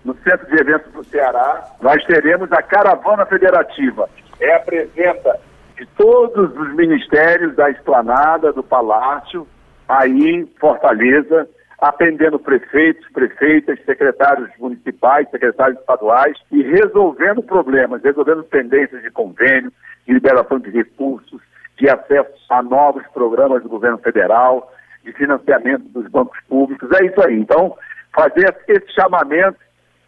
no 0.05 0.15
Centro 0.19 0.47
de 0.47 0.61
Eventos 0.61 0.93
do 0.93 1.05
Ceará, 1.05 1.65
nós 1.81 2.03
teremos 2.05 2.51
a 2.53 2.63
Caravana 2.63 3.27
Federativa. 3.27 4.09
É 4.41 4.55
a 4.55 4.61
presença 4.61 5.39
de 5.77 5.85
todos 5.97 6.57
os 6.57 6.75
ministérios 6.75 7.55
da 7.57 7.69
esplanada, 7.71 8.53
do 8.53 8.63
Palácio, 8.63 9.47
aí, 9.89 10.49
Fortaleza, 10.59 11.49
atendendo 11.79 12.39
prefeitos, 12.39 13.07
prefeitas, 13.13 13.79
secretários 13.85 14.51
municipais, 14.59 15.29
secretários 15.31 15.79
estaduais 15.79 16.37
e 16.51 16.63
resolvendo 16.63 17.43
problemas, 17.43 18.03
resolvendo 18.03 18.45
pendências 18.45 19.03
de 19.03 19.11
convênio, 19.11 19.73
de 20.07 20.15
liberação 20.15 20.59
de 20.59 20.71
recursos, 20.71 21.41
de 21.77 21.89
acesso 21.89 22.31
a 22.49 22.63
novos 22.63 23.07
programas 23.09 23.63
do 23.63 23.69
governo 23.69 23.99
federal, 23.99 24.73
de 25.05 25.13
financiamento 25.13 25.85
dos 25.89 26.09
bancos 26.09 26.39
públicos. 26.49 26.89
É 26.99 27.05
isso 27.05 27.27
aí. 27.27 27.39
Então, 27.39 27.77
fazer 28.15 28.57
esse 28.67 28.93
chamamento 28.95 29.59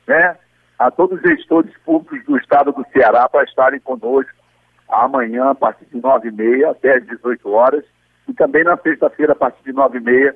né, 0.07 0.37
a 0.79 0.91
todos 0.91 1.19
os 1.19 1.23
gestores 1.23 1.73
públicos 1.85 2.25
do 2.25 2.39
estado 2.39 2.73
do 2.73 2.85
Ceará 2.93 3.29
para 3.29 3.45
estarem 3.45 3.81
conosco 3.81 4.33
amanhã, 4.89 5.51
a 5.51 5.55
partir 5.55 5.85
de 5.87 6.01
9h30 6.01 6.71
até 6.71 6.97
as 6.97 7.07
18 7.07 7.51
horas, 7.51 7.85
e 8.27 8.33
também 8.33 8.65
na 8.65 8.77
sexta-feira, 8.79 9.33
a 9.33 9.37
partir 9.37 9.63
de 9.65 9.73
9h30 9.73 10.35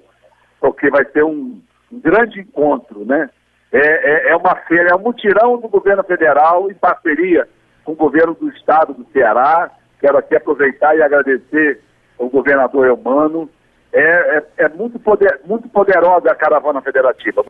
porque 0.62 0.88
vai 0.90 1.04
ser 1.06 1.24
um, 1.24 1.60
grande 1.90 2.40
encontro, 2.40 3.04
né? 3.04 3.28
É, 3.72 3.78
é, 3.78 4.30
é, 4.30 4.36
uma 4.36 4.54
feira, 4.68 4.90
é 4.92 4.94
um 4.94 5.00
mutirão 5.00 5.58
do 5.58 5.68
governo 5.68 6.04
federal 6.04 6.70
em 6.70 6.74
parceria 6.74 7.48
com 7.84 7.92
o 7.92 7.96
governo 7.96 8.34
do 8.34 8.48
estado 8.50 8.94
do 8.94 9.04
Ceará. 9.12 9.70
Quero 10.00 10.18
aqui 10.18 10.36
aproveitar 10.36 10.96
e 10.96 11.02
agradecer 11.02 11.80
ao 12.18 12.28
governador 12.28 12.86
Elmano. 12.86 13.50
É, 13.92 14.38
é, 14.38 14.46
é 14.58 14.68
muito, 14.68 14.98
poder, 15.00 15.40
muito 15.44 15.68
poderosa 15.68 16.30
a 16.30 16.34
caravana 16.34 16.80
federativa. 16.80 17.44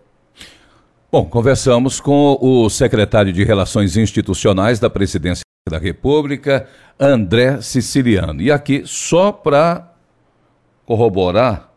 Bom, 1.10 1.26
conversamos 1.28 2.00
com 2.00 2.38
o 2.40 2.70
secretário 2.70 3.32
de 3.32 3.44
Relações 3.44 3.96
Institucionais 3.96 4.80
da 4.80 4.88
Presidência 4.88 5.42
da 5.68 5.78
República, 5.78 6.66
André 6.98 7.60
Siciliano. 7.60 8.40
E 8.40 8.50
aqui, 8.50 8.82
só 8.86 9.30
para 9.30 9.92
corroborar 10.86 11.71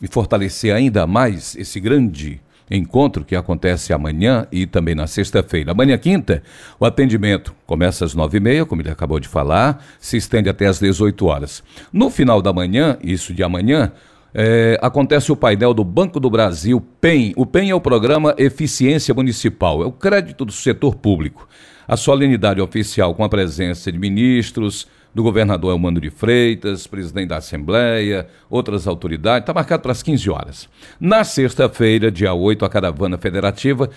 e 0.00 0.06
fortalecer 0.06 0.74
ainda 0.74 1.06
mais 1.06 1.56
esse 1.56 1.80
grande 1.80 2.40
encontro 2.70 3.24
que 3.24 3.36
acontece 3.36 3.92
amanhã 3.92 4.46
e 4.50 4.66
também 4.66 4.94
na 4.94 5.06
sexta-feira. 5.06 5.72
Amanhã, 5.72 5.96
quinta, 5.96 6.42
o 6.78 6.84
atendimento 6.84 7.54
começa 7.66 8.04
às 8.04 8.14
nove 8.14 8.38
e 8.38 8.40
meia, 8.40 8.66
como 8.66 8.82
ele 8.82 8.90
acabou 8.90 9.20
de 9.20 9.28
falar, 9.28 9.84
se 10.00 10.16
estende 10.16 10.48
até 10.48 10.66
às 10.66 10.80
18 10.80 11.26
horas. 11.26 11.62
No 11.92 12.10
final 12.10 12.42
da 12.42 12.52
manhã, 12.52 12.98
isso 13.02 13.32
de 13.32 13.42
amanhã, 13.42 13.92
é, 14.34 14.78
acontece 14.82 15.32
o 15.32 15.36
painel 15.36 15.72
do 15.72 15.84
Banco 15.84 16.20
do 16.20 16.28
Brasil, 16.28 16.80
PEM. 17.00 17.32
O 17.36 17.46
PEM 17.46 17.70
é 17.70 17.74
o 17.74 17.80
programa 17.80 18.34
Eficiência 18.36 19.14
Municipal, 19.14 19.82
é 19.82 19.86
o 19.86 19.92
crédito 19.92 20.44
do 20.44 20.52
setor 20.52 20.94
público. 20.96 21.48
A 21.88 21.96
solenidade 21.96 22.60
oficial 22.60 23.14
com 23.14 23.22
a 23.22 23.28
presença 23.28 23.92
de 23.92 23.98
ministros, 23.98 24.88
do 25.16 25.22
governador 25.22 25.72
Elmano 25.72 25.98
de 25.98 26.10
Freitas, 26.10 26.86
presidente 26.86 27.28
da 27.28 27.38
Assembleia, 27.38 28.28
outras 28.50 28.86
autoridades, 28.86 29.44
está 29.44 29.54
marcado 29.54 29.82
para 29.82 29.92
as 29.92 30.02
15 30.02 30.28
horas. 30.28 30.68
Na 31.00 31.24
sexta-feira, 31.24 32.10
dia 32.10 32.34
8, 32.34 32.62
a 32.66 32.68
caravana 32.68 33.16
federativa, 33.16 33.88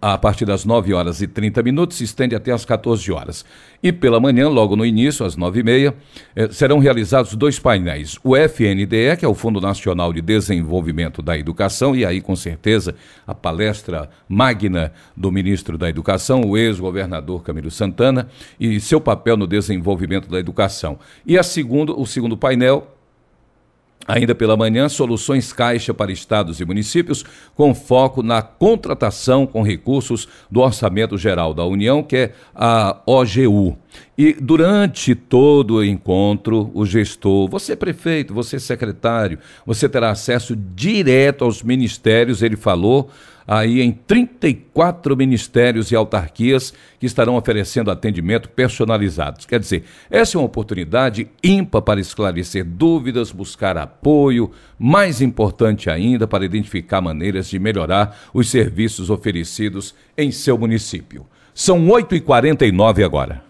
a 0.00 0.16
partir 0.16 0.44
das 0.44 0.64
9 0.64 0.94
horas 0.94 1.20
e 1.20 1.26
30 1.26 1.64
minutos, 1.64 1.96
se 1.96 2.04
estende 2.04 2.36
até 2.36 2.52
as 2.52 2.64
14 2.64 3.10
horas. 3.10 3.44
E 3.82 3.90
pela 3.90 4.20
manhã, 4.20 4.48
logo 4.48 4.76
no 4.76 4.86
início, 4.86 5.26
às 5.26 5.36
9h30, 5.36 5.94
eh, 6.36 6.48
serão 6.52 6.78
realizados 6.78 7.34
dois 7.34 7.58
painéis. 7.58 8.16
O 8.22 8.36
FNDE, 8.36 9.16
que 9.18 9.24
é 9.24 9.28
o 9.28 9.34
Fundo 9.34 9.60
Nacional 9.60 10.12
de 10.12 10.20
Desenvolvimento 10.20 11.20
da 11.20 11.36
Educação, 11.36 11.96
e 11.96 12.04
aí, 12.04 12.20
com 12.20 12.36
certeza, 12.36 12.94
a 13.26 13.34
palestra 13.34 14.08
magna 14.28 14.92
do 15.16 15.32
ministro 15.32 15.76
da 15.76 15.88
Educação, 15.88 16.42
o 16.42 16.56
ex-governador 16.56 17.42
Camilo 17.42 17.70
Santana, 17.70 18.28
e 18.60 18.78
seu 18.78 19.00
papel 19.00 19.36
no 19.36 19.46
desenvolvimento 19.46 20.28
da 20.28 20.38
educação 20.38 20.67
E 21.26 21.38
a 21.38 21.42
segundo, 21.42 22.00
o 22.00 22.06
segundo 22.06 22.36
painel 22.36 22.86
Ainda 24.08 24.34
pela 24.34 24.56
manhã, 24.56 24.88
soluções 24.88 25.52
caixa 25.52 25.92
para 25.92 26.10
estados 26.10 26.60
e 26.60 26.64
municípios, 26.64 27.22
com 27.54 27.74
foco 27.74 28.22
na 28.22 28.40
contratação 28.40 29.46
com 29.46 29.62
recursos 29.62 30.26
do 30.50 30.60
Orçamento 30.60 31.18
Geral 31.18 31.52
da 31.52 31.62
União, 31.66 32.02
que 32.02 32.16
é 32.16 32.32
a 32.54 33.02
OGU. 33.04 33.76
E 34.16 34.32
durante 34.32 35.14
todo 35.14 35.74
o 35.74 35.84
encontro, 35.84 36.70
o 36.72 36.86
gestor, 36.86 37.50
você 37.50 37.76
prefeito, 37.76 38.32
você 38.32 38.58
secretário, 38.58 39.38
você 39.66 39.86
terá 39.86 40.10
acesso 40.10 40.56
direto 40.56 41.44
aos 41.44 41.62
ministérios, 41.62 42.42
ele 42.42 42.56
falou, 42.56 43.10
aí 43.48 43.80
em 43.80 43.90
34 43.90 45.16
ministérios 45.16 45.90
e 45.90 45.96
autarquias 45.96 46.74
que 47.00 47.06
estarão 47.06 47.34
oferecendo 47.34 47.90
atendimento 47.90 48.50
personalizado. 48.50 49.46
Quer 49.46 49.58
dizer, 49.58 49.84
essa 50.10 50.36
é 50.36 50.38
uma 50.38 50.44
oportunidade 50.46 51.26
ímpar 51.42 51.80
para 51.80 51.98
esclarecer 51.98 52.62
dúvidas, 52.62 53.32
buscar 53.32 53.78
apoio, 53.78 54.50
mais 54.78 55.22
importante 55.22 55.88
ainda, 55.88 56.28
para 56.28 56.44
identificar 56.44 57.00
maneiras 57.00 57.48
de 57.48 57.58
melhorar 57.58 58.18
os 58.34 58.50
serviços 58.50 59.08
oferecidos 59.08 59.94
em 60.16 60.30
seu 60.30 60.58
município. 60.58 61.26
São 61.54 61.86
8h49 61.86 63.02
agora. 63.02 63.42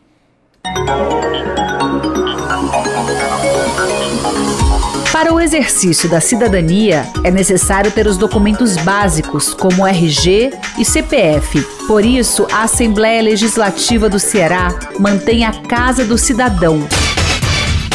Para 5.18 5.34
o 5.34 5.40
exercício 5.40 6.08
da 6.08 6.20
cidadania, 6.20 7.04
é 7.24 7.30
necessário 7.32 7.90
ter 7.90 8.06
os 8.06 8.16
documentos 8.16 8.76
básicos, 8.76 9.52
como 9.52 9.84
RG 9.84 10.52
e 10.78 10.84
CPF. 10.84 11.60
Por 11.88 12.06
isso, 12.06 12.46
a 12.52 12.62
Assembleia 12.62 13.20
Legislativa 13.20 14.08
do 14.08 14.20
Ceará 14.20 14.68
mantém 14.96 15.44
a 15.44 15.50
Casa 15.50 16.04
do 16.04 16.16
Cidadão. 16.16 16.86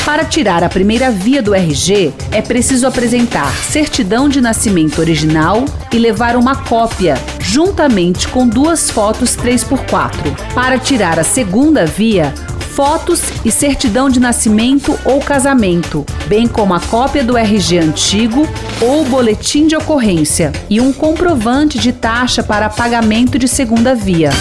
Para 0.03 0.25
tirar 0.25 0.65
a 0.65 0.69
primeira 0.69 1.11
via 1.11 1.41
do 1.41 1.55
RG, 1.55 2.13
é 2.29 2.41
preciso 2.41 2.85
apresentar 2.85 3.49
certidão 3.53 4.27
de 4.27 4.41
nascimento 4.41 4.99
original 4.99 5.63
e 5.93 5.97
levar 5.97 6.35
uma 6.35 6.57
cópia, 6.57 7.15
juntamente 7.39 8.27
com 8.27 8.45
duas 8.45 8.89
fotos 8.89 9.37
3x4. 9.37 10.53
Para 10.53 10.77
tirar 10.77 11.17
a 11.17 11.23
segunda 11.23 11.85
via, 11.85 12.33
fotos 12.75 13.21
e 13.45 13.51
certidão 13.51 14.09
de 14.09 14.19
nascimento 14.19 14.99
ou 15.05 15.19
casamento, 15.19 16.03
bem 16.27 16.47
como 16.47 16.73
a 16.73 16.79
cópia 16.79 17.23
do 17.23 17.37
RG 17.37 17.77
antigo 17.77 18.47
ou 18.81 19.05
boletim 19.05 19.67
de 19.67 19.75
ocorrência 19.75 20.51
e 20.69 20.81
um 20.81 20.91
comprovante 20.91 21.77
de 21.77 21.93
taxa 21.93 22.41
para 22.41 22.69
pagamento 22.69 23.37
de 23.37 23.47
segunda 23.47 23.93
via. 23.93 24.31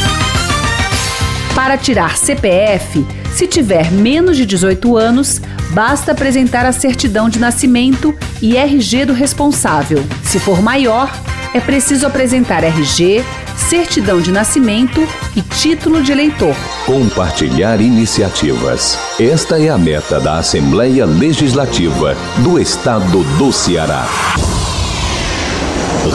Para 1.55 1.77
tirar 1.77 2.17
CPF, 2.17 3.07
se 3.35 3.47
tiver 3.47 3.93
menos 3.93 4.39
de 4.39 4.47
18 4.47 4.97
anos, 4.97 5.41
basta 5.71 6.13
apresentar 6.13 6.65
a 6.65 6.73
certidão 6.73 7.29
de 7.29 7.39
nascimento 7.39 8.15
e 8.41 8.57
RG 8.57 9.05
do 9.05 9.13
responsável. 9.13 10.03
Se 10.25 10.39
for 10.39 10.63
maior, 10.63 11.13
é 11.53 11.61
preciso 11.61 12.07
apresentar 12.07 12.65
RG, 12.65 13.23
certidão 13.63 14.21
de 14.21 14.31
nascimento 14.33 15.01
e 15.37 15.43
título 15.43 16.03
de 16.03 16.11
eleitor. 16.13 16.55
Compartilhar 16.85 17.81
iniciativas. 17.81 18.99
Esta 19.19 19.59
é 19.59 19.71
a 19.71 19.79
meta 19.79 20.21
da 20.21 20.37
Assembleia 20.39 21.07
Legislativa 21.07 22.15
do 22.39 22.61
Estado 22.61 23.25
do 23.39 23.51
Ceará. 23.53 24.05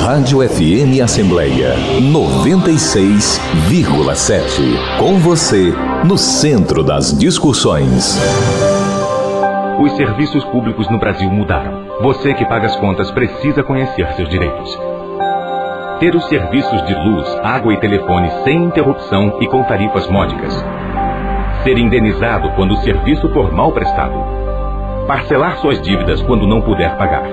Rádio 0.04 0.48
FM 0.48 1.02
Assembleia 1.04 1.76
96,7. 2.00 5.00
Com 5.00 5.18
você, 5.18 5.74
no 6.06 6.16
centro 6.18 6.84
das 6.84 7.18
discussões. 7.18 8.20
Os 9.80 9.95
serviços 9.95 10.43
públicos 10.45 10.89
no 10.89 11.00
Brasil 11.00 11.30
mudaram. 11.30 11.86
Você 12.02 12.34
que 12.34 12.45
paga 12.45 12.66
as 12.68 12.76
contas 12.76 13.10
precisa 13.12 13.64
conhecer 13.64 14.08
seus 14.16 14.30
direitos. 14.30 14.97
Ter 16.00 16.16
os 16.16 16.28
serviços 16.28 16.86
de 16.86 16.93
luz, 16.93 17.28
água 17.43 17.74
e 17.74 17.80
telefone 17.80 18.30
sem 18.43 18.66
interrupção 18.66 19.39
e 19.41 19.48
com 19.48 19.64
tarifas 19.64 20.08
módicas. 20.08 20.54
Ser 21.64 21.76
indenizado 21.76 22.52
quando 22.52 22.76
o 22.76 22.78
serviço 22.78 23.28
for 23.34 23.52
mal 23.52 23.72
prestado. 23.72 24.14
Parcelar 25.08 25.58
suas 25.58 25.82
dívidas 25.82 26.22
quando 26.22 26.45
não 26.45 26.62
puder 26.62 26.95
pagar. 26.98 27.24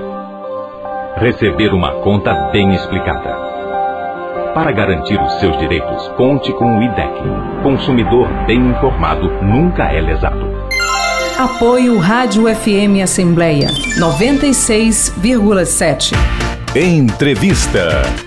Receber 1.17 1.75
uma 1.75 1.91
conta 2.01 2.33
bem 2.51 2.73
explicada. 2.73 3.37
Para 4.55 4.71
garantir 4.71 5.21
os 5.21 5.39
seus 5.39 5.55
direitos, 5.59 6.07
conte 6.17 6.51
com 6.53 6.79
o 6.79 6.81
IDEC. 6.81 7.21
Consumidor 7.61 8.27
bem 8.47 8.57
informado 8.57 9.29
nunca 9.43 9.93
é 9.93 10.01
lesado. 10.01 10.43
Apoio 11.37 11.99
Rádio 11.99 12.47
FM 12.47 13.03
Assembleia 13.03 13.67
96,7. 13.99 16.13
Entrevista. 16.75 18.24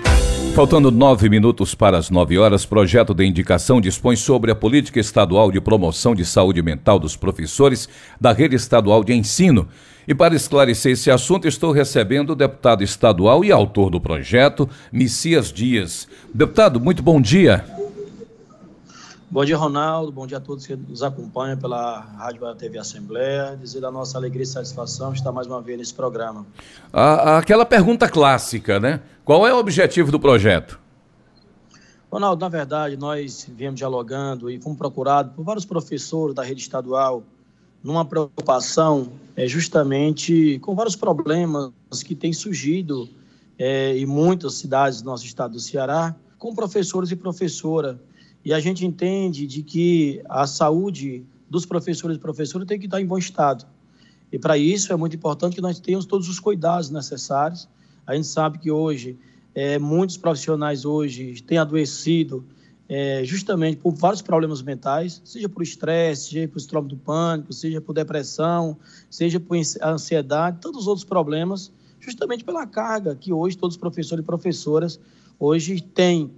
Faltando 0.59 0.91
nove 0.91 1.29
minutos 1.29 1.73
para 1.73 1.97
as 1.97 2.09
nove 2.09 2.37
horas, 2.37 2.65
projeto 2.65 3.13
de 3.13 3.25
indicação 3.25 3.79
dispõe 3.79 4.17
sobre 4.17 4.51
a 4.51 4.55
política 4.55 4.99
estadual 4.99 5.49
de 5.53 5.61
promoção 5.61 6.13
de 6.13 6.25
saúde 6.25 6.61
mental 6.61 6.99
dos 6.99 7.15
professores 7.15 7.87
da 8.19 8.33
rede 8.33 8.57
estadual 8.57 9.01
de 9.01 9.13
ensino. 9.13 9.69
E 10.05 10.13
para 10.13 10.35
esclarecer 10.35 10.91
esse 10.91 11.09
assunto, 11.09 11.47
estou 11.47 11.71
recebendo 11.71 12.31
o 12.31 12.35
deputado 12.35 12.83
estadual 12.83 13.45
e 13.45 13.53
autor 13.53 13.89
do 13.89 14.01
projeto, 14.01 14.67
Messias 14.91 15.49
Dias. 15.49 16.09
Deputado, 16.33 16.77
muito 16.77 17.01
bom 17.01 17.21
dia. 17.21 17.63
Bom 19.31 19.45
dia, 19.45 19.55
Ronaldo. 19.55 20.11
Bom 20.11 20.25
dia 20.25 20.37
a 20.37 20.41
todos 20.41 20.65
que 20.65 20.75
nos 20.75 21.03
acompanham 21.03 21.55
pela 21.55 21.99
Rádio 21.99 22.51
TV 22.55 22.79
Assembleia. 22.79 23.55
Dizer 23.61 23.79
da 23.79 23.91
nossa 23.91 24.17
alegria 24.17 24.41
e 24.41 24.45
satisfação 24.47 25.13
estar 25.13 25.31
mais 25.31 25.45
uma 25.45 25.61
vez 25.61 25.77
nesse 25.77 25.93
programa. 25.93 26.47
aquela 26.91 27.63
pergunta 27.63 28.09
clássica, 28.09 28.79
né? 28.79 29.01
Qual 29.23 29.45
é 29.45 29.53
o 29.53 29.59
objetivo 29.59 30.11
do 30.11 30.19
projeto? 30.19 30.79
Ronaldo, 32.11 32.41
na 32.41 32.49
verdade, 32.49 32.97
nós 32.97 33.47
viemos 33.55 33.77
dialogando 33.77 34.49
e 34.49 34.59
fomos 34.59 34.79
procurados 34.79 35.31
por 35.35 35.45
vários 35.45 35.63
professores 35.63 36.33
da 36.33 36.41
rede 36.41 36.61
estadual 36.61 37.21
numa 37.83 38.03
preocupação 38.03 39.11
é, 39.35 39.47
justamente 39.47 40.57
com 40.57 40.73
vários 40.73 40.95
problemas 40.95 41.71
que 42.03 42.15
têm 42.15 42.33
surgido 42.33 43.07
é, 43.59 43.95
em 43.95 44.07
muitas 44.07 44.55
cidades 44.55 45.03
do 45.03 45.05
nosso 45.05 45.23
estado 45.23 45.51
do 45.51 45.59
Ceará, 45.59 46.15
com 46.39 46.55
professores 46.55 47.11
e 47.11 47.15
professora 47.15 47.99
e 48.43 48.53
a 48.53 48.59
gente 48.59 48.85
entende 48.85 49.45
de 49.45 49.63
que 49.63 50.21
a 50.29 50.47
saúde 50.47 51.25
dos 51.49 51.65
professores 51.65 52.17
e 52.17 52.19
professoras 52.19 52.67
tem 52.67 52.79
que 52.79 52.85
estar 52.85 53.01
em 53.01 53.05
bom 53.05 53.17
estado. 53.17 53.65
E 54.31 54.37
para 54.37 54.57
isso 54.57 54.93
é 54.93 54.95
muito 54.95 55.15
importante 55.15 55.55
que 55.55 55.61
nós 55.61 55.79
tenhamos 55.79 56.05
todos 56.05 56.29
os 56.29 56.39
cuidados 56.39 56.89
necessários. 56.89 57.67
A 58.05 58.15
gente 58.15 58.27
sabe 58.27 58.59
que 58.59 58.69
hoje 58.71 59.17
é, 59.55 59.79
muitos 59.79 60.17
profissionais 60.17 60.85
hoje 60.85 61.41
têm 61.41 61.57
adoecido 61.57 62.45
é, 62.87 63.23
justamente 63.23 63.77
por 63.77 63.93
vários 63.93 64.21
problemas 64.21 64.61
mentais, 64.61 65.21
seja 65.23 65.47
por 65.47 65.61
estresse, 65.61 66.29
seja 66.29 66.47
por 66.47 66.59
síndrome 66.59 66.89
do 66.89 66.97
pânico, 66.97 67.53
seja 67.53 67.79
por 67.81 67.93
depressão, 67.93 68.77
seja 69.09 69.39
por 69.39 69.57
ansiedade, 69.83 70.59
tantos 70.59 70.87
outros 70.87 71.05
problemas, 71.05 71.71
justamente 71.99 72.43
pela 72.43 72.65
carga 72.65 73.15
que 73.15 73.31
hoje 73.31 73.57
todos 73.57 73.75
os 73.75 73.79
professores 73.79 74.23
e 74.23 74.25
professoras 74.25 74.99
hoje 75.39 75.81
têm 75.81 76.31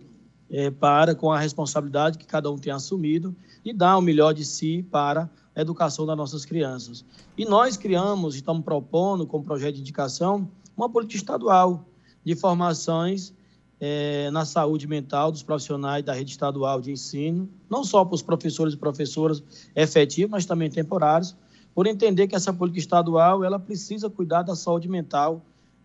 é, 0.51 0.69
para, 0.69 1.15
com 1.15 1.31
a 1.31 1.39
responsabilidade 1.39 2.17
que 2.17 2.25
cada 2.25 2.51
um 2.51 2.57
tem 2.57 2.73
assumido, 2.73 3.35
e 3.63 3.73
dar 3.73 3.97
o 3.97 4.01
melhor 4.01 4.33
de 4.33 4.43
si 4.43 4.85
para 4.91 5.29
a 5.55 5.61
educação 5.61 6.05
das 6.05 6.17
nossas 6.17 6.45
crianças. 6.45 7.05
E 7.37 7.45
nós 7.45 7.77
criamos, 7.77 8.35
estamos 8.35 8.63
propondo, 8.63 9.25
com 9.25 9.37
o 9.37 9.43
projeto 9.43 9.75
de 9.75 9.81
indicação, 9.81 10.49
uma 10.75 10.89
política 10.89 11.17
estadual 11.17 11.85
de 12.23 12.35
formações 12.35 13.33
é, 13.79 14.29
na 14.31 14.45
saúde 14.45 14.87
mental 14.87 15.31
dos 15.31 15.41
profissionais 15.41 16.03
da 16.03 16.13
rede 16.13 16.31
estadual 16.31 16.79
de 16.79 16.91
ensino, 16.91 17.49
não 17.69 17.83
só 17.83 18.05
para 18.05 18.15
os 18.15 18.21
professores 18.21 18.73
e 18.73 18.77
professoras 18.77 19.43
efetivos, 19.75 20.31
mas 20.31 20.45
também 20.45 20.69
temporários, 20.69 21.35
por 21.73 21.87
entender 21.87 22.27
que 22.27 22.35
essa 22.35 22.53
política 22.53 22.79
estadual 22.79 23.43
ela 23.43 23.57
precisa 23.57 24.09
cuidar 24.09 24.43
da 24.43 24.55
saúde 24.55 24.87
mental 24.87 25.41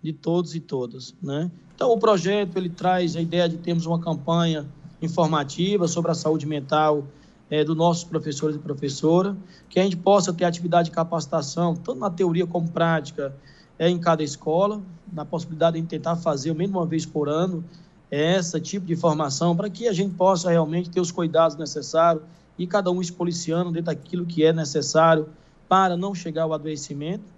de 0.07 0.12
todos 0.12 0.54
e 0.54 0.61
todas, 0.61 1.16
né? 1.20 1.50
Então, 1.74 1.90
o 1.90 1.98
projeto 1.98 2.57
ele 2.57 2.68
traz 2.68 3.16
a 3.16 3.20
ideia 3.20 3.48
de 3.48 3.57
termos 3.57 3.86
uma 3.86 3.98
campanha 3.98 4.64
informativa 5.02 5.88
sobre 5.88 6.12
a 6.12 6.14
saúde 6.14 6.46
mental 6.46 7.04
é, 7.50 7.64
dos 7.64 7.76
nossos 7.76 8.04
professores 8.04 8.54
e 8.54 8.59
professoras, 8.61 9.34
que 9.68 9.80
a 9.80 9.82
gente 9.82 9.96
possa 9.96 10.32
ter 10.32 10.44
atividade 10.44 10.90
de 10.90 10.94
capacitação, 10.94 11.74
tanto 11.74 11.98
na 11.98 12.09
teoria 12.09 12.46
como 12.46 12.68
prática, 12.70 13.34
é, 13.76 13.90
em 13.90 13.98
cada 13.98 14.22
escola, 14.22 14.80
na 15.12 15.24
possibilidade 15.24 15.80
de 15.80 15.86
tentar 15.88 16.14
fazer, 16.14 16.54
menos 16.54 16.76
uma 16.76 16.86
vez 16.86 17.04
por 17.04 17.28
ano, 17.28 17.64
é, 18.09 18.36
esse 18.36 18.61
tipo 18.61 18.86
de 18.86 18.94
formação, 18.94 19.57
para 19.57 19.68
que 19.68 19.88
a 19.88 19.92
gente 19.92 20.14
possa 20.14 20.50
realmente 20.50 20.88
ter 20.88 21.00
os 21.00 21.11
cuidados 21.11 21.57
necessários 21.57 22.22
e 22.57 22.64
cada 22.64 22.92
um 22.92 23.02
se 23.02 23.12
policiando 23.12 23.72
dentro 23.72 23.86
daquilo 23.86 24.24
que 24.24 24.44
é 24.44 24.52
necessário 24.52 25.28
para 25.68 25.96
não 25.96 26.14
chegar 26.14 26.44
ao 26.44 26.52
adoecimento. 26.52 27.36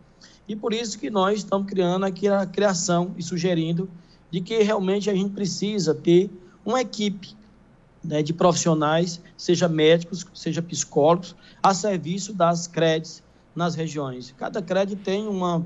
E 0.49 0.57
por 0.57 0.73
isso 0.73 0.99
que 0.99 1.11
nós 1.11 1.41
estamos 1.41 1.69
criando 1.69 2.07
aqui 2.07 2.27
a 2.27 2.47
criação 2.47 3.15
e 3.19 3.23
sugerindo 3.23 3.89
de 4.31 4.41
que 4.41 4.63
realmente 4.63 5.11
a 5.11 5.15
gente 5.15 5.31
precisa 5.31 5.95
ter 5.95 6.31
uma 6.65 6.81
equipe 6.81 7.37
né, 8.03 8.23
de 8.23 8.33
profissionais, 8.33 9.21
seja 9.37 9.69
médicos, 9.69 10.27
seja 10.33 10.63
psicólogos, 10.63 11.37
a 11.63 11.75
serviço 11.75 12.33
das 12.33 12.67
CREDs 12.67 13.23
nas 13.55 13.75
regiões. 13.75 14.35
Cada 14.39 14.63
CRED 14.63 14.97
tem 14.97 15.27
uma, 15.27 15.65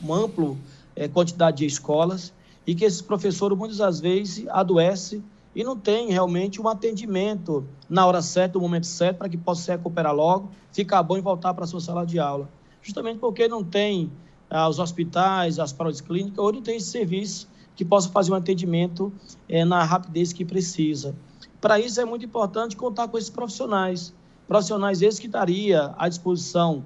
uma 0.00 0.24
ampla 0.24 0.56
é, 0.96 1.06
quantidade 1.06 1.58
de 1.58 1.66
escolas 1.66 2.32
e 2.66 2.74
que 2.74 2.84
esses 2.84 3.02
professores 3.02 3.58
muitas 3.58 3.78
das 3.78 4.00
vezes 4.00 4.46
adoecem 4.48 5.22
e 5.54 5.62
não 5.62 5.76
tem 5.76 6.10
realmente 6.10 6.60
um 6.60 6.68
atendimento 6.68 7.64
na 7.88 8.06
hora 8.06 8.22
certa, 8.22 8.58
no 8.58 8.62
momento 8.62 8.86
certo, 8.86 9.18
para 9.18 9.28
que 9.28 9.36
possa 9.36 9.62
se 9.62 9.70
recuperar 9.70 10.14
logo, 10.14 10.50
ficar 10.72 11.02
bom 11.02 11.16
e 11.16 11.20
voltar 11.20 11.52
para 11.54 11.64
a 11.64 11.66
sua 11.66 11.80
sala 11.80 12.06
de 12.06 12.18
aula. 12.18 12.48
Justamente 12.84 13.18
porque 13.18 13.48
não 13.48 13.64
tem 13.64 14.12
ah, 14.50 14.68
os 14.68 14.78
hospitais, 14.78 15.58
as 15.58 15.72
paródias 15.72 16.02
clínicas, 16.02 16.38
ou 16.38 16.52
não 16.52 16.62
tem 16.62 16.76
esse 16.76 16.90
serviço 16.90 17.48
que 17.74 17.84
possa 17.84 18.10
fazer 18.10 18.30
um 18.30 18.34
atendimento 18.34 19.12
é, 19.48 19.64
na 19.64 19.82
rapidez 19.82 20.32
que 20.32 20.44
precisa. 20.44 21.16
Para 21.60 21.80
isso 21.80 21.98
é 21.98 22.04
muito 22.04 22.26
importante 22.26 22.76
contar 22.76 23.08
com 23.08 23.16
esses 23.16 23.30
profissionais, 23.30 24.14
profissionais 24.46 25.00
esses 25.00 25.18
que 25.18 25.26
estaria 25.26 25.94
à 25.96 26.08
disposição 26.08 26.84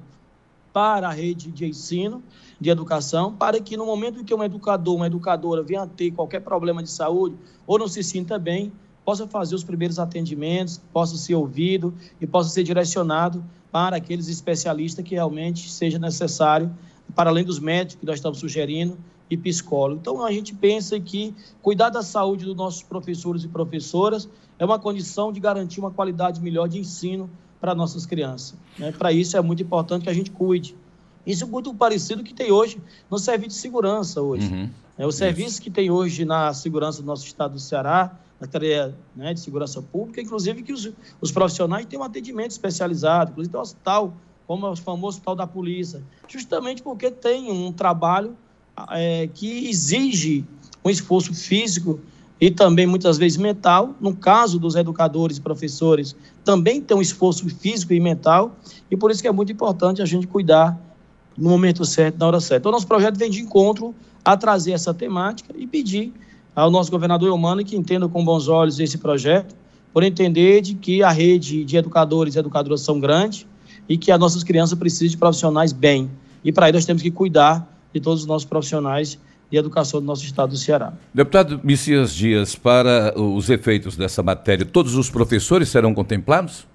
para 0.73 1.09
a 1.09 1.13
rede 1.13 1.51
de 1.51 1.67
ensino, 1.67 2.23
de 2.61 2.71
educação, 2.71 3.35
para 3.35 3.61
que 3.61 3.77
no 3.77 3.85
momento 3.85 4.21
em 4.21 4.25
que 4.25 4.33
um 4.33 4.45
educador, 4.45 4.95
uma 4.95 5.09
educadora 5.09 5.65
venha 5.65 5.85
ter 5.85 6.13
qualquer 6.13 6.41
problema 6.41 6.81
de 6.81 6.91
saúde 6.91 7.37
ou 7.67 7.77
não 7.77 7.89
se 7.89 8.05
sinta 8.05 8.39
bem, 8.39 8.73
possa 9.05 9.27
fazer 9.27 9.57
os 9.57 9.65
primeiros 9.65 9.99
atendimentos, 9.99 10.81
possa 10.93 11.17
ser 11.17 11.35
ouvido 11.35 11.93
e 12.21 12.27
possa 12.27 12.51
ser 12.51 12.63
direcionado 12.63 13.45
para 13.71 13.97
aqueles 13.97 14.29
especialistas 14.29 15.05
que 15.05 15.15
realmente 15.15 15.71
seja 15.71 15.99
necessário, 15.99 16.71
para 17.15 17.31
além 17.31 17.45
dos 17.45 17.59
médicos 17.59 18.01
que 18.01 18.07
nós 18.07 18.17
estamos 18.17 18.39
sugerindo, 18.39 18.99
e 19.31 19.37
psicólogo. 19.37 20.01
Então, 20.01 20.25
a 20.25 20.33
gente 20.33 20.55
pensa 20.55 20.99
que 20.99 21.35
cuidar 21.61 21.91
da 21.91 22.03
saúde 22.03 22.45
dos 22.45 22.57
nossos 22.57 22.83
professores 22.83 23.45
e 23.45 23.49
professoras 23.49 24.29
é 24.59 24.65
uma 24.65 24.79
condição 24.79 25.33
de 25.33 25.39
garantir 25.39 25.81
uma 25.81 25.91
qualidade 25.91 26.41
melhor 26.41 26.69
de 26.69 26.79
ensino 26.79 27.29
para 27.61 27.75
nossas 27.75 28.07
crianças. 28.07 28.57
Né? 28.79 28.93
Para 28.93 29.13
isso 29.13 29.37
é 29.37 29.41
muito 29.41 29.63
importante 29.63 30.05
que 30.05 30.11
a 30.11 30.15
gente 30.15 30.31
cuide. 30.31 30.75
Isso 31.27 31.45
é 31.45 31.47
muito 31.47 31.75
parecido 31.75 32.25
que 32.25 32.33
tem 32.33 32.51
hoje 32.51 32.81
no 33.11 33.19
serviço 33.19 33.51
de 33.51 33.55
segurança 33.57 34.23
hoje. 34.23 34.49
Uhum. 34.49 34.71
É, 34.97 35.07
o 35.07 35.13
serviço 35.13 35.51
isso. 35.51 35.63
que 35.63 35.71
tem 35.71 35.91
hoje 35.91 36.25
na 36.25 36.53
segurança 36.55 37.03
do 37.03 37.07
nosso 37.07 37.27
estado 37.27 37.53
do 37.53 37.61
Ceará, 37.61 38.19
na 38.41 38.47
tarefa 38.47 38.95
né, 39.17 39.35
de 39.35 39.41
segurança 39.41 39.83
pública, 39.83 40.21
inclusive 40.21 40.63
que 40.63 40.73
os, 40.73 40.91
os 41.21 41.33
profissionais 41.33 41.87
têm 41.87 41.99
um 41.99 42.03
atendimento 42.03 42.53
especializado, 42.53 43.33
inclusive 43.33 43.51
tem 43.51 43.59
um 43.59 43.63
hospital, 43.63 44.15
como 44.47 44.67
é 44.67 44.71
o 44.71 44.77
famoso 44.77 45.17
hospital 45.17 45.35
da 45.35 45.47
polícia, 45.47 46.03
justamente 46.27 46.83
porque 46.83 47.11
tem 47.11 47.51
um 47.51 47.73
trabalho 47.73 48.37
é, 48.91 49.29
que 49.35 49.69
exige 49.69 50.45
um 50.85 50.91
esforço 50.91 51.35
físico 51.35 52.01
e 52.41 52.51
também 52.51 52.87
muitas 52.87 53.19
vezes 53.19 53.37
mental. 53.37 53.95
No 54.01 54.15
caso 54.15 54.59
dos 54.59 54.77
educadores 54.77 55.39
e 55.39 55.41
professores, 55.41 56.15
também 56.45 56.81
tem 56.81 56.97
um 56.97 57.03
esforço 57.03 57.49
físico 57.49 57.93
e 57.93 58.01
mental, 58.01 58.57
e 58.91 58.97
por 58.97 59.11
isso 59.11 59.21
que 59.21 59.29
é 59.29 59.33
muito 59.33 59.53
importante 59.53 60.01
a 60.01 60.07
gente 60.07 60.27
cuidar 60.27 60.79
no 61.37 61.51
momento 61.51 61.85
certo, 61.85 62.19
na 62.19 62.27
hora 62.27 62.41
certa. 62.41 62.63
Então, 62.63 62.73
nosso 62.73 62.87
projeto 62.87 63.17
vem 63.17 63.31
de 63.31 63.41
encontro 63.41 63.95
a 64.25 64.37
trazer 64.37 64.73
essa 64.73 64.93
temática 64.93 65.55
e 65.57 65.67
pedir 65.67 66.13
ao 66.61 66.71
nosso 66.71 66.91
governador 66.91 67.29
Eumano 67.29 67.65
que 67.65 67.77
entenda 67.77 68.09
com 68.09 68.25
bons 68.25 68.49
olhos 68.49 68.81
esse 68.81 68.99
projeto, 68.99 69.55
por 69.93 70.03
entender 70.03 70.61
de 70.61 70.75
que 70.75 71.03
a 71.03 71.11
rede 71.11 71.65
de 71.65 71.77
educadores 71.77 72.35
e 72.35 72.39
educadoras 72.39 72.81
são 72.81 72.99
grande 72.99 73.47
e 73.89 73.97
que 73.97 74.11
as 74.11 74.19
nossas 74.19 74.43
crianças 74.43 74.77
precisam 74.77 75.09
de 75.09 75.17
profissionais 75.17 75.73
bem. 75.73 76.11
E 76.45 76.51
para 76.51 76.69
isso 76.69 76.75
nós 76.75 76.85
temos 76.85 77.03
que 77.03 77.11
cuidar 77.11 77.67
de 77.95 78.01
todos 78.01 78.23
os 78.23 78.27
nossos 78.27 78.45
profissionais 78.45 79.19
de 79.51 79.57
educação 79.57 80.01
do 80.01 80.07
nosso 80.07 80.25
estado 80.25 80.51
do 80.51 80.57
Ceará. 80.57 80.93
Deputado 81.15 81.61
Messias 81.63 82.13
Dias, 82.13 82.55
para 82.55 83.15
os 83.19 83.49
efeitos 83.49 83.97
dessa 83.97 84.23
matéria, 84.23 84.67
todos 84.67 84.97
os 84.97 85.09
professores 85.09 85.69
serão 85.69 85.95
contemplados? 85.95 86.67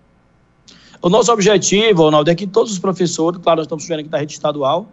O 1.01 1.09
nosso 1.09 1.31
objetivo, 1.31 2.03
Ronaldo, 2.03 2.31
é 2.31 2.36
que 2.36 2.47
todos 2.47 2.71
os 2.71 2.79
professores, 2.79 3.39
claro, 3.43 3.57
nós 3.57 3.65
estamos 3.65 3.86
vendo 3.86 3.99
aqui 3.99 4.09
da 4.09 4.17
rede 4.17 4.31
estadual, 4.31 4.89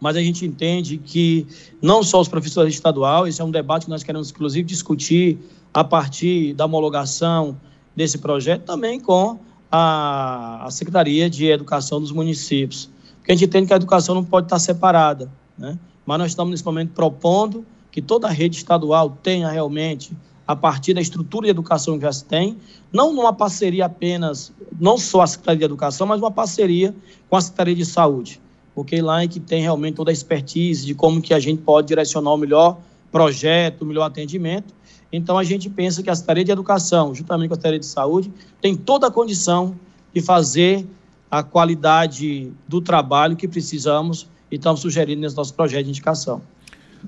mas 0.00 0.16
a 0.16 0.20
gente 0.20 0.44
entende 0.44 0.98
que 0.98 1.46
não 1.80 2.02
só 2.02 2.20
os 2.20 2.28
professores 2.28 2.74
estadual, 2.74 3.26
esse 3.26 3.40
é 3.40 3.44
um 3.44 3.50
debate 3.50 3.84
que 3.84 3.90
nós 3.90 4.02
queremos, 4.02 4.30
inclusive, 4.30 4.66
discutir 4.66 5.38
a 5.72 5.82
partir 5.82 6.54
da 6.54 6.66
homologação 6.66 7.58
desse 7.94 8.18
projeto, 8.18 8.64
também 8.64 9.00
com 9.00 9.38
a, 9.70 10.66
a 10.66 10.70
Secretaria 10.70 11.28
de 11.30 11.46
Educação 11.46 12.00
dos 12.00 12.12
municípios. 12.12 12.90
Porque 13.18 13.32
a 13.32 13.34
gente 13.34 13.46
entende 13.46 13.66
que 13.66 13.72
a 13.72 13.76
educação 13.76 14.14
não 14.14 14.24
pode 14.24 14.46
estar 14.46 14.58
separada, 14.58 15.30
né? 15.56 15.78
mas 16.04 16.18
nós 16.18 16.28
estamos, 16.28 16.50
nesse 16.50 16.64
momento, 16.64 16.92
propondo 16.92 17.64
que 17.90 18.02
toda 18.02 18.26
a 18.26 18.30
rede 18.30 18.56
estadual 18.56 19.16
tenha 19.22 19.48
realmente, 19.48 20.12
a 20.46 20.54
partir 20.54 20.94
da 20.94 21.00
estrutura 21.00 21.46
de 21.46 21.50
educação 21.50 21.96
que 21.98 22.04
já 22.04 22.12
se 22.12 22.24
tem, 22.24 22.56
não 22.92 23.12
numa 23.12 23.32
parceria 23.32 23.86
apenas, 23.86 24.52
não 24.78 24.96
só 24.96 25.22
a 25.22 25.26
Secretaria 25.26 25.58
de 25.60 25.64
Educação, 25.64 26.06
mas 26.06 26.20
uma 26.20 26.30
parceria 26.30 26.94
com 27.28 27.36
a 27.36 27.40
Secretaria 27.40 27.74
de 27.74 27.84
Saúde 27.84 28.40
porque 28.76 29.00
lá 29.00 29.22
é 29.22 29.26
que 29.26 29.40
tem 29.40 29.62
realmente 29.62 29.94
toda 29.94 30.10
a 30.10 30.12
expertise 30.12 30.84
de 30.84 30.94
como 30.94 31.22
que 31.22 31.32
a 31.32 31.40
gente 31.40 31.62
pode 31.62 31.88
direcionar 31.88 32.34
o 32.34 32.36
melhor 32.36 32.76
projeto, 33.10 33.80
o 33.80 33.86
melhor 33.86 34.04
atendimento. 34.04 34.74
Então, 35.10 35.38
a 35.38 35.42
gente 35.42 35.70
pensa 35.70 36.02
que 36.02 36.10
a 36.10 36.14
Secretaria 36.14 36.44
de 36.44 36.52
Educação, 36.52 37.14
juntamente 37.14 37.48
com 37.48 37.54
a 37.54 37.56
Secretaria 37.56 37.80
de 37.80 37.86
Saúde, 37.86 38.30
tem 38.60 38.76
toda 38.76 39.06
a 39.06 39.10
condição 39.10 39.74
de 40.12 40.20
fazer 40.20 40.86
a 41.30 41.42
qualidade 41.42 42.52
do 42.68 42.82
trabalho 42.82 43.34
que 43.34 43.48
precisamos 43.48 44.28
e 44.50 44.56
estamos 44.56 44.80
sugerindo 44.80 45.22
nesse 45.22 45.34
nosso 45.34 45.54
projeto 45.54 45.84
de 45.84 45.90
indicação. 45.90 46.42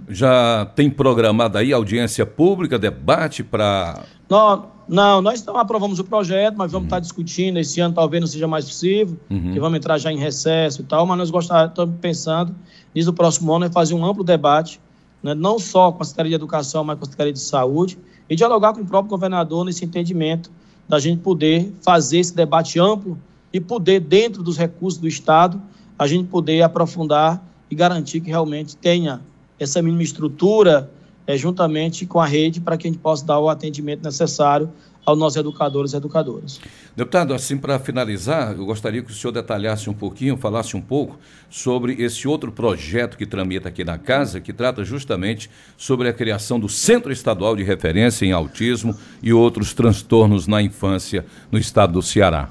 Já 0.09 0.66
tem 0.74 0.90
programada 0.90 1.59
aí 1.59 1.72
audiência 1.72 2.24
pública, 2.26 2.78
debate 2.78 3.42
para. 3.42 4.03
Não, 4.28 4.66
não, 4.88 5.20
nós 5.20 5.40
então 5.40 5.57
aprovamos 5.57 5.99
o 5.99 6.05
projeto, 6.05 6.57
mas 6.57 6.72
vamos 6.72 6.84
uhum. 6.84 6.88
estar 6.88 7.01
discutindo. 7.01 7.59
Esse 7.59 7.80
ano 7.80 7.94
talvez 7.94 8.20
não 8.20 8.26
seja 8.26 8.49
mais 8.49 8.64
possível, 8.64 9.18
uhum. 9.28 9.53
que 9.53 9.61
vamos 9.61 9.76
entrar 9.76 9.99
já 9.99 10.11
em 10.11 10.18
recesso 10.18 10.80
e 10.80 10.84
tal, 10.84 11.05
mas 11.07 11.18
nós 11.18 11.30
gostaríamos, 11.30 11.72
estamos 11.72 11.94
pensando 12.01 12.55
nisso 12.94 13.09
no 13.09 13.14
próximo 13.14 13.53
ano, 13.53 13.66
é 13.66 13.70
fazer 13.70 13.94
um 13.94 14.05
amplo 14.05 14.24
debate, 14.24 14.80
né, 15.22 15.34
não 15.34 15.59
só 15.59 15.92
com 15.92 16.03
a 16.03 16.07
Secretaria 16.07 16.30
de 16.30 16.36
Educação, 16.36 16.82
mas 16.84 16.96
com 16.99 17.05
a 17.05 17.07
Secretaria 17.07 17.32
de 17.32 17.40
Saúde, 17.40 17.99
e 18.30 18.34
dialogar 18.34 18.72
com 18.72 18.80
o 18.80 18.86
próprio 18.86 19.11
governador 19.11 19.64
nesse 19.64 19.84
entendimento 19.84 20.51
da 20.88 20.99
gente 20.99 21.20
poder 21.20 21.72
fazer 21.82 22.18
esse 22.18 22.34
debate 22.34 22.80
amplo 22.80 23.18
e 23.53 23.61
poder, 23.61 24.01
dentro 24.01 24.42
dos 24.42 24.57
recursos 24.57 24.99
do 24.99 25.07
Estado, 25.07 25.61
a 25.99 26.07
gente 26.07 26.28
poder 26.28 26.62
aprofundar 26.62 27.42
e 27.70 27.74
garantir 27.74 28.20
que 28.20 28.30
realmente 28.30 28.76
tenha 28.76 29.20
essa 29.59 29.83
mínima 29.83 30.03
estrutura 30.03 30.91
é, 31.27 31.37
juntamente 31.37 32.07
com 32.07 32.19
a 32.19 32.27
rede, 32.27 32.59
para 32.61 32.77
que 32.79 32.89
a 32.89 32.91
gente 32.91 33.01
possa 33.01 33.25
dar 33.25 33.39
o 33.39 33.51
atendimento 33.51 34.03
necessário 34.03 34.71
aos 35.05 35.19
nossos 35.19 35.37
educadores 35.37 35.93
e 35.93 35.97
educadoras. 35.97 36.61
Deputado, 36.97 37.33
assim 37.33 37.57
para 37.57 37.79
finalizar, 37.79 38.53
eu 38.53 38.65
gostaria 38.67 39.03
que 39.03 39.11
o 39.11 39.15
senhor 39.15 39.33
detalhasse 39.33 39.89
um 39.89 39.95
pouquinho, 39.95 40.37
falasse 40.37 40.77
um 40.77 40.81
pouco 40.81 41.19
sobre 41.49 41.95
esse 42.03 42.27
outro 42.27 42.51
projeto 42.51 43.17
que 43.17 43.25
tramita 43.25 43.69
aqui 43.69 43.85
na 43.85 43.97
casa, 43.97 44.41
que 44.41 44.53
trata 44.53 44.85
justamente 44.85 45.51
sobre 45.77 46.09
a 46.09 46.13
criação 46.13 46.59
do 46.59 46.69
Centro 46.69 47.13
Estadual 47.13 47.57
de 47.57 47.63
Referência 47.63 48.27
em 48.27 48.33
Autismo 48.33 48.95
e 49.23 49.33
outros 49.33 49.73
transtornos 49.73 50.47
na 50.47 50.61
infância 50.61 51.25
no 51.51 51.59
estado 51.59 51.95
do 51.95 52.03
Ceará. 52.03 52.51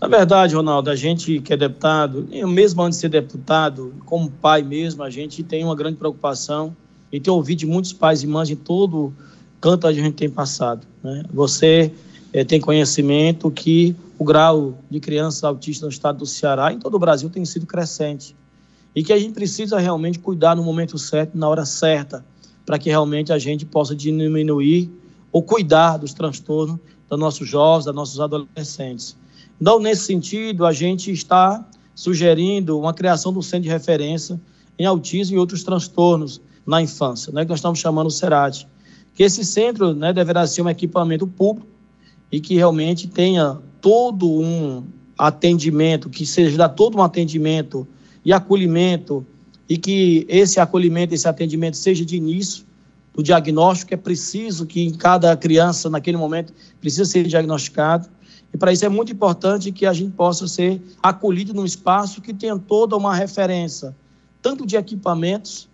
Na 0.00 0.08
verdade, 0.08 0.54
Ronaldo, 0.54 0.90
a 0.90 0.96
gente 0.96 1.40
que 1.40 1.52
é 1.52 1.56
deputado, 1.56 2.28
mesmo 2.30 2.82
antes 2.82 2.98
de 2.98 3.00
ser 3.02 3.08
deputado, 3.08 3.94
como 4.04 4.30
pai 4.30 4.62
mesmo, 4.62 5.02
a 5.02 5.08
gente 5.08 5.42
tem 5.42 5.64
uma 5.64 5.74
grande 5.74 5.96
preocupação 5.96 6.76
e 7.10 7.18
tem 7.18 7.32
ouvido 7.32 7.60
de 7.60 7.66
muitos 7.66 7.92
pais 7.92 8.22
e 8.22 8.26
mães 8.26 8.50
em 8.50 8.56
todo 8.56 9.14
canto 9.60 9.86
a 9.86 9.92
gente 9.92 10.12
tem 10.12 10.30
passado. 10.30 10.86
Né? 11.02 11.24
Você 11.32 11.92
é, 12.32 12.44
tem 12.44 12.60
conhecimento 12.60 13.50
que 13.50 13.96
o 14.18 14.24
grau 14.24 14.78
de 14.90 15.00
crianças 15.00 15.42
autistas 15.44 15.82
no 15.82 15.88
estado 15.88 16.18
do 16.18 16.26
Ceará 16.26 16.72
e 16.72 16.76
em 16.76 16.78
todo 16.78 16.94
o 16.94 16.98
Brasil 16.98 17.28
tem 17.28 17.44
sido 17.44 17.66
crescente. 17.66 18.34
E 18.94 19.02
que 19.02 19.12
a 19.12 19.18
gente 19.18 19.34
precisa 19.34 19.78
realmente 19.78 20.18
cuidar 20.18 20.54
no 20.54 20.62
momento 20.62 20.96
certo, 20.98 21.36
na 21.36 21.48
hora 21.48 21.66
certa, 21.66 22.24
para 22.64 22.78
que 22.78 22.88
realmente 22.88 23.32
a 23.32 23.38
gente 23.38 23.66
possa 23.66 23.94
diminuir 23.94 24.90
ou 25.30 25.42
cuidar 25.42 25.98
dos 25.98 26.14
transtornos 26.14 26.78
dos 27.08 27.18
nossos 27.18 27.48
jovens, 27.48 27.84
dos 27.84 27.94
nossos 27.94 28.20
adolescentes. 28.20 29.16
Então, 29.60 29.78
nesse 29.78 30.04
sentido, 30.04 30.66
a 30.66 30.72
gente 30.72 31.10
está 31.10 31.64
sugerindo 31.94 32.78
uma 32.78 32.92
criação 32.92 33.32
do 33.32 33.42
centro 33.42 33.62
de 33.62 33.68
referência 33.68 34.40
em 34.78 34.84
autismo 34.84 35.36
e 35.36 35.38
outros 35.38 35.64
transtornos, 35.64 36.40
na 36.66 36.82
infância, 36.82 37.32
né, 37.32 37.44
que 37.44 37.50
nós 37.50 37.60
estamos 37.60 37.78
chamando 37.78 38.08
o 38.08 38.10
CERAT. 38.10 38.66
Que 39.14 39.22
esse 39.22 39.44
centro 39.44 39.94
né, 39.94 40.12
deverá 40.12 40.46
ser 40.46 40.62
um 40.62 40.68
equipamento 40.68 41.26
público 41.26 41.68
e 42.30 42.40
que 42.40 42.56
realmente 42.56 43.06
tenha 43.06 43.58
todo 43.80 44.28
um 44.28 44.84
atendimento, 45.16 46.10
que 46.10 46.26
seja 46.26 46.58
dar 46.58 46.70
todo 46.70 46.98
um 46.98 47.02
atendimento 47.02 47.86
e 48.24 48.32
acolhimento, 48.32 49.24
e 49.68 49.78
que 49.78 50.26
esse 50.28 50.60
acolhimento, 50.60 51.14
esse 51.14 51.28
atendimento 51.28 51.76
seja 51.76 52.04
de 52.04 52.16
início 52.16 52.64
do 53.14 53.22
diagnóstico, 53.22 53.94
é 53.94 53.96
preciso 53.96 54.66
que 54.66 54.82
em 54.82 54.92
cada 54.92 55.36
criança, 55.36 55.88
naquele 55.88 56.16
momento, 56.16 56.52
precisa 56.80 57.04
ser 57.04 57.26
diagnosticado. 57.26 58.08
E 58.52 58.56
para 58.56 58.72
isso 58.72 58.84
é 58.84 58.88
muito 58.88 59.12
importante 59.12 59.70
que 59.72 59.86
a 59.86 59.92
gente 59.92 60.12
possa 60.12 60.46
ser 60.48 60.80
acolhido 61.02 61.52
num 61.52 61.64
espaço 61.64 62.20
que 62.20 62.32
tenha 62.32 62.58
toda 62.58 62.96
uma 62.96 63.14
referência, 63.14 63.94
tanto 64.40 64.66
de 64.66 64.76
equipamentos, 64.76 65.68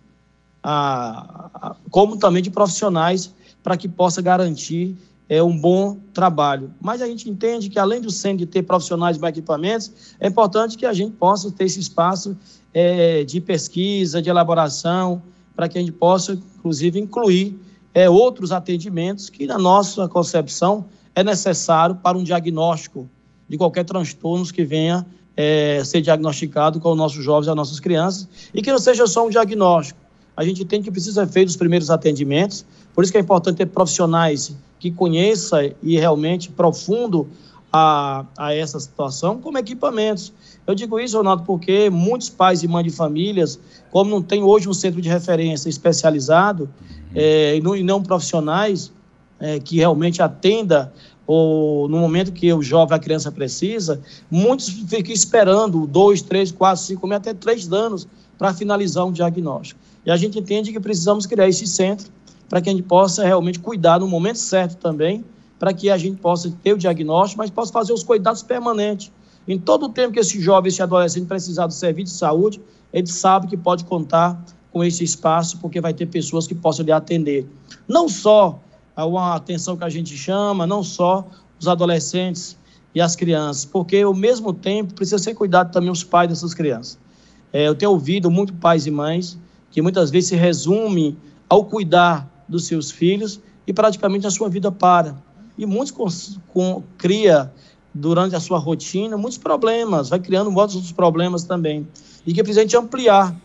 a, 0.61 1.49
a, 1.53 1.75
como 1.89 2.17
também 2.17 2.41
de 2.41 2.49
profissionais 2.49 3.33
para 3.61 3.77
que 3.77 3.87
possa 3.87 4.21
garantir 4.21 4.95
é, 5.29 5.41
um 5.41 5.57
bom 5.57 5.97
trabalho. 6.13 6.71
Mas 6.81 7.01
a 7.01 7.07
gente 7.07 7.29
entende 7.29 7.69
que, 7.69 7.79
além 7.79 8.01
do 8.01 8.11
centro 8.11 8.45
ter 8.45 8.63
profissionais 8.63 9.17
e 9.17 9.25
equipamentos, 9.25 9.91
é 10.19 10.27
importante 10.27 10.77
que 10.77 10.85
a 10.85 10.93
gente 10.93 11.13
possa 11.13 11.51
ter 11.51 11.65
esse 11.65 11.79
espaço 11.79 12.37
é, 12.73 13.23
de 13.23 13.39
pesquisa, 13.39 14.21
de 14.21 14.29
elaboração, 14.29 15.21
para 15.55 15.69
que 15.69 15.77
a 15.77 15.81
gente 15.81 15.93
possa, 15.93 16.33
inclusive, 16.33 16.99
incluir 16.99 17.57
é, 17.93 18.09
outros 18.09 18.51
atendimentos 18.51 19.29
que, 19.29 19.45
na 19.45 19.57
nossa 19.57 20.07
concepção, 20.07 20.85
é 21.15 21.23
necessário 21.23 21.95
para 21.95 22.17
um 22.17 22.23
diagnóstico 22.23 23.09
de 23.47 23.57
qualquer 23.57 23.85
transtorno 23.85 24.45
que 24.45 24.63
venha 24.63 25.05
é, 25.35 25.81
ser 25.83 26.01
diagnosticado 26.01 26.79
com 26.79 26.91
os 26.91 26.97
nossos 26.97 27.23
jovens 27.23 27.47
e 27.47 27.49
as 27.49 27.55
nossas 27.55 27.79
crianças, 27.79 28.27
e 28.53 28.61
que 28.61 28.71
não 28.71 28.79
seja 28.79 29.05
só 29.07 29.25
um 29.25 29.29
diagnóstico, 29.29 29.99
a 30.35 30.43
gente 30.43 30.65
tem 30.65 30.81
que 30.81 30.91
precisa 30.91 31.27
feito 31.27 31.49
os 31.49 31.55
primeiros 31.55 31.89
atendimentos, 31.89 32.65
por 32.93 33.03
isso 33.03 33.11
que 33.11 33.17
é 33.17 33.21
importante 33.21 33.57
ter 33.57 33.67
profissionais 33.67 34.55
que 34.79 34.91
conheçam 34.91 35.71
e 35.81 35.97
realmente 35.97 36.49
profundo 36.49 37.27
a, 37.71 38.25
a 38.37 38.53
essa 38.53 38.79
situação, 38.79 39.39
como 39.39 39.57
equipamentos. 39.57 40.31
Eu 40.65 40.75
digo 40.75 40.99
isso, 40.99 41.17
Ronaldo, 41.17 41.43
porque 41.43 41.89
muitos 41.89 42.29
pais 42.29 42.61
e 42.63 42.67
mães 42.67 42.85
de 42.85 42.91
famílias, 42.91 43.59
como 43.91 44.11
não 44.11 44.21
tem 44.21 44.43
hoje 44.43 44.69
um 44.69 44.73
centro 44.73 45.01
de 45.01 45.09
referência 45.09 45.69
especializado 45.69 46.69
é, 47.15 47.55
e, 47.57 47.61
não, 47.61 47.75
e, 47.75 47.83
não, 47.83 48.01
profissionais 48.01 48.91
é, 49.39 49.59
que 49.59 49.77
realmente 49.77 50.21
atenda 50.21 50.91
ou 51.25 51.87
no 51.87 51.97
momento 51.97 52.31
que 52.31 52.51
o 52.53 52.61
jovem, 52.61 52.95
a 52.95 52.99
criança 52.99 53.31
precisa, 53.31 54.01
muitos 54.29 54.69
ficam 54.69 55.13
esperando 55.13 55.87
dois, 55.87 56.21
três, 56.21 56.51
quatro, 56.51 56.83
cinco, 56.83 57.11
até 57.13 57.33
três 57.33 57.71
anos 57.71 58.07
para 58.37 58.53
finalizar 58.53 59.05
um 59.05 59.11
diagnóstico. 59.11 59.79
E 60.05 60.11
a 60.11 60.17
gente 60.17 60.37
entende 60.37 60.71
que 60.71 60.79
precisamos 60.79 61.25
criar 61.25 61.47
esse 61.47 61.65
centro 61.65 62.11
para 62.49 62.61
que 62.61 62.69
a 62.69 62.71
gente 62.73 62.83
possa 62.83 63.23
realmente 63.23 63.59
cuidar 63.59 63.99
no 63.99 64.07
momento 64.07 64.37
certo 64.37 64.77
também, 64.77 65.23
para 65.57 65.73
que 65.73 65.89
a 65.89 65.97
gente 65.97 66.17
possa 66.17 66.53
ter 66.61 66.73
o 66.73 66.77
diagnóstico, 66.77 67.37
mas 67.37 67.49
possa 67.49 67.71
fazer 67.71 67.93
os 67.93 68.03
cuidados 68.03 68.43
permanentes. 68.43 69.11
Em 69.47 69.57
todo 69.57 69.85
o 69.85 69.89
tempo 69.89 70.13
que 70.13 70.19
esse 70.19 70.39
jovem, 70.41 70.69
esse 70.69 70.81
adolescente 70.81 71.25
precisar 71.25 71.67
do 71.67 71.73
serviço 71.73 72.13
de 72.13 72.19
saúde, 72.19 72.61
ele 72.91 73.07
sabe 73.07 73.47
que 73.47 73.57
pode 73.57 73.85
contar 73.85 74.43
com 74.71 74.83
esse 74.83 75.03
espaço, 75.03 75.57
porque 75.59 75.79
vai 75.79 75.93
ter 75.93 76.05
pessoas 76.07 76.47
que 76.47 76.55
possam 76.55 76.85
lhe 76.85 76.91
atender. 76.91 77.47
Não 77.87 78.09
só 78.09 78.59
uma 78.97 79.35
atenção 79.35 79.75
que 79.75 79.83
a 79.83 79.89
gente 79.89 80.15
chama, 80.15 80.67
não 80.67 80.83
só 80.83 81.25
os 81.59 81.67
adolescentes 81.67 82.57
e 82.93 83.01
as 83.01 83.15
crianças, 83.15 83.65
porque 83.65 83.97
ao 83.97 84.13
mesmo 84.13 84.53
tempo 84.53 84.93
precisa 84.93 85.17
ser 85.17 85.33
cuidado 85.33 85.71
também 85.71 85.89
os 85.89 86.03
pais 86.03 86.29
dessas 86.29 86.53
crianças. 86.53 86.99
É, 87.51 87.67
eu 87.67 87.75
tenho 87.75 87.91
ouvido 87.91 88.29
muito 88.29 88.53
pais 88.53 88.85
e 88.85 88.91
mães 88.91 89.37
que 89.71 89.81
muitas 89.81 90.11
vezes 90.11 90.29
se 90.29 90.35
resume 90.35 91.17
ao 91.49 91.65
cuidar 91.65 92.29
dos 92.47 92.65
seus 92.65 92.91
filhos 92.91 93.39
e 93.65 93.73
praticamente 93.73 94.27
a 94.27 94.31
sua 94.31 94.49
vida 94.49 94.71
para. 94.71 95.15
E 95.57 95.65
muitos 95.65 95.91
com, 95.91 96.07
com, 96.51 96.83
cria 96.97 97.51
durante 97.93 98.35
a 98.35 98.39
sua 98.39 98.57
rotina 98.57 99.17
muitos 99.17 99.37
problemas, 99.37 100.09
vai 100.09 100.19
criando 100.19 100.51
muitos 100.51 100.75
outros 100.75 100.93
problemas 100.93 101.43
também. 101.43 101.87
E 102.25 102.33
que 102.33 102.41
precisa 102.41 102.61
a 102.61 102.63
gente 102.63 102.77
ampliar, 102.77 103.35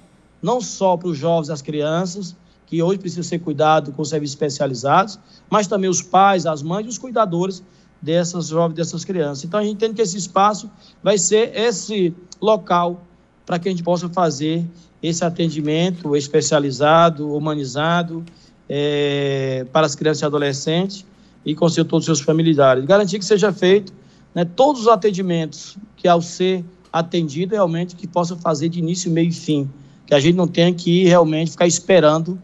não 0.42 0.60
só 0.60 0.96
para 0.96 1.08
os 1.08 1.18
jovens 1.18 1.48
e 1.48 1.52
as 1.52 1.62
crianças, 1.62 2.36
que 2.68 2.82
hoje 2.82 2.98
precisam 2.98 3.24
ser 3.24 3.38
cuidados 3.38 3.94
com 3.94 4.04
serviços 4.04 4.34
especializados, 4.34 5.18
mas 5.48 5.66
também 5.66 5.88
os 5.88 6.02
pais, 6.02 6.44
as 6.44 6.62
mães 6.62 6.84
e 6.84 6.88
os 6.88 6.98
cuidadores 6.98 7.62
dessas 8.00 8.48
jovens, 8.48 8.76
dessas 8.76 9.04
crianças. 9.04 9.44
Então 9.44 9.58
a 9.58 9.62
gente 9.62 9.74
entende 9.74 9.94
que 9.94 10.02
esse 10.02 10.18
espaço 10.18 10.70
vai 11.02 11.16
ser 11.16 11.56
esse 11.56 12.14
local 12.40 13.02
para 13.46 13.58
que 13.58 13.68
a 13.68 13.70
gente 13.70 13.82
possa 13.82 14.08
fazer 14.10 14.64
esse 15.02 15.24
atendimento 15.24 16.14
especializado, 16.14 17.34
humanizado 17.34 18.22
é, 18.68 19.66
para 19.72 19.86
as 19.86 19.94
crianças 19.94 20.20
e 20.20 20.26
adolescentes 20.26 21.06
e 21.46 21.54
com 21.54 21.66
todos 21.70 22.00
os 22.00 22.04
seus 22.04 22.20
familiares. 22.20 22.84
Garantir 22.84 23.18
que 23.18 23.24
seja 23.24 23.50
feito 23.50 23.92
né, 24.34 24.44
todos 24.44 24.82
os 24.82 24.88
atendimentos 24.88 25.78
que, 25.96 26.06
ao 26.06 26.20
ser 26.20 26.62
atendido 26.92 27.54
realmente 27.54 27.96
que 27.96 28.06
possa 28.06 28.36
fazer 28.36 28.68
de 28.68 28.78
início, 28.78 29.10
meio 29.10 29.28
e 29.28 29.32
fim. 29.32 29.70
Que 30.06 30.14
a 30.14 30.20
gente 30.20 30.36
não 30.36 30.46
tenha 30.46 30.72
que 30.72 31.04
realmente 31.04 31.52
ficar 31.52 31.66
esperando 31.66 32.38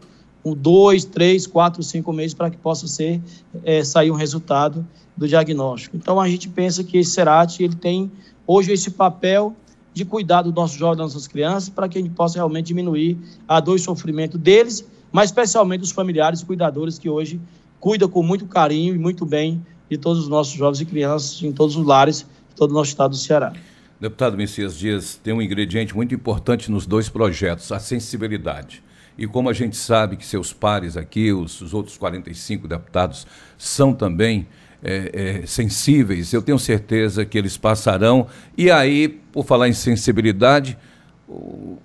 um, 0.45 0.53
dois, 0.53 1.03
três, 1.03 1.47
quatro, 1.47 1.81
cinco 1.81 2.13
meses 2.13 2.35
para 2.35 2.51
que 2.51 2.57
possa 2.57 2.87
ser 2.87 3.19
é, 3.63 3.83
sair 3.83 4.11
um 4.11 4.15
resultado 4.15 4.85
do 5.17 5.27
diagnóstico. 5.27 5.97
Então 5.97 6.21
a 6.21 6.29
gente 6.29 6.47
pensa 6.47 6.83
que 6.83 6.99
esse 6.99 7.11
CERAT 7.11 7.59
ele 7.61 7.75
tem 7.75 8.11
hoje 8.45 8.71
esse 8.71 8.91
papel 8.91 9.55
de 9.91 10.05
cuidar 10.05 10.43
dos 10.43 10.53
nossos 10.53 10.77
jovens, 10.77 10.97
das 10.97 11.13
nossas 11.13 11.27
crianças, 11.27 11.69
para 11.69 11.89
que 11.89 11.97
a 11.97 12.01
gente 12.01 12.13
possa 12.13 12.37
realmente 12.37 12.67
diminuir 12.67 13.17
a 13.47 13.59
dor 13.59 13.77
e 13.77 13.79
sofrimento 13.79 14.37
deles, 14.37 14.85
mas 15.11 15.29
especialmente 15.29 15.81
dos 15.81 15.91
familiares 15.91 16.41
e 16.41 16.45
cuidadores 16.45 16.99
que 16.99 17.09
hoje 17.09 17.39
cuidam 17.79 18.09
com 18.09 18.21
muito 18.21 18.45
carinho 18.45 18.93
e 18.93 18.99
muito 18.99 19.25
bem 19.25 19.65
de 19.89 19.97
todos 19.97 20.23
os 20.23 20.27
nossos 20.27 20.53
jovens 20.53 20.81
e 20.81 20.85
crianças 20.85 21.41
em 21.41 21.51
todos 21.51 21.75
os 21.75 21.85
lares 21.85 22.25
de 22.49 22.55
todo 22.55 22.71
o 22.71 22.73
nosso 22.73 22.89
estado 22.89 23.11
do 23.11 23.17
Ceará. 23.17 23.53
Deputado 23.99 24.35
Messias 24.35 24.77
Dias, 24.77 25.19
tem 25.23 25.33
um 25.33 25.41
ingrediente 25.41 25.95
muito 25.95 26.13
importante 26.13 26.69
nos 26.69 26.85
dois 26.85 27.07
projetos, 27.07 27.71
a 27.71 27.79
sensibilidade. 27.79 28.83
E 29.17 29.25
como 29.25 29.49
a 29.49 29.53
gente 29.53 29.77
sabe 29.77 30.17
que 30.17 30.25
seus 30.25 30.51
pares 30.51 30.97
aqui, 30.97 31.31
os, 31.31 31.61
os 31.61 31.73
outros 31.73 31.97
45 31.97 32.67
deputados, 32.67 33.25
são 33.57 33.93
também 33.93 34.47
é, 34.83 35.41
é, 35.41 35.45
sensíveis, 35.45 36.33
eu 36.33 36.41
tenho 36.41 36.59
certeza 36.59 37.25
que 37.25 37.37
eles 37.37 37.57
passarão. 37.57 38.27
E 38.57 38.69
aí, 38.69 39.07
por 39.07 39.45
falar 39.45 39.67
em 39.69 39.73
sensibilidade, 39.73 40.77
o, 41.27 41.79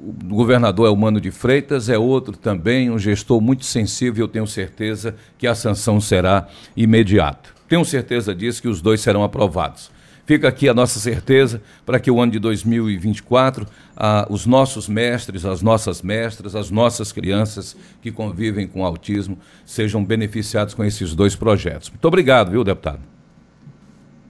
o 0.00 0.12
governador 0.28 0.86
é 0.86 0.90
o 0.90 0.96
Mano 0.96 1.20
de 1.20 1.30
Freitas, 1.30 1.88
é 1.88 1.98
outro 1.98 2.36
também, 2.36 2.90
um 2.90 2.98
gestor 2.98 3.40
muito 3.40 3.64
sensível, 3.64 4.24
eu 4.24 4.28
tenho 4.28 4.46
certeza 4.46 5.14
que 5.36 5.46
a 5.46 5.54
sanção 5.54 6.00
será 6.00 6.48
imediata. 6.76 7.50
Tenho 7.68 7.84
certeza 7.84 8.34
disso 8.34 8.62
que 8.62 8.68
os 8.68 8.80
dois 8.80 9.00
serão 9.00 9.24
aprovados. 9.24 9.90
Fica 10.26 10.48
aqui 10.48 10.68
a 10.68 10.74
nossa 10.74 10.98
certeza 10.98 11.62
para 11.86 12.00
que 12.00 12.10
o 12.10 12.20
ano 12.20 12.32
de 12.32 12.40
2024, 12.40 13.64
ah, 13.96 14.26
os 14.28 14.44
nossos 14.44 14.88
mestres, 14.88 15.44
as 15.44 15.62
nossas 15.62 16.02
mestras, 16.02 16.56
as 16.56 16.68
nossas 16.68 17.12
crianças 17.12 17.76
que 18.02 18.10
convivem 18.10 18.66
com 18.66 18.84
autismo 18.84 19.38
sejam 19.64 20.04
beneficiados 20.04 20.74
com 20.74 20.84
esses 20.84 21.14
dois 21.14 21.36
projetos. 21.36 21.88
Muito 21.90 22.04
obrigado, 22.04 22.50
viu, 22.50 22.64
deputado? 22.64 22.98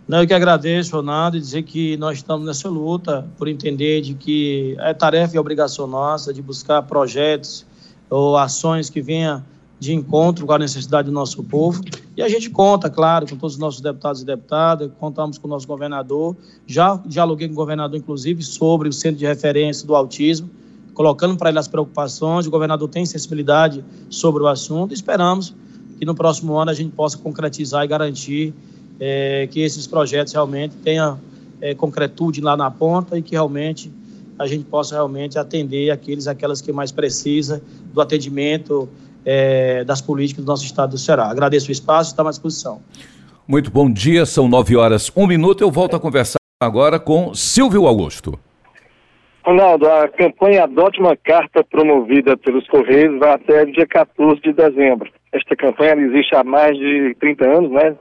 Não, 0.07 0.21
eu 0.21 0.27
que 0.27 0.35
agradeço, 0.35 0.95
Ronaldo, 0.95 1.39
e 1.39 1.41
dizer 1.41 1.63
que 1.63 1.97
nós 1.97 2.19
estamos 2.19 2.47
nessa 2.47 2.69
luta 2.69 3.27
por 3.39 3.49
entender 3.49 4.03
de 4.03 4.13
que 4.13 4.77
é 4.79 4.93
tarefa 4.93 5.35
e 5.35 5.39
obrigação 5.39 5.87
nossa 5.87 6.33
de 6.33 6.43
buscar 6.43 6.83
projetos 6.83 7.65
ou 8.11 8.37
ações 8.37 8.91
que 8.91 9.01
venham 9.01 9.43
de 9.79 9.93
encontro 9.93 10.47
com 10.47 10.53
a 10.53 10.59
necessidade 10.59 11.07
do 11.07 11.13
nosso 11.13 11.43
povo. 11.43 11.83
E 12.17 12.23
a 12.23 12.29
gente 12.29 12.49
conta, 12.49 12.89
claro, 12.89 13.27
com 13.29 13.37
todos 13.37 13.55
os 13.55 13.61
nossos 13.61 13.81
deputados 13.81 14.23
e 14.23 14.25
deputadas, 14.25 14.91
contamos 14.99 15.37
com 15.37 15.47
o 15.47 15.51
nosso 15.51 15.67
governador. 15.67 16.35
Já 16.67 17.01
dialoguei 17.05 17.47
com 17.47 17.53
o 17.53 17.57
governador, 17.57 17.99
inclusive, 17.99 18.43
sobre 18.43 18.89
o 18.89 18.93
centro 18.93 19.19
de 19.19 19.27
referência 19.27 19.87
do 19.87 19.95
autismo, 19.95 20.49
colocando 20.95 21.37
para 21.37 21.51
ele 21.51 21.59
as 21.59 21.69
preocupações. 21.69 22.47
O 22.47 22.51
governador 22.51 22.89
tem 22.89 23.05
sensibilidade 23.05 23.85
sobre 24.09 24.43
o 24.43 24.47
assunto. 24.47 24.95
Esperamos 24.95 25.55
que 25.99 26.07
no 26.07 26.15
próximo 26.15 26.57
ano 26.57 26.71
a 26.71 26.75
gente 26.75 26.93
possa 26.93 27.19
concretizar 27.19 27.85
e 27.85 27.87
garantir 27.87 28.55
é, 28.99 29.47
que 29.51 29.61
esses 29.61 29.87
projetos 29.87 30.33
realmente 30.33 30.75
tenham 30.77 31.19
é, 31.61 31.75
concretude 31.75 32.41
lá 32.41 32.57
na 32.57 32.71
ponta 32.71 33.19
e 33.19 33.23
que 33.23 33.33
realmente 33.33 33.91
a 34.39 34.47
gente 34.47 34.65
possa 34.65 34.95
realmente 34.95 35.39
atender 35.39 35.91
aqueles, 35.91 36.27
aquelas 36.27 36.61
que 36.61 36.71
mais 36.73 36.93
precisam 36.93 37.61
do 37.93 38.01
atendimento 38.01 38.89
é, 39.27 39.83
das 39.85 40.01
políticas 40.01 40.45
do 40.45 40.49
nosso 40.49 40.65
estado 40.65 40.91
do 40.91 40.99
Ceará. 40.99 41.29
Agradeço 41.29 41.69
o 41.69 41.73
espaço 41.73 42.11
e 42.11 42.13
estamos 42.13 42.29
à 42.29 42.31
disposição. 42.31 42.81
Muito 43.47 43.71
bom 43.71 43.91
dia, 43.91 44.25
são 44.25 44.49
nove 44.49 44.77
horas, 44.77 45.11
um 45.17 45.27
minuto. 45.27 45.63
Eu 45.63 45.71
volto 45.71 45.97
a 45.97 46.01
conversar 46.01 46.39
agora 46.63 47.01
com 47.01 47.35
Silvio 47.35 47.87
Augusto. 47.87 48.39
Ronaldo, 49.45 49.89
a 49.89 50.09
campanha 50.09 50.65
Adote 50.65 50.99
uma 50.99 51.17
Carta 51.17 51.63
promovida 51.63 52.37
pelos 52.37 52.67
Correios 52.67 53.19
vai 53.19 53.35
até 53.35 53.65
dia 53.67 53.87
14 53.87 54.41
de 54.41 54.53
dezembro. 54.53 55.11
Esta 55.33 55.55
campanha 55.55 55.95
existe 55.95 56.35
há 56.35 56.43
mais 56.43 56.77
de 56.77 57.15
30 57.21 57.45
anos, 57.45 57.71
né? 57.71 57.95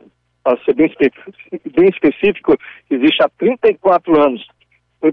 Para 0.43 0.57
ser 0.63 0.73
bem, 0.73 0.91
bem 1.75 1.89
específico, 1.89 2.55
existe 2.89 3.21
há 3.21 3.29
34 3.37 4.19
anos 4.19 4.43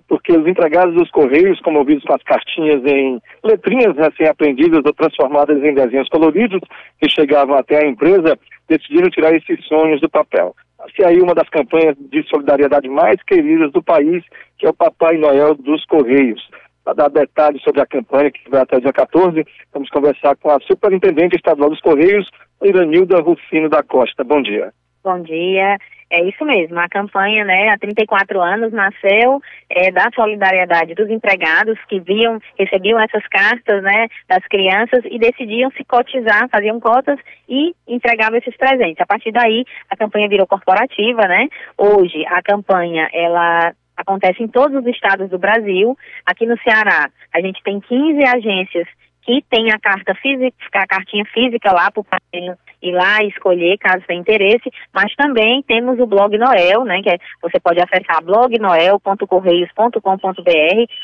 porque 0.08 0.32
os 0.32 0.46
empregados 0.46 0.94
dos 0.94 1.10
Correios, 1.10 1.60
comovidos 1.60 2.04
com 2.04 2.14
as 2.14 2.22
cartinhas 2.22 2.82
em 2.84 3.20
letrinhas 3.44 3.96
recém-aprendidas 3.96 4.82
ou 4.84 4.92
transformadas 4.92 5.62
em 5.62 5.74
desenhos 5.74 6.08
coloridos 6.08 6.60
que 7.00 7.08
chegavam 7.08 7.56
até 7.56 7.84
a 7.84 7.88
empresa, 7.88 8.38
decidiram 8.68 9.10
tirar 9.10 9.34
esses 9.34 9.64
sonhos 9.66 10.00
do 10.00 10.08
papel. 10.08 10.54
Se 10.96 11.04
aí 11.04 11.20
uma 11.20 11.34
das 11.34 11.48
campanhas 11.48 11.96
de 11.98 12.22
solidariedade 12.28 12.88
mais 12.88 13.22
queridas 13.22 13.70
do 13.72 13.82
país, 13.82 14.24
que 14.58 14.66
é 14.66 14.70
o 14.70 14.74
Papai 14.74 15.16
Noel 15.16 15.54
dos 15.54 15.84
Correios. 15.86 16.42
Para 16.84 16.94
dar 16.94 17.10
detalhes 17.10 17.62
sobre 17.62 17.80
a 17.80 17.86
campanha, 17.86 18.32
que 18.32 18.50
vai 18.50 18.62
até 18.62 18.80
dia 18.80 18.92
14, 18.92 19.44
vamos 19.72 19.88
conversar 19.90 20.34
com 20.36 20.50
a 20.50 20.58
Superintendente 20.60 21.36
Estadual 21.36 21.70
dos 21.70 21.80
Correios, 21.80 22.28
Iranilda 22.60 23.20
Rufino 23.20 23.68
da 23.68 23.82
Costa. 23.84 24.24
Bom 24.24 24.42
dia. 24.42 24.72
Bom 25.04 25.20
dia. 25.22 25.76
É 26.14 26.22
isso 26.24 26.44
mesmo, 26.44 26.78
a 26.78 26.90
campanha, 26.90 27.42
né, 27.42 27.70
há 27.70 27.78
34 27.78 28.38
anos, 28.38 28.70
nasceu 28.70 29.40
é, 29.70 29.90
da 29.90 30.10
solidariedade 30.14 30.94
dos 30.94 31.08
empregados 31.08 31.78
que 31.88 31.98
viam, 32.00 32.38
recebiam 32.58 33.00
essas 33.00 33.26
cartas, 33.28 33.82
né, 33.82 34.08
das 34.28 34.46
crianças 34.46 35.02
e 35.06 35.18
decidiam 35.18 35.70
se 35.70 35.82
cotizar, 35.84 36.50
faziam 36.50 36.78
cotas 36.78 37.18
e 37.48 37.74
entregavam 37.88 38.38
esses 38.38 38.54
presentes. 38.58 39.00
A 39.00 39.06
partir 39.06 39.32
daí, 39.32 39.64
a 39.88 39.96
campanha 39.96 40.28
virou 40.28 40.46
corporativa, 40.46 41.22
né? 41.22 41.48
Hoje, 41.78 42.26
a 42.26 42.42
campanha, 42.42 43.08
ela 43.14 43.72
acontece 43.96 44.42
em 44.42 44.48
todos 44.48 44.76
os 44.76 44.86
estados 44.88 45.30
do 45.30 45.38
Brasil. 45.38 45.96
Aqui 46.26 46.44
no 46.44 46.58
Ceará, 46.58 47.08
a 47.32 47.40
gente 47.40 47.62
tem 47.62 47.80
15 47.80 48.22
agências 48.28 48.86
que 49.22 49.42
tem 49.50 49.72
a 49.72 49.78
carta 49.78 50.14
física, 50.16 50.54
a 50.74 50.86
cartinha 50.86 51.24
física 51.26 51.72
lá 51.72 51.90
para 51.90 52.00
o 52.00 52.04
padrinho 52.04 52.56
ir 52.82 52.92
lá 52.92 53.22
escolher 53.22 53.78
caso 53.78 54.04
tenha 54.06 54.20
interesse, 54.20 54.70
mas 54.92 55.14
também 55.14 55.62
temos 55.62 55.98
o 56.00 56.06
blog 56.06 56.36
Noel, 56.36 56.84
né, 56.84 57.00
que 57.02 57.10
é, 57.10 57.16
você 57.40 57.58
pode 57.60 57.80
acessar 57.80 58.22
blognoel.correios.com.br, 58.24 60.00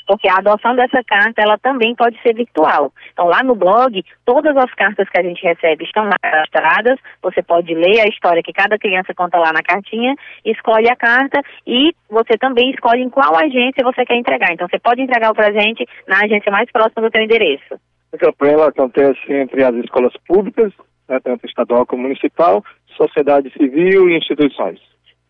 porque 0.06 0.28
a 0.28 0.38
adoção 0.38 0.74
dessa 0.74 1.02
carta 1.04 1.40
ela 1.40 1.56
também 1.58 1.94
pode 1.94 2.20
ser 2.20 2.34
virtual. 2.34 2.92
Então 3.12 3.26
lá 3.26 3.42
no 3.42 3.54
blog, 3.54 4.04
todas 4.24 4.56
as 4.56 4.72
cartas 4.74 5.08
que 5.08 5.18
a 5.18 5.22
gente 5.22 5.42
recebe 5.42 5.84
estão 5.84 6.04
lá 6.04 6.16
cadastradas, 6.20 6.98
você 7.22 7.40
pode 7.42 7.72
ler 7.72 8.00
a 8.00 8.08
história 8.08 8.42
que 8.42 8.52
cada 8.52 8.76
criança 8.78 9.14
conta 9.14 9.38
lá 9.38 9.52
na 9.52 9.62
cartinha, 9.62 10.16
escolhe 10.44 10.90
a 10.90 10.96
carta 10.96 11.40
e 11.66 11.94
você 12.10 12.36
também 12.38 12.70
escolhe 12.70 13.02
em 13.02 13.10
qual 13.10 13.36
agência 13.36 13.84
você 13.84 14.04
quer 14.04 14.16
entregar. 14.16 14.52
Então 14.52 14.66
você 14.68 14.80
pode 14.80 15.00
entregar 15.00 15.30
o 15.30 15.34
presente 15.34 15.86
na 16.06 16.24
agência 16.24 16.50
mais 16.50 16.70
próxima 16.72 17.08
do 17.08 17.12
seu 17.12 17.22
endereço. 17.22 17.78
A 18.12 18.18
campanha 18.18 18.64
acontece 18.64 19.20
entre 19.32 19.62
as 19.62 19.74
escolas 19.76 20.12
públicas, 20.26 20.72
né, 21.08 21.18
tanto 21.22 21.46
estadual 21.46 21.86
como 21.86 22.02
municipal, 22.02 22.64
sociedade 22.96 23.50
civil 23.52 24.08
e 24.08 24.16
instituições. 24.16 24.80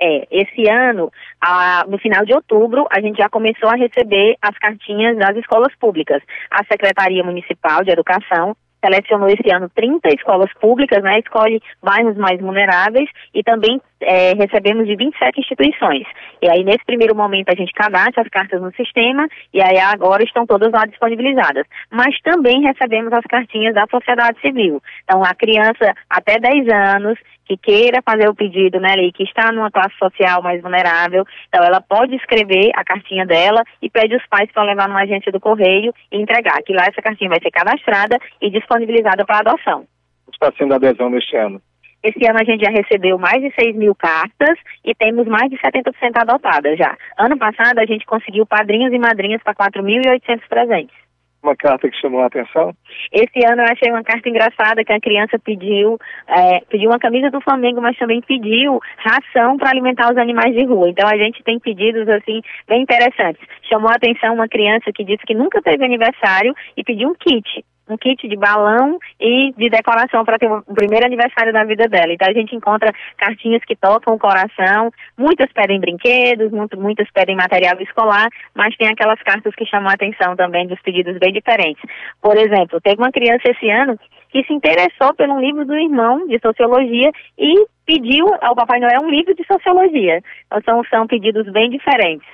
É, 0.01 0.29
esse 0.31 0.69
ano, 0.71 1.11
a, 1.41 1.85
no 1.89 1.99
final 1.99 2.25
de 2.25 2.33
outubro, 2.33 2.87
a 2.91 3.01
gente 3.01 3.19
já 3.19 3.29
começou 3.29 3.69
a 3.69 3.75
receber 3.75 4.37
as 4.41 4.57
cartinhas 4.59 5.17
das 5.19 5.37
escolas 5.37 5.75
públicas. 5.77 6.23
A 6.51 6.65
Secretaria 6.65 7.25
Municipal 7.25 7.83
de 7.83 7.91
Educação 7.91 8.57
selecionou 8.85 9.29
esse 9.29 9.53
ano 9.53 9.69
30 9.75 10.09
escolas 10.15 10.53
públicas, 10.55 11.03
né, 11.03 11.19
escolhe 11.19 11.61
bairros 11.83 12.17
mais 12.17 12.41
vulneráveis 12.41 13.11
e 13.35 13.43
também 13.43 13.81
é, 14.01 14.35
recebemos 14.35 14.87
de 14.87 14.97
27 14.97 15.41
instituições. 15.41 16.07
E 16.41 16.49
aí, 16.49 16.65
nesse 16.65 16.85
primeiro 16.85 17.15
momento, 17.15 17.51
a 17.51 17.55
gente 17.55 17.73
cadastra 17.73 18.23
as 18.23 18.29
cartas 18.29 18.61
no 18.61 18.73
sistema 18.75 19.29
e 19.53 19.61
aí 19.61 19.79
agora 19.79 20.23
estão 20.23 20.47
todas 20.47 20.73
lá 20.73 20.85
disponibilizadas. 20.87 21.67
Mas 21.91 22.19
também 22.23 22.63
recebemos 22.63 23.13
as 23.13 23.25
cartinhas 23.25 23.75
da 23.75 23.87
sociedade 23.91 24.41
civil. 24.41 24.83
Então, 25.05 25.23
a 25.25 25.35
criança 25.35 25.95
até 26.09 26.39
10 26.39 26.69
anos 26.69 27.19
que 27.49 27.57
queira 27.57 28.03
fazer 28.03 28.29
o 28.29 28.35
pedido, 28.35 28.79
né, 28.79 28.93
e 28.99 29.11
que 29.11 29.23
está 29.23 29.51
numa 29.51 29.71
classe 29.71 29.97
social 29.97 30.43
mais 30.43 30.61
vulnerável, 30.61 31.25
então 31.49 31.65
ela 31.65 31.81
pode 31.81 32.15
escrever 32.15 32.71
a 32.75 32.85
cartinha 32.85 33.25
dela 33.25 33.63
e 33.81 33.89
pede 33.89 34.15
os 34.15 34.27
pais 34.27 34.53
para 34.53 34.65
levar 34.65 34.87
numa 34.87 35.01
agência 35.01 35.33
do 35.33 35.41
correio 35.41 35.95
e 36.13 36.21
entregar, 36.21 36.63
que 36.63 36.75
lá 36.75 36.85
essa 36.87 37.01
cartinha 37.01 37.31
vai 37.31 37.41
ser 37.41 37.51
cadastrada 37.51 38.19
e 38.43 38.51
disponibilizada 38.51 39.25
para 39.25 39.39
adoção. 39.39 39.87
Está 40.31 40.53
sendo 40.59 40.75
adesão 40.75 41.09
neste 41.09 41.35
ano? 41.37 41.61
Esse 42.03 42.25
ano 42.27 42.39
a 42.41 42.45
gente 42.45 42.65
já 42.65 42.71
recebeu 42.71 43.19
mais 43.19 43.43
de 43.43 43.53
6 43.59 43.77
mil 43.77 43.95
cartas 43.95 44.59
e 44.85 44.95
temos 44.95 45.27
mais 45.27 45.51
de 45.51 45.59
70% 45.59 45.93
adotadas 46.15 46.79
já. 46.79 46.97
Ano 47.19 47.37
passado 47.37 47.79
a 47.79 47.87
gente 47.87 48.07
conseguiu 48.07 48.47
padrinhos 48.47 48.93
e 48.93 48.99
madrinhas 48.99 49.43
para 49.43 49.55
4.800 49.55 50.41
presentes 50.49 51.09
uma 51.43 51.57
carta 51.57 51.89
que 51.89 51.97
chamou 52.01 52.21
a 52.21 52.27
atenção? 52.27 52.75
Esse 53.13 53.45
ano 53.47 53.63
eu 53.63 53.73
achei 53.73 53.91
uma 53.91 54.03
carta 54.03 54.29
engraçada 54.29 54.85
que 54.85 54.93
a 54.93 55.01
criança 55.01 55.39
pediu, 55.39 55.99
é, 56.27 56.61
pediu 56.69 56.91
uma 56.91 56.99
camisa 56.99 57.31
do 57.31 57.41
Flamengo, 57.41 57.81
mas 57.81 57.97
também 57.97 58.21
pediu 58.21 58.81
ração 58.97 59.57
para 59.57 59.71
alimentar 59.71 60.11
os 60.11 60.19
animais 60.19 60.55
de 60.55 60.65
rua. 60.65 60.89
Então 60.89 61.09
a 61.09 61.17
gente 61.17 61.43
tem 61.43 61.59
pedidos 61.59 62.09
assim 62.09 62.41
bem 62.67 62.83
interessantes. 62.83 63.43
Chamou 63.69 63.89
a 63.89 63.95
atenção 63.95 64.35
uma 64.35 64.49
criança 64.49 64.93
que 64.95 65.05
disse 65.05 65.25
que 65.25 65.35
nunca 65.35 65.63
teve 65.63 65.85
aniversário 65.85 66.55
e 66.77 66.85
pediu 66.85 67.09
um 67.09 67.15
kit 67.15 67.65
um 67.89 67.97
kit 67.97 68.29
de 68.29 68.37
balão 68.37 68.99
e 69.21 69.53
de 69.57 69.71
decoração 69.71 70.25
para 70.25 70.39
ter 70.39 70.51
o 70.51 70.63
primeiro 70.75 71.07
aniversário 71.07 71.53
da 71.53 71.65
vida 71.65 71.89
dela. 71.89 72.13
Então 72.13 72.29
a 72.29 72.33
gente 72.33 72.55
encontra 72.55 72.93
cartinhas 73.17 73.65
que 73.65 73.77
tocam 73.77 74.15
o 74.15 74.19
coração, 74.19 74.91
muitas 75.17 75.53
pedem 75.53 75.81
brinquedos, 75.81 76.51
muito, 76.51 76.79
muitas 76.79 77.11
pedem 77.11 77.37
material 77.37 77.77
escolar, 77.81 78.29
mas 78.55 78.77
tem 78.77 78.89
aquelas 78.89 79.21
cartas 79.23 79.55
que 79.55 79.67
chamam 79.67 79.91
a 79.91 79.95
atenção 79.95 80.37
também 80.37 80.67
dos 80.67 80.81
pedidos 80.83 81.19
bem 81.19 81.33
diferentes. 81.33 81.83
Por 82.21 82.37
exemplo, 82.37 82.81
teve 82.81 83.01
uma 83.01 83.13
criança 83.13 83.51
esse 83.51 83.71
ano 83.71 83.99
que 84.31 84.45
se 84.45 84.53
interessou 84.53 85.15
pelo 85.15 85.41
livro 85.41 85.65
do 85.65 85.75
irmão 85.75 86.27
de 86.27 86.39
sociologia 86.41 87.11
e 87.39 87.67
pediu 87.87 88.27
ao 88.43 88.55
Papai 88.55 88.79
Noel 88.81 89.03
um 89.03 89.11
livro 89.11 89.35
de 89.35 89.45
sociologia. 89.47 90.21
Então 90.47 90.61
são, 90.63 90.85
são 90.91 91.07
pedidos 91.07 91.51
bem 91.51 91.71
diferentes. 91.71 92.29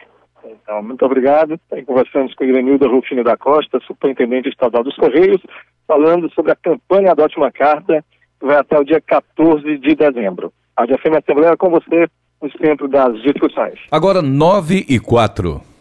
Então, 0.46 0.82
muito 0.82 1.04
obrigado. 1.04 1.58
conversamos 1.86 2.34
com 2.34 2.44
Irenilda 2.44 2.88
Rufino 2.88 3.24
da 3.24 3.36
Costa, 3.36 3.80
superintendente 3.86 4.48
estadual 4.48 4.84
dos 4.84 4.96
Correios, 4.96 5.40
falando 5.86 6.30
sobre 6.32 6.52
a 6.52 6.56
campanha 6.56 7.12
Adote 7.12 7.36
uma 7.36 7.50
Carta, 7.50 8.04
que 8.38 8.46
vai 8.46 8.56
até 8.56 8.78
o 8.78 8.84
dia 8.84 9.00
14 9.00 9.78
de 9.78 9.94
dezembro. 9.94 10.52
A 10.76 10.86
DFM 10.86 11.18
Assembleia 11.18 11.52
é 11.52 11.56
com 11.56 11.70
você 11.70 12.08
no 12.42 12.50
centro 12.58 12.88
das 12.88 13.20
discussões. 13.22 13.78
Agora, 13.90 14.20
9 14.20 14.84
e 14.88 14.98
4. 14.98 15.73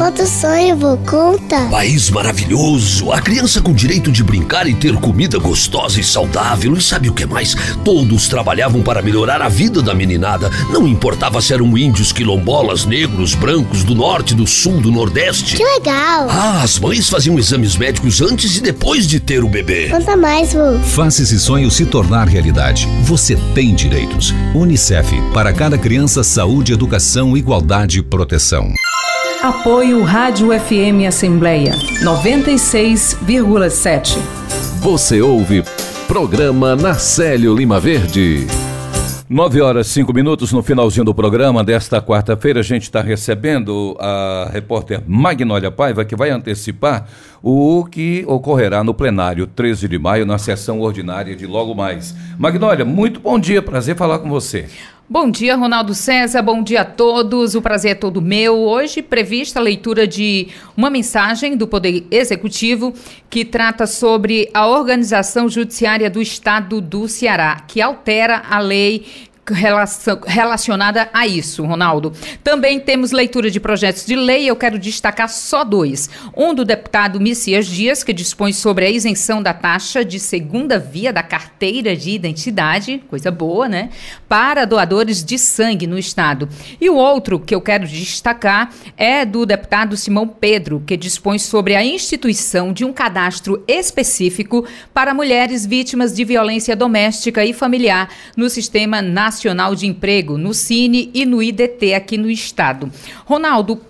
Quanto 0.00 0.26
sonho, 0.26 0.74
vou 0.76 0.96
conta. 0.96 1.60
País 1.70 2.08
maravilhoso. 2.08 3.12
A 3.12 3.20
criança 3.20 3.60
com 3.60 3.74
direito 3.74 4.10
de 4.10 4.24
brincar 4.24 4.66
e 4.66 4.74
ter 4.74 4.94
comida 4.94 5.38
gostosa 5.38 6.00
e 6.00 6.02
saudável. 6.02 6.74
E 6.74 6.80
sabe 6.80 7.10
o 7.10 7.12
que 7.12 7.26
mais? 7.26 7.54
Todos 7.84 8.26
trabalhavam 8.26 8.82
para 8.82 9.02
melhorar 9.02 9.42
a 9.42 9.48
vida 9.50 9.82
da 9.82 9.94
meninada. 9.94 10.50
Não 10.70 10.88
importava 10.88 11.42
se 11.42 11.52
eram 11.52 11.76
índios, 11.76 12.12
quilombolas, 12.12 12.86
negros, 12.86 13.34
brancos, 13.34 13.84
do 13.84 13.94
norte, 13.94 14.34
do 14.34 14.46
sul, 14.46 14.80
do 14.80 14.90
nordeste. 14.90 15.58
Que 15.58 15.64
legal. 15.64 16.28
Ah, 16.30 16.62
as 16.62 16.78
mães 16.78 17.10
faziam 17.10 17.38
exames 17.38 17.76
médicos 17.76 18.22
antes 18.22 18.56
e 18.56 18.62
depois 18.62 19.06
de 19.06 19.20
ter 19.20 19.44
o 19.44 19.50
bebê. 19.50 19.90
Conta 19.90 20.16
mais, 20.16 20.54
vô. 20.54 20.78
Faça 20.78 21.22
esse 21.22 21.38
sonho 21.38 21.70
se 21.70 21.84
tornar 21.84 22.26
realidade. 22.26 22.88
Você 23.02 23.36
tem 23.54 23.74
direitos. 23.74 24.34
Unicef. 24.54 25.14
Para 25.34 25.52
cada 25.52 25.76
criança, 25.76 26.24
saúde, 26.24 26.72
educação, 26.72 27.36
igualdade 27.36 27.98
e 27.98 28.02
proteção. 28.02 28.72
Apoio 29.42 30.02
Rádio 30.02 30.48
FM 30.48 31.08
Assembleia 31.08 31.72
96,7. 32.04 34.18
Você 34.80 35.22
ouve 35.22 35.64
Programa 36.06 36.76
Narcélio 36.76 37.56
Lima 37.56 37.80
Verde. 37.80 38.46
9 39.30 39.62
horas 39.62 39.86
5 39.86 40.12
minutos 40.12 40.52
no 40.52 40.62
finalzinho 40.62 41.06
do 41.06 41.14
programa 41.14 41.64
desta 41.64 42.02
quarta-feira. 42.02 42.60
A 42.60 42.62
gente 42.62 42.82
está 42.82 43.00
recebendo 43.00 43.96
a 43.98 44.50
repórter 44.52 45.02
Magnólia 45.06 45.70
Paiva, 45.70 46.04
que 46.04 46.14
vai 46.14 46.28
antecipar 46.28 47.08
o 47.42 47.86
que 47.90 48.22
ocorrerá 48.26 48.84
no 48.84 48.92
plenário 48.92 49.46
13 49.46 49.88
de 49.88 49.98
maio, 49.98 50.26
na 50.26 50.36
sessão 50.36 50.80
ordinária 50.80 51.34
de 51.34 51.46
logo 51.46 51.74
mais. 51.74 52.14
Magnólia, 52.38 52.84
muito 52.84 53.20
bom 53.20 53.38
dia, 53.38 53.62
prazer 53.62 53.96
falar 53.96 54.18
com 54.18 54.28
você. 54.28 54.66
Bom 55.12 55.28
dia, 55.28 55.56
Ronaldo 55.56 55.92
César. 55.92 56.40
Bom 56.40 56.62
dia 56.62 56.82
a 56.82 56.84
todos. 56.84 57.56
O 57.56 57.60
prazer 57.60 57.90
é 57.90 57.94
todo 57.96 58.22
meu. 58.22 58.56
Hoje 58.56 59.02
prevista 59.02 59.58
a 59.58 59.62
leitura 59.62 60.06
de 60.06 60.46
uma 60.76 60.88
mensagem 60.88 61.56
do 61.56 61.66
Poder 61.66 62.06
Executivo 62.12 62.94
que 63.28 63.44
trata 63.44 63.88
sobre 63.88 64.48
a 64.54 64.68
organização 64.68 65.48
judiciária 65.48 66.08
do 66.08 66.22
Estado 66.22 66.80
do 66.80 67.08
Ceará, 67.08 67.60
que 67.66 67.80
altera 67.80 68.40
a 68.48 68.60
lei 68.60 69.04
relacionada 69.52 71.08
a 71.12 71.26
isso, 71.26 71.64
Ronaldo. 71.64 72.12
Também 72.42 72.78
temos 72.78 73.10
leitura 73.10 73.50
de 73.50 73.58
projetos 73.58 74.06
de 74.06 74.14
lei, 74.14 74.46
eu 74.46 74.56
quero 74.56 74.78
destacar 74.78 75.28
só 75.28 75.64
dois. 75.64 76.08
Um 76.36 76.54
do 76.54 76.64
deputado 76.64 77.20
Messias 77.20 77.66
Dias, 77.66 78.04
que 78.04 78.12
dispõe 78.12 78.52
sobre 78.52 78.84
a 78.84 78.90
isenção 78.90 79.42
da 79.42 79.52
taxa 79.52 80.04
de 80.04 80.20
segunda 80.20 80.78
via 80.78 81.12
da 81.12 81.22
carteira 81.22 81.96
de 81.96 82.10
identidade, 82.10 83.02
coisa 83.08 83.30
boa, 83.30 83.68
né? 83.68 83.90
Para 84.28 84.64
doadores 84.64 85.24
de 85.24 85.38
sangue 85.38 85.86
no 85.86 85.98
Estado. 85.98 86.48
E 86.80 86.88
o 86.88 86.96
outro 86.96 87.38
que 87.38 87.54
eu 87.54 87.60
quero 87.60 87.86
destacar 87.86 88.70
é 88.96 89.24
do 89.24 89.44
deputado 89.44 89.96
Simão 89.96 90.26
Pedro, 90.28 90.82
que 90.86 90.96
dispõe 90.96 91.38
sobre 91.38 91.74
a 91.74 91.84
instituição 91.84 92.72
de 92.72 92.84
um 92.84 92.92
cadastro 92.92 93.64
específico 93.66 94.64
para 94.94 95.14
mulheres 95.14 95.66
vítimas 95.66 96.14
de 96.14 96.24
violência 96.24 96.76
doméstica 96.76 97.44
e 97.44 97.52
familiar 97.52 98.08
no 98.36 98.48
Sistema 98.48 99.02
Nacional 99.02 99.39
Nacional 99.40 99.74
de 99.74 99.86
Emprego, 99.86 100.36
no 100.36 100.52
Cine 100.52 101.10
e 101.14 101.24
no 101.24 101.42
IDT 101.42 101.94
aqui 101.94 102.18
no 102.18 102.30
estado. 102.30 102.90
Ronaldo, 103.24 103.80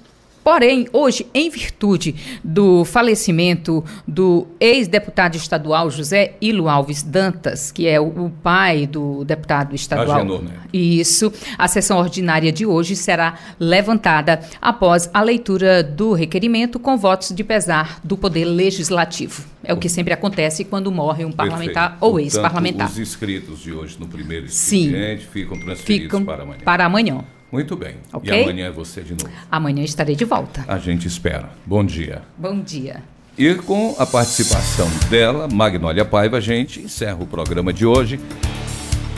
Porém, 0.42 0.88
hoje, 0.92 1.26
em 1.34 1.50
virtude 1.50 2.14
do 2.42 2.84
falecimento 2.84 3.84
do 4.06 4.46
ex-deputado 4.58 5.36
estadual 5.36 5.90
José 5.90 6.34
Ilo 6.40 6.68
Alves 6.68 7.02
Dantas, 7.02 7.70
que 7.70 7.86
é 7.86 8.00
o, 8.00 8.30
pai 8.42 8.86
do 8.86 9.24
deputado 9.24 9.74
estadual. 9.74 10.18
Agenor, 10.18 10.42
né? 10.42 10.52
Isso. 10.72 11.32
A 11.58 11.68
sessão 11.68 11.98
ordinária 11.98 12.50
de 12.50 12.64
hoje 12.64 12.96
será 12.96 13.38
levantada 13.58 14.40
após 14.60 15.10
a 15.12 15.20
leitura 15.20 15.82
do 15.82 16.12
requerimento 16.12 16.78
com 16.78 16.96
votos 16.96 17.34
de 17.34 17.44
pesar 17.44 18.00
do 18.02 18.16
Poder 18.16 18.44
Legislativo. 18.44 19.44
É 19.62 19.74
o 19.74 19.76
que 19.76 19.88
sempre 19.88 20.14
acontece 20.14 20.64
quando 20.64 20.90
morre 20.90 21.24
um 21.24 21.32
parlamentar 21.32 21.90
Perfeito. 21.90 22.04
ou 22.04 22.18
ex-parlamentar. 22.18 22.88
Os 22.88 22.98
inscritos 22.98 23.60
de 23.60 23.72
hoje 23.72 23.96
no 24.00 24.08
primeiro 24.08 24.46
expediente 24.46 25.22
Sim. 25.22 25.28
ficam 25.30 25.58
transferidos 25.58 26.04
ficam 26.04 26.24
para 26.24 26.42
amanhã. 26.42 26.60
Para 26.64 26.84
amanhã. 26.86 27.24
Muito 27.50 27.76
bem. 27.76 27.96
Okay? 28.12 28.40
E 28.40 28.42
amanhã 28.42 28.66
é 28.66 28.70
você 28.70 29.02
de 29.02 29.12
novo. 29.12 29.28
Amanhã 29.50 29.82
estarei 29.82 30.14
de 30.14 30.24
volta. 30.24 30.64
A 30.68 30.78
gente 30.78 31.06
espera. 31.08 31.50
Bom 31.66 31.84
dia. 31.84 32.22
Bom 32.36 32.60
dia. 32.60 33.02
E 33.36 33.54
com 33.54 33.96
a 33.98 34.06
participação 34.06 34.88
dela, 35.08 35.48
Magnólia 35.50 36.04
Paiva, 36.04 36.36
a 36.36 36.40
gente 36.40 36.80
encerra 36.80 37.18
o 37.20 37.26
programa 37.26 37.72
de 37.72 37.86
hoje. 37.86 38.20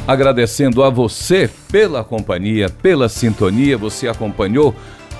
Agradecendo 0.06 0.82
a 0.82 0.90
você 0.90 1.50
pela 1.70 2.02
companhia, 2.02 2.68
pela 2.68 3.08
sintonia, 3.08 3.76
você 3.76 4.08
acompanhou 4.08 4.74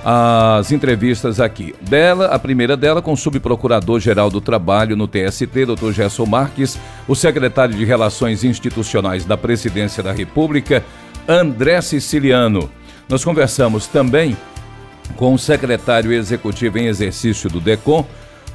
as 0.05 0.73
entrevistas 0.73 1.41
aqui. 1.41 1.75
Dela, 1.81 2.27
a 2.27 2.39
primeira 2.39 2.77
dela 2.77 3.01
com 3.01 3.13
o 3.13 3.17
subprocurador-geral 3.17 4.31
do 4.31 4.41
Trabalho 4.41 4.97
no 4.97 5.07
TST, 5.07 5.47
Dr. 5.47 5.93
Gerson 5.93 6.27
Marques, 6.27 6.79
o 7.07 7.15
secretário 7.15 7.75
de 7.75 7.85
Relações 7.85 8.43
Institucionais 8.43 9.25
da 9.25 9.37
Presidência 9.37 10.03
da 10.03 10.13
República, 10.13 10.85
André 11.29 11.81
Siciliano. 11.81 12.69
Nós 13.13 13.23
conversamos 13.23 13.87
também 13.87 14.35
com 15.17 15.35
o 15.35 15.39
secretário 15.39 16.11
executivo 16.15 16.79
em 16.79 16.87
exercício 16.87 17.51
do 17.51 17.61
DECOM, 17.61 18.07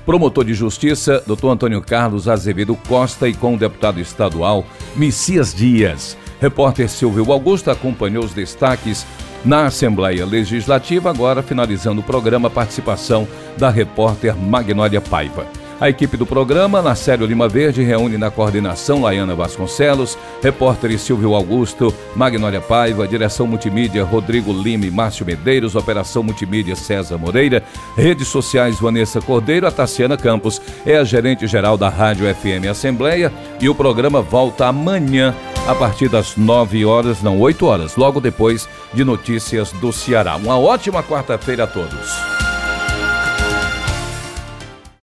promotor 0.04 0.44
de 0.44 0.56
justiça, 0.56 1.24
Dr. 1.28 1.50
Antônio 1.50 1.80
Carlos 1.80 2.28
Azevedo 2.28 2.76
Costa, 2.88 3.30
e 3.30 3.36
com 3.36 3.54
o 3.54 3.58
deputado 3.58 4.00
estadual 4.00 4.66
Messias 4.96 5.54
Dias. 5.54 6.18
Repórter 6.42 6.90
Silvio 6.90 7.32
Augusto 7.32 7.70
acompanhou 7.70 8.26
os 8.26 8.34
destaques 8.34 9.06
na 9.46 9.68
Assembleia 9.68 10.26
Legislativa, 10.26 11.12
agora 11.12 11.44
finalizando 11.44 12.02
o 12.02 12.04
programa, 12.04 12.50
participação 12.50 13.28
da 13.58 13.70
repórter 13.70 14.36
Magnólia 14.36 15.00
Paiva. 15.00 15.46
A 15.80 15.90
equipe 15.90 16.18
do 16.18 16.26
programa, 16.26 16.82
Nacélio 16.82 17.28
Lima 17.28 17.48
Verde, 17.48 17.84
reúne 17.84 18.18
na 18.18 18.32
coordenação 18.32 19.04
Laiana 19.04 19.36
Vasconcelos, 19.36 20.18
repórteres 20.42 21.02
Silvio 21.02 21.36
Augusto, 21.36 21.94
Magnólia 22.16 22.60
Paiva, 22.60 23.08
direção 23.08 23.46
multimídia 23.46 24.04
Rodrigo 24.04 24.52
Lima 24.52 24.88
e 24.88 24.92
Márcio 24.92 25.24
Medeiros, 25.24 25.76
operação 25.76 26.24
multimídia 26.24 26.76
César 26.76 27.20
Moreira, 27.20 27.64
redes 27.96 28.28
sociais 28.28 28.80
Vanessa 28.80 29.22
Cordeiro, 29.22 29.68
a 29.68 29.72
Tassiana 29.72 30.18
Campos 30.18 30.60
é 30.84 30.98
a 30.98 31.04
gerente 31.04 31.46
geral 31.46 31.78
da 31.78 31.90
Rádio 31.90 32.26
FM 32.34 32.68
Assembleia 32.72 33.32
e 33.62 33.70
o 33.70 33.76
programa 33.76 34.20
volta 34.20 34.66
amanhã 34.66 35.36
a 35.68 35.76
partir 35.76 36.10
das 36.10 36.36
9 36.36 36.86
horas, 36.86 37.22
não 37.22 37.40
8 37.40 37.66
horas, 37.68 37.96
logo 37.96 38.20
depois 38.20 38.68
de 38.96 39.04
notícias 39.04 39.72
do 39.74 39.94
Ceará. 39.94 40.38
Uma 40.38 40.58
ótima 40.58 41.04
quarta-feira 41.04 41.66
a 41.66 41.68
todos. 41.68 42.47